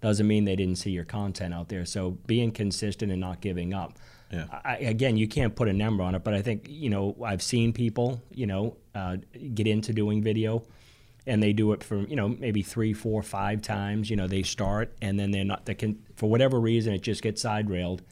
Doesn't 0.00 0.26
mean 0.26 0.46
they 0.46 0.56
didn't 0.56 0.78
see 0.78 0.92
your 0.92 1.04
content 1.04 1.52
out 1.52 1.68
there. 1.68 1.84
So 1.84 2.12
being 2.26 2.50
consistent 2.50 3.12
and 3.12 3.20
not 3.20 3.42
giving 3.42 3.74
up. 3.74 3.98
Yeah. 4.32 4.46
I, 4.64 4.76
again, 4.76 5.18
you 5.18 5.28
can't 5.28 5.54
put 5.54 5.68
a 5.68 5.74
number 5.74 6.02
on 6.02 6.14
it, 6.14 6.24
but 6.24 6.32
I 6.32 6.40
think 6.40 6.68
you 6.70 6.88
know 6.88 7.16
I've 7.22 7.42
seen 7.42 7.74
people, 7.74 8.22
you 8.30 8.46
know, 8.46 8.78
uh, 8.94 9.18
get 9.52 9.66
into 9.66 9.92
doing 9.92 10.22
video, 10.22 10.62
and 11.30 11.42
they 11.42 11.52
do 11.52 11.72
it 11.72 11.82
for 11.84 12.00
you 12.00 12.16
know 12.16 12.28
maybe 12.28 12.60
three, 12.62 12.92
four, 12.92 13.22
five 13.22 13.62
times. 13.62 14.10
You 14.10 14.16
know, 14.16 14.26
they 14.26 14.42
start 14.42 14.92
and 15.00 15.18
then 15.18 15.30
they're 15.30 15.44
not. 15.44 15.64
They 15.64 15.74
can 15.74 15.98
for 16.16 16.28
whatever 16.28 16.60
reason 16.60 16.92
it 16.92 17.02
just 17.02 17.22
gets 17.22 17.40
side 17.40 17.70
railed, 17.70 18.02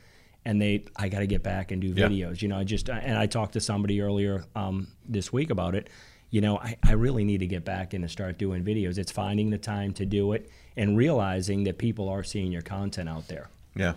and 0.44 0.62
they 0.62 0.84
I 0.96 1.08
got 1.08 1.18
to 1.20 1.26
get 1.26 1.42
back 1.42 1.72
and 1.72 1.82
do 1.82 1.88
Yeah. 1.88 2.08
videos. 2.08 2.40
You 2.42 2.48
know, 2.48 2.58
I 2.58 2.64
just 2.64 2.88
and 2.88 3.18
I 3.18 3.26
talked 3.26 3.54
to 3.54 3.60
somebody 3.60 4.00
earlier 4.00 4.44
um, 4.54 4.88
this 5.06 5.32
week 5.32 5.50
about 5.50 5.74
it. 5.74 5.90
You 6.30 6.42
know, 6.42 6.58
I, 6.58 6.76
I 6.84 6.92
really 6.92 7.24
need 7.24 7.38
to 7.40 7.46
get 7.46 7.64
back 7.64 7.94
in 7.94 8.02
and 8.02 8.10
start 8.10 8.38
doing 8.38 8.62
videos. 8.62 8.98
It's 8.98 9.10
finding 9.10 9.50
the 9.50 9.58
time 9.58 9.92
to 9.94 10.04
do 10.06 10.32
it 10.34 10.50
and 10.76 10.96
realizing 10.96 11.64
that 11.64 11.78
people 11.78 12.08
are 12.08 12.22
seeing 12.22 12.52
your 12.52 12.60
content 12.62 13.08
out 13.08 13.28
there. 13.28 13.48
Yeah. 13.74 13.94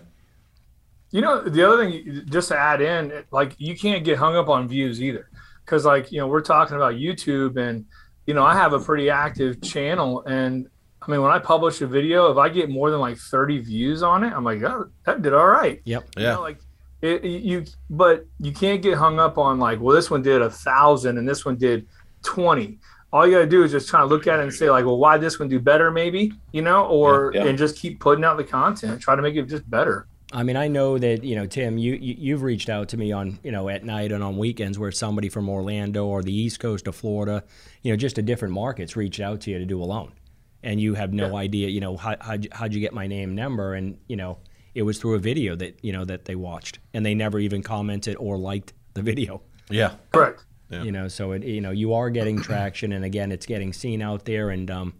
You 1.11 1.19
know, 1.19 1.41
the 1.43 1.67
other 1.67 1.77
thing, 1.89 2.23
just 2.29 2.47
to 2.47 2.57
add 2.57 2.81
in, 2.81 3.25
like 3.31 3.55
you 3.57 3.77
can't 3.77 4.03
get 4.05 4.17
hung 4.17 4.35
up 4.37 4.47
on 4.47 4.67
views 4.69 5.01
either, 5.01 5.29
because 5.65 5.83
like 5.85 6.11
you 6.11 6.19
know 6.19 6.27
we're 6.27 6.41
talking 6.41 6.77
about 6.77 6.93
YouTube, 6.93 7.57
and 7.57 7.85
you 8.25 8.33
know 8.33 8.43
I 8.43 8.53
have 8.53 8.73
a 8.73 8.79
pretty 8.79 9.09
active 9.09 9.61
channel, 9.61 10.23
and 10.25 10.67
I 11.01 11.09
mean 11.11 11.21
when 11.21 11.31
I 11.31 11.39
publish 11.39 11.81
a 11.81 11.87
video, 11.87 12.31
if 12.31 12.37
I 12.37 12.49
get 12.49 12.69
more 12.69 12.91
than 12.91 12.99
like 12.99 13.17
thirty 13.17 13.59
views 13.59 14.03
on 14.03 14.23
it, 14.23 14.33
I'm 14.33 14.43
like, 14.43 14.61
oh, 14.63 14.89
that 15.05 15.21
did 15.21 15.33
all 15.33 15.47
right. 15.47 15.81
Yep. 15.85 16.03
You 16.17 16.23
Yeah. 16.23 16.33
know, 16.35 16.41
like 16.41 16.59
it, 17.01 17.23
you, 17.23 17.65
but 17.89 18.27
you 18.39 18.51
can't 18.51 18.79
get 18.83 18.95
hung 18.95 19.19
up 19.19 19.39
on 19.39 19.57
like, 19.57 19.79
well, 19.81 19.95
this 19.95 20.11
one 20.11 20.21
did 20.21 20.39
a 20.41 20.51
thousand 20.51 21.17
and 21.17 21.27
this 21.27 21.43
one 21.45 21.55
did 21.57 21.87
twenty. 22.23 22.77
All 23.11 23.25
you 23.27 23.33
gotta 23.33 23.47
do 23.47 23.63
is 23.63 23.71
just 23.71 23.89
try 23.89 23.99
to 24.01 24.05
look 24.05 24.27
at 24.27 24.39
it 24.39 24.43
and 24.43 24.53
say 24.53 24.69
like, 24.69 24.85
well, 24.85 24.97
why 24.97 25.17
this 25.17 25.39
one 25.39 25.49
do 25.49 25.59
better, 25.59 25.89
maybe, 25.91 26.31
you 26.53 26.61
know, 26.61 26.85
or 26.85 27.31
Yeah, 27.33 27.43
yeah. 27.43 27.49
and 27.49 27.57
just 27.57 27.75
keep 27.75 27.99
putting 27.99 28.23
out 28.23 28.37
the 28.37 28.43
content, 28.43 29.01
try 29.01 29.15
to 29.15 29.21
make 29.21 29.35
it 29.35 29.43
just 29.49 29.67
better. 29.69 30.07
I 30.33 30.43
mean, 30.43 30.55
I 30.55 30.67
know 30.67 30.97
that 30.97 31.23
you 31.23 31.35
know, 31.35 31.45
Tim. 31.45 31.77
You, 31.77 31.93
you 31.93 32.15
you've 32.17 32.41
reached 32.41 32.69
out 32.69 32.89
to 32.89 32.97
me 32.97 33.11
on 33.11 33.39
you 33.43 33.51
know 33.51 33.69
at 33.69 33.83
night 33.83 34.11
and 34.11 34.23
on 34.23 34.37
weekends 34.37 34.79
where 34.79 34.91
somebody 34.91 35.29
from 35.29 35.49
Orlando 35.49 36.05
or 36.05 36.23
the 36.23 36.33
East 36.33 36.59
Coast 36.59 36.87
of 36.87 36.95
Florida, 36.95 37.43
you 37.81 37.91
know, 37.91 37.97
just 37.97 38.15
to 38.15 38.21
different 38.21 38.53
markets, 38.53 38.95
reached 38.95 39.19
out 39.19 39.41
to 39.41 39.51
you 39.51 39.59
to 39.59 39.65
do 39.65 39.81
a 39.81 39.85
loan, 39.85 40.11
and 40.63 40.79
you 40.79 40.93
have 40.95 41.13
no 41.13 41.27
Yeah. 41.29 41.35
idea, 41.35 41.67
you 41.69 41.79
know, 41.81 41.97
how 41.97 42.15
how'd 42.21 42.45
you, 42.45 42.49
how'd 42.53 42.73
you 42.73 42.79
get 42.79 42.93
my 42.93 43.07
name, 43.07 43.35
number, 43.35 43.73
and 43.73 43.97
you 44.07 44.15
know, 44.15 44.37
it 44.73 44.83
was 44.83 44.99
through 44.99 45.15
a 45.15 45.19
video 45.19 45.55
that 45.57 45.83
you 45.83 45.91
know 45.91 46.05
that 46.05 46.25
they 46.25 46.35
watched, 46.35 46.79
and 46.93 47.05
they 47.05 47.13
never 47.13 47.37
even 47.39 47.61
commented 47.61 48.15
or 48.17 48.37
liked 48.37 48.73
the 48.93 49.01
video. 49.01 49.41
Yeah. 49.69 49.95
Correct. 50.13 50.45
Yeah. 50.69 50.83
You 50.83 50.91
know, 50.93 51.07
so 51.09 51.33
it 51.33 51.43
you 51.43 51.59
know 51.59 51.71
you 51.71 51.93
are 51.93 52.09
getting 52.09 52.41
traction, 52.41 52.93
and 52.93 53.03
again, 53.03 53.31
it's 53.33 53.45
getting 53.45 53.73
seen 53.73 54.01
out 54.01 54.23
there, 54.25 54.49
and 54.49 54.71
um, 54.71 54.93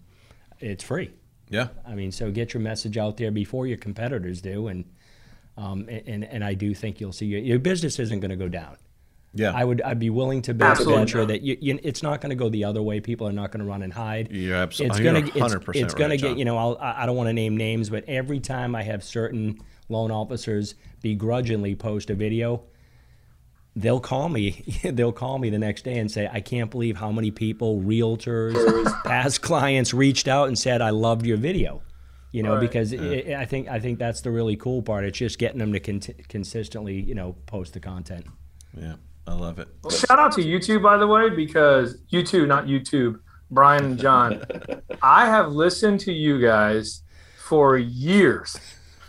it's 0.60 0.84
free. 0.84 1.12
Yeah. 1.50 1.68
I 1.86 1.96
mean, 1.96 2.12
so 2.12 2.32
get 2.32 2.54
your 2.54 2.62
message 2.62 2.98
out 2.98 3.16
there 3.18 3.32
before 3.32 3.66
your 3.68 3.78
competitors 3.78 4.42
do, 4.42 4.68
and 4.68 4.84
um, 5.62 5.88
and 5.88 6.24
and 6.24 6.44
I 6.44 6.56
do 6.56 6.74
think 6.74 7.00
you'll 7.00 7.14
see 7.14 7.28
your, 7.28 7.40
your 7.40 7.60
business 7.60 8.00
isn't 8.00 8.20
going 8.20 8.32
to 8.32 8.36
go 8.36 8.48
down. 8.48 8.78
Yeah. 9.34 9.54
I 9.56 9.64
would 9.64 9.82
I'd 9.82 10.00
be 10.00 10.10
willing 10.10 10.42
to 10.44 10.54
bet 10.54 10.72
Absolutely 10.72 10.98
venture 10.98 11.26
that 11.26 11.42
you, 11.42 11.58
you, 11.62 11.80
it's 11.84 12.04
not 12.04 12.20
going 12.20 12.32
to 12.32 12.36
go 12.36 12.50
the 12.50 12.66
other 12.66 12.82
way. 12.82 13.00
People 13.00 13.28
are 13.28 13.32
not 13.32 13.52
going 13.52 13.64
to 13.64 13.70
run 13.70 13.82
and 13.84 13.94
hide. 13.94 14.30
You're 14.32 14.58
absolutely 14.58 14.98
It's 14.98 15.04
going 15.04 15.26
to 15.26 15.38
it's, 15.46 15.54
100% 15.54 15.76
it's 15.76 15.94
going 15.94 16.10
to 16.10 16.18
get 16.18 16.38
you 16.38 16.46
know 16.46 16.58
I'll, 16.58 16.78
I 16.82 17.04
I 17.04 17.06
don't 17.06 17.16
want 17.16 17.28
to 17.30 17.34
name 17.34 17.56
names, 17.56 17.90
but 17.90 18.04
every 18.08 18.40
time 18.40 18.76
I 18.76 18.84
have 18.84 19.04
certain 19.04 19.60
loan 19.88 20.10
officers 20.12 20.76
begrudgingly 21.02 21.76
post 21.76 22.10
a 22.10 22.16
video, 22.16 22.64
they'll 23.76 24.00
call 24.00 24.30
me. 24.30 24.66
they'll 24.84 25.14
call 25.14 25.38
me 25.38 25.50
the 25.50 25.60
next 25.60 25.84
day 25.84 26.00
and 26.00 26.12
say, 26.12 26.28
"I 26.32 26.42
can't 26.42 26.72
believe 26.72 26.98
how 26.98 27.12
many 27.12 27.30
people, 27.30 27.80
realtors, 27.82 29.04
past 29.04 29.42
clients, 29.42 29.94
reached 29.94 30.28
out 30.28 30.48
and 30.48 30.58
said 30.58 30.82
I 30.82 30.90
loved 30.90 31.26
your 31.26 31.38
video." 31.38 31.84
You 32.32 32.44
know, 32.44 32.54
Right. 32.54 32.62
because 32.62 32.94
i 32.94 33.36
I 33.40 33.46
think 33.46 33.68
I 33.68 33.80
think 33.80 34.00
that's 34.00 34.22
the 34.22 34.32
really 34.32 34.56
cool 34.56 34.82
part. 34.82 35.04
It's 35.04 35.18
just 35.18 35.38
getting 35.38 35.60
them 35.60 35.74
to 35.74 35.80
con- 35.80 36.00
consistently, 36.30 37.00
you 37.02 37.14
know, 37.16 37.36
post 37.46 37.74
the 37.74 37.80
content. 37.80 38.26
Yeah. 38.78 38.96
I 39.28 39.34
love 39.34 39.60
it. 39.60 39.68
Well, 39.84 39.92
shout 39.92 40.18
out 40.18 40.32
to 40.34 40.42
YouTube, 40.42 40.82
by 40.82 40.98
the 40.98 41.06
way, 41.08 41.30
because 41.30 41.98
YouTube, 42.12 42.48
not 42.48 42.66
YouTube, 42.66 43.20
Bryan 43.52 43.86
and 43.86 44.00
John. 44.00 44.42
I 45.02 45.26
have 45.28 45.52
listened 45.52 46.00
to 46.02 46.14
you 46.14 46.42
guys 46.42 47.04
for 47.38 47.78
years. 47.78 48.58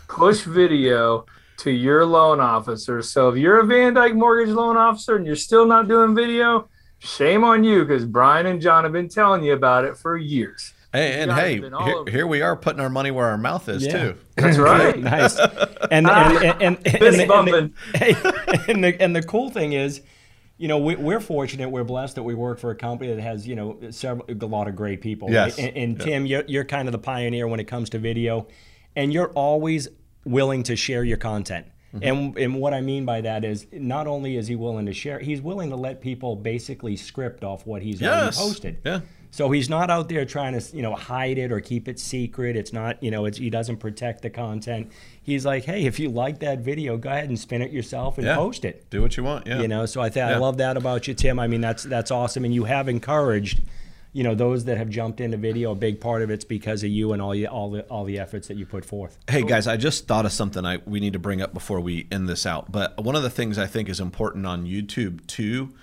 Push 0.07 0.41
video 0.43 1.25
to 1.57 1.71
your 1.71 2.05
loan 2.05 2.39
officer. 2.39 3.01
So 3.01 3.29
if 3.29 3.37
you're 3.37 3.61
a 3.61 3.63
VanDyk 3.63 4.15
mortgage 4.15 4.53
loan 4.53 4.75
officer 4.77 5.15
and 5.15 5.25
you're 5.25 5.35
still 5.35 5.65
not 5.65 5.87
doing 5.87 6.13
video, 6.13 6.67
shame 6.99 7.43
on 7.43 7.63
you 7.63 7.83
because 7.85 8.05
Bryan 8.05 8.45
and 8.45 8.61
John 8.61 8.83
have 8.83 8.93
been 8.93 9.09
telling 9.09 9.43
you 9.43 9.53
about 9.53 9.85
it 9.85 9.97
for 9.97 10.15
years. 10.17 10.73
Hey, 10.93 11.21
and 11.21 11.31
hey, 11.31 11.53
have 11.53 11.61
been 11.63 11.73
all 11.73 12.05
here, 12.05 12.13
here 12.13 12.27
we 12.27 12.41
are 12.41 12.55
putting 12.55 12.79
our 12.79 12.89
money 12.89 13.09
where 13.09 13.25
our 13.25 13.37
mouth 13.37 13.67
is 13.67 13.83
Yeah. 13.85 13.91
too. 13.91 14.15
That's 14.35 14.57
right. 14.59 14.97
nice. 14.99 15.37
And 15.39 15.49
and 15.91 16.07
and, 16.07 16.61
and, 16.61 16.61
and, 16.61 16.79
Fist 16.83 17.17
the, 17.17 17.23
and, 17.23 17.27
bumping. 17.27 17.73
and 18.67 18.83
the 18.83 18.97
and 19.01 19.15
the 19.15 19.23
cool 19.23 19.49
thing 19.49 19.73
is, 19.73 20.01
you 20.57 20.67
know, 20.67 20.77
we, 20.77 20.95
we're 20.95 21.19
fortunate, 21.19 21.69
we're 21.69 21.83
blessed 21.83 22.15
that 22.15 22.23
we 22.23 22.35
work 22.35 22.59
for 22.59 22.69
a 22.69 22.75
company 22.75 23.11
that 23.13 23.21
has 23.21 23.47
you 23.47 23.55
know 23.55 23.79
several 23.89 24.25
a 24.29 24.45
lot 24.45 24.67
of 24.67 24.75
great 24.75 25.01
people. 25.01 25.31
Yes. 25.31 25.57
right? 25.57 25.67
And, 25.69 25.77
and 25.77 25.97
Yeah. 25.99 26.05
Tim, 26.05 26.25
you're 26.27 26.43
you're 26.47 26.65
kind 26.65 26.87
of 26.87 26.91
the 26.91 26.99
pioneer 26.99 27.47
when 27.47 27.59
it 27.59 27.65
comes 27.65 27.89
to 27.91 27.97
video, 27.99 28.47
and 28.95 29.11
you're 29.11 29.31
always 29.31 29.87
willing 30.25 30.61
to 30.63 30.75
share 30.75 31.03
your 31.03 31.17
content. 31.17 31.65
Mm-hmm. 31.93 32.03
And, 32.03 32.37
and 32.37 32.55
what 32.55 32.73
I 32.73 32.81
mean 32.81 33.05
by 33.05 33.21
that 33.21 33.43
is 33.43 33.67
not 33.71 34.07
only 34.07 34.35
is 34.37 34.47
he 34.47 34.55
willing 34.55 34.85
to 34.87 34.93
share, 34.93 35.19
he's 35.19 35.41
willing 35.41 35.69
to 35.69 35.75
let 35.75 36.01
people 36.01 36.35
basically 36.35 36.95
script 36.95 37.43
off 37.43 37.67
what 37.67 37.81
he's 37.83 38.01
Yes. 38.01 38.11
already 38.11 38.35
posted. 38.53 38.77
Yeah. 38.85 38.99
So 39.33 39.49
he's 39.49 39.67
not 39.67 39.89
out 39.89 40.09
there 40.09 40.25
trying 40.25 40.59
to, 40.59 40.75
you 40.75 40.83
know, 40.83 40.93
hide 40.93 41.39
it 41.39 41.51
or 41.51 41.59
keep 41.59 41.87
it 41.87 41.99
secret. 41.99 42.55
It's 42.55 42.71
not, 42.71 43.01
you 43.01 43.09
know, 43.09 43.25
it's, 43.25 43.39
he 43.39 43.49
doesn't 43.49 43.77
protect 43.77 44.21
the 44.21 44.29
content. 44.29 44.91
He's 45.23 45.43
like, 45.43 45.63
hey, 45.63 45.85
if 45.85 45.99
you 45.99 46.09
like 46.09 46.41
that 46.41 46.59
video, 46.59 46.97
go 46.97 47.09
ahead 47.09 47.29
and 47.29 47.39
spin 47.39 47.63
it 47.63 47.71
yourself 47.71 48.19
and 48.19 48.27
Yeah. 48.27 48.35
post 48.35 48.63
it. 48.63 48.87
Do 48.91 49.01
what 49.01 49.17
you 49.17 49.23
want. 49.23 49.47
Yeah. 49.47 49.59
You 49.59 49.67
know, 49.67 49.87
so 49.87 50.01
I 50.01 50.09
think 50.09 50.27
I 50.27 50.37
love 50.37 50.57
that 50.57 50.77
about 50.77 51.07
you, 51.07 51.15
Tim. 51.15 51.39
I 51.39 51.47
mean, 51.47 51.61
that's 51.61 51.81
that's 51.81 52.11
awesome, 52.11 52.45
and 52.45 52.53
you 52.53 52.65
have 52.65 52.87
encouraged, 52.87 53.63
you 54.11 54.23
know, 54.23 54.35
those 54.35 54.65
that 54.65 54.77
have 54.77 54.89
jumped 54.89 55.19
into 55.19 55.37
video. 55.37 55.71
A 55.71 55.75
big 55.75 55.99
part 55.99 56.21
of 56.21 56.29
it's 56.29 56.45
because 56.45 56.83
of 56.83 56.91
you 56.91 57.11
and 57.11 57.19
all 57.19 57.33
you 57.33 57.47
all 57.47 57.71
the 57.71 57.81
all 57.85 58.03
the 58.03 58.19
efforts 58.19 58.47
that 58.49 58.57
you 58.57 58.67
put 58.67 58.85
forth. 58.85 59.17
Hey 59.27 59.41
guys, 59.41 59.65
I 59.65 59.77
just 59.77 60.07
thought 60.07 60.27
of 60.27 60.31
something 60.31 60.63
I 60.63 60.77
we 60.85 60.99
need 60.99 61.13
to 61.13 61.19
bring 61.19 61.41
up 61.41 61.55
before 61.55 61.79
we 61.79 62.05
end 62.11 62.29
this 62.29 62.45
out. 62.45 62.71
But 62.71 63.03
one 63.03 63.15
of 63.15 63.23
the 63.23 63.31
things 63.31 63.57
I 63.57 63.65
think 63.65 63.89
is 63.89 63.99
important 63.99 64.45
on 64.45 64.67
YouTube 64.67 65.25
too 65.25 65.73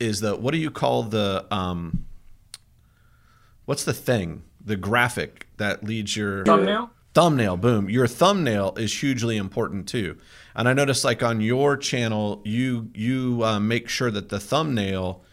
is 0.00 0.18
the 0.18 0.34
what 0.34 0.50
do 0.50 0.58
you 0.58 0.72
call 0.72 1.04
the 1.04 1.46
um 1.52 2.04
what's 3.66 3.84
the 3.84 3.92
thing? 3.92 4.42
The 4.64 4.76
graphic 4.76 5.46
that 5.58 5.84
leads 5.84 6.16
your 6.16 6.44
Thumbnail? 6.44 6.90
thumbnail 7.16 7.56
boom. 7.56 7.88
Your 7.88 8.06
thumbnail 8.06 8.74
is 8.76 9.00
hugely 9.00 9.38
important 9.38 9.88
too. 9.88 10.18
And 10.54 10.68
i 10.68 10.74
noticed 10.74 11.02
like 11.02 11.22
on 11.22 11.40
your 11.40 11.76
channel 11.78 12.42
you 12.44 12.90
you 12.94 13.42
uh, 13.42 13.58
make 13.58 13.88
sure 13.88 14.10
that 14.10 14.28
the 14.28 14.38
thumbnail 14.38 15.24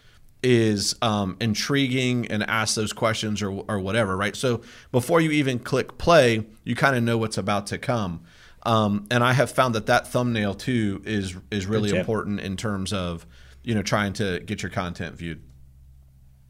is 0.41 0.95
um, 1.01 1.35
intriguing 1.41 2.27
and 2.27 2.43
ask 2.43 2.75
those 2.75 2.93
questions 2.93 3.41
or, 3.41 3.51
or 3.67 3.79
whatever 3.79 4.15
right? 4.15 4.33
So 4.33 4.61
before 4.93 5.19
you 5.19 5.31
even 5.31 5.59
click 5.59 5.97
play 5.97 6.45
you 6.63 6.73
kind 6.73 6.95
of 6.95 7.03
know 7.03 7.17
what's 7.17 7.37
about 7.37 7.67
to 7.67 7.77
come. 7.77 8.23
Um, 8.65 9.05
and 9.11 9.21
i 9.25 9.33
have 9.33 9.51
found 9.51 9.75
that 9.75 9.87
that 9.87 10.07
thumbnail 10.07 10.53
too 10.53 11.01
is 11.05 11.35
is 11.51 11.65
really 11.65 11.89
important 11.97 12.39
in 12.39 12.55
terms 12.55 12.93
of 12.93 13.25
you 13.61 13.75
know 13.75 13.81
trying 13.81 14.13
to 14.13 14.39
get 14.39 14.63
your 14.63 14.69
content 14.69 15.17
viewed 15.17 15.41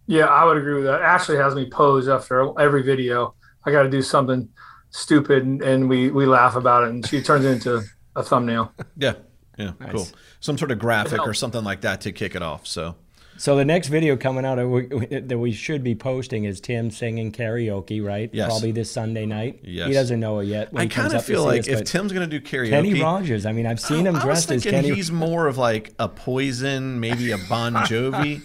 Yeah, 0.07 0.25
I 0.25 0.43
would 0.45 0.57
agree 0.57 0.75
with 0.75 0.85
that. 0.85 1.01
Ashley 1.01 1.37
has 1.37 1.55
me 1.55 1.69
pose 1.69 2.07
after 2.07 2.59
every 2.59 2.83
video. 2.83 3.35
I 3.65 3.71
got 3.71 3.83
to 3.83 3.89
do 3.89 4.01
something 4.01 4.49
stupid, 4.89 5.43
and, 5.43 5.61
and 5.61 5.89
we 5.89 6.11
we 6.11 6.25
laugh 6.25 6.55
about 6.55 6.83
it, 6.83 6.89
and 6.89 7.05
she 7.07 7.21
turns 7.21 7.45
it 7.45 7.51
into 7.51 7.83
a 8.15 8.23
thumbnail. 8.23 8.71
yeah 8.97 9.13
yeah 9.57 9.71
cool 9.91 10.07
some 10.39 10.57
sort 10.57 10.71
of 10.71 10.79
graphic 10.79 11.19
or 11.19 11.33
something 11.33 11.63
like 11.63 11.81
that 11.81 12.01
to 12.01 12.11
kick 12.11 12.35
it 12.35 12.41
off 12.41 12.65
so 12.65 12.95
So 13.37 13.55
the 13.55 13.65
next 13.65 13.87
video 13.87 14.15
coming 14.15 14.45
out 14.45 14.59
uh, 14.59 14.65
that 15.09 15.37
we, 15.39 15.51
should 15.51 15.83
be 15.83 15.95
posting 15.95 16.43
is 16.43 16.61
Tim 16.61 16.91
singing 16.91 17.31
karaoke, 17.31 18.03
right? 18.03 18.29
Yes. 18.31 18.47
Probably 18.47 18.71
this 18.71 18.91
Sunday 18.91 19.25
night. 19.25 19.61
Yes. 19.63 19.87
He 19.87 19.93
doesn't 19.93 20.19
know 20.19 20.39
it 20.39 20.45
yet. 20.45 20.71
when 20.71 20.83
I 20.83 20.87
kind 20.87 21.13
of 21.13 21.25
feel 21.25 21.43
like 21.43 21.61
us, 21.61 21.67
if 21.67 21.85
Tim's 21.85 22.13
going 22.13 22.29
to 22.29 22.39
do 22.39 22.45
karaoke, 22.45 22.69
Kenny 22.69 23.01
Rogers. 23.01 23.47
I 23.47 23.51
mean, 23.51 23.65
I've 23.65 23.79
seen 23.79 24.05
him 24.05 24.15
I 24.15 24.19
was 24.19 24.23
dressed 24.23 24.51
as 24.51 24.63
thinking 24.63 24.83
Kenny. 24.83 24.95
he's 24.95 25.11
more 25.11 25.47
of 25.47 25.57
like 25.57 25.95
a 25.97 26.07
Poison, 26.07 26.99
maybe 26.99 27.31
a 27.31 27.39
Bon 27.49 27.73
Jovi 27.89 28.43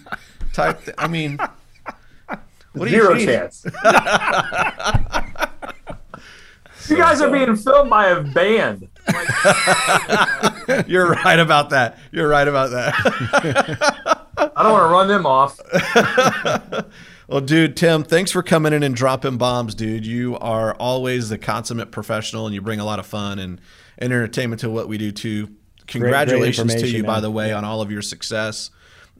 type. 0.59 0.85
Th- 0.85 0.95
I 0.97 1.07
mean, 1.07 1.37
what 2.73 2.85
do 2.85 2.89
Zero 2.89 3.13
you 3.13 3.25
chance. 3.25 3.65
you 6.89 6.97
guys 6.97 7.21
are 7.21 7.31
being 7.31 7.55
filmed 7.55 7.89
by 7.89 8.07
a 8.07 8.21
band. 8.21 8.87
You're 10.87 11.11
right 11.11 11.39
about 11.39 11.71
that. 11.71 11.97
You're 12.11 12.27
right 12.27 12.47
about 12.47 12.71
that. 12.71 12.93
I 14.37 14.63
don't 14.63 14.71
want 14.71 14.83
to 14.83 14.93
run 14.93 15.07
them 15.07 15.25
off. 15.25 15.59
well, 17.27 17.41
dude, 17.41 17.75
Tim, 17.75 18.03
thanks 18.03 18.31
for 18.31 18.43
coming 18.43 18.73
in 18.73 18.83
and 18.83 18.95
dropping 18.95 19.37
bombs, 19.37 19.73
dude. 19.75 20.05
You 20.05 20.37
are 20.37 20.75
always 20.75 21.29
the 21.29 21.37
consummate 21.37 21.91
professional, 21.91 22.45
and 22.45 22.53
you 22.53 22.61
bring 22.61 22.79
a 22.79 22.85
lot 22.85 22.99
of 22.99 23.05
fun 23.05 23.39
and, 23.39 23.59
and 23.97 24.13
entertainment 24.13 24.61
to 24.61 24.69
what 24.69 24.87
we 24.87 24.97
do 24.97 25.11
too. 25.11 25.49
Congratulations 25.87 26.73
to 26.75 26.79
you, 26.81 26.85
information, 26.85 27.05
by 27.05 27.19
the 27.19 27.31
way, 27.31 27.51
on 27.51 27.65
all 27.65 27.81
of 27.81 27.91
your 27.91 28.03
success. 28.03 28.69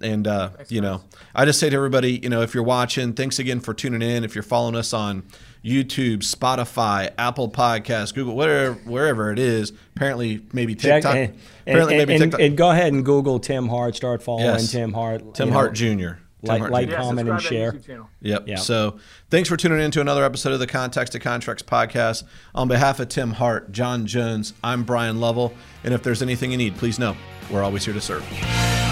And 0.02 0.28
uh, 0.28 0.50
you 0.70 0.82
know, 0.82 1.04
I 1.36 1.46
just 1.46 1.60
say 1.60 1.70
to 1.70 1.76
everybody, 1.76 2.20
you 2.20 2.30
know, 2.30 2.42
if 2.42 2.54
you're 2.54 2.64
watching, 2.64 3.14
thanks 3.14 3.40
again 3.40 3.60
for 3.60 3.74
tuning 3.74 4.02
in. 4.02 4.24
If 4.24 4.36
you're 4.36 4.44
following 4.44 4.76
us 4.76 4.94
on 4.94 5.24
YouTube, 5.64 6.20
Spotify, 6.20 7.12
Apple 7.18 7.50
Podcasts, 7.52 8.14
Google, 8.14 8.36
whatever, 8.36 8.74
wherever 8.86 9.32
it 9.32 9.40
is, 9.40 9.74
apparently 9.96 10.42
maybe 10.54 10.74
Check- 10.76 11.04
TikTok. 11.04 11.16
and, 11.16 11.38
apparently 11.68 11.96
and, 11.96 12.08
maybe 12.08 12.14
and, 12.14 12.24
TikTok. 12.32 12.40
and 12.40 12.58
go 12.58 12.72
ahead 12.72 12.94
and 12.94 13.04
Google 13.06 13.40
Tim 13.40 13.68
Hart. 13.68 13.96
Start 13.96 14.24
following 14.24 14.46
Yes. 14.46 14.72
Tim 14.72 14.94
Hart. 14.94 15.34
Tim 15.34 15.48
you 15.48 15.52
know, 15.54 15.58
Hart 15.60 15.74
Jr. 15.74 15.84
Tim 15.86 16.18
like- 16.44 16.60
Hart 16.62 16.72
like- 16.72 16.86
Jr. 16.88 16.92
Yeah, 16.94 16.98
Comment 17.02 17.30
and 17.30 17.42
subscribe 17.42 17.42
to 17.42 17.44
that 17.44 17.50
share. 17.50 17.72
YouTube 17.74 17.86
channel. 17.86 18.10
Yep. 18.22 18.44
Yeah. 18.48 18.56
So 18.56 19.00
thanks 19.30 19.50
for 19.50 19.58
tuning 19.58 19.82
in 19.82 19.92
to 19.92 20.00
another 20.00 20.24
episode 20.24 20.54
of 20.54 20.60
the 20.60 20.68
Contacts 20.68 21.10
to 21.12 21.20
Contracts 21.20 21.64
podcast. 21.64 22.24
On 22.56 22.70
behalf 22.70 23.02
of 23.02 23.10
Tim 23.10 23.32
Hart, 23.32 23.74
John 23.74 24.06
Jones, 24.06 24.54
I'm 24.64 24.84
Bryan 24.84 25.20
Lovell. 25.20 25.54
And 25.84 25.94
if 25.94 26.04
there's 26.04 26.22
anything 26.22 26.52
you 26.52 26.58
need, 26.58 26.78
please 26.78 26.98
know 27.00 27.18
we're 27.52 27.64
always 27.64 27.84
here 27.84 27.94
to 27.94 28.00
serve. 28.02 28.89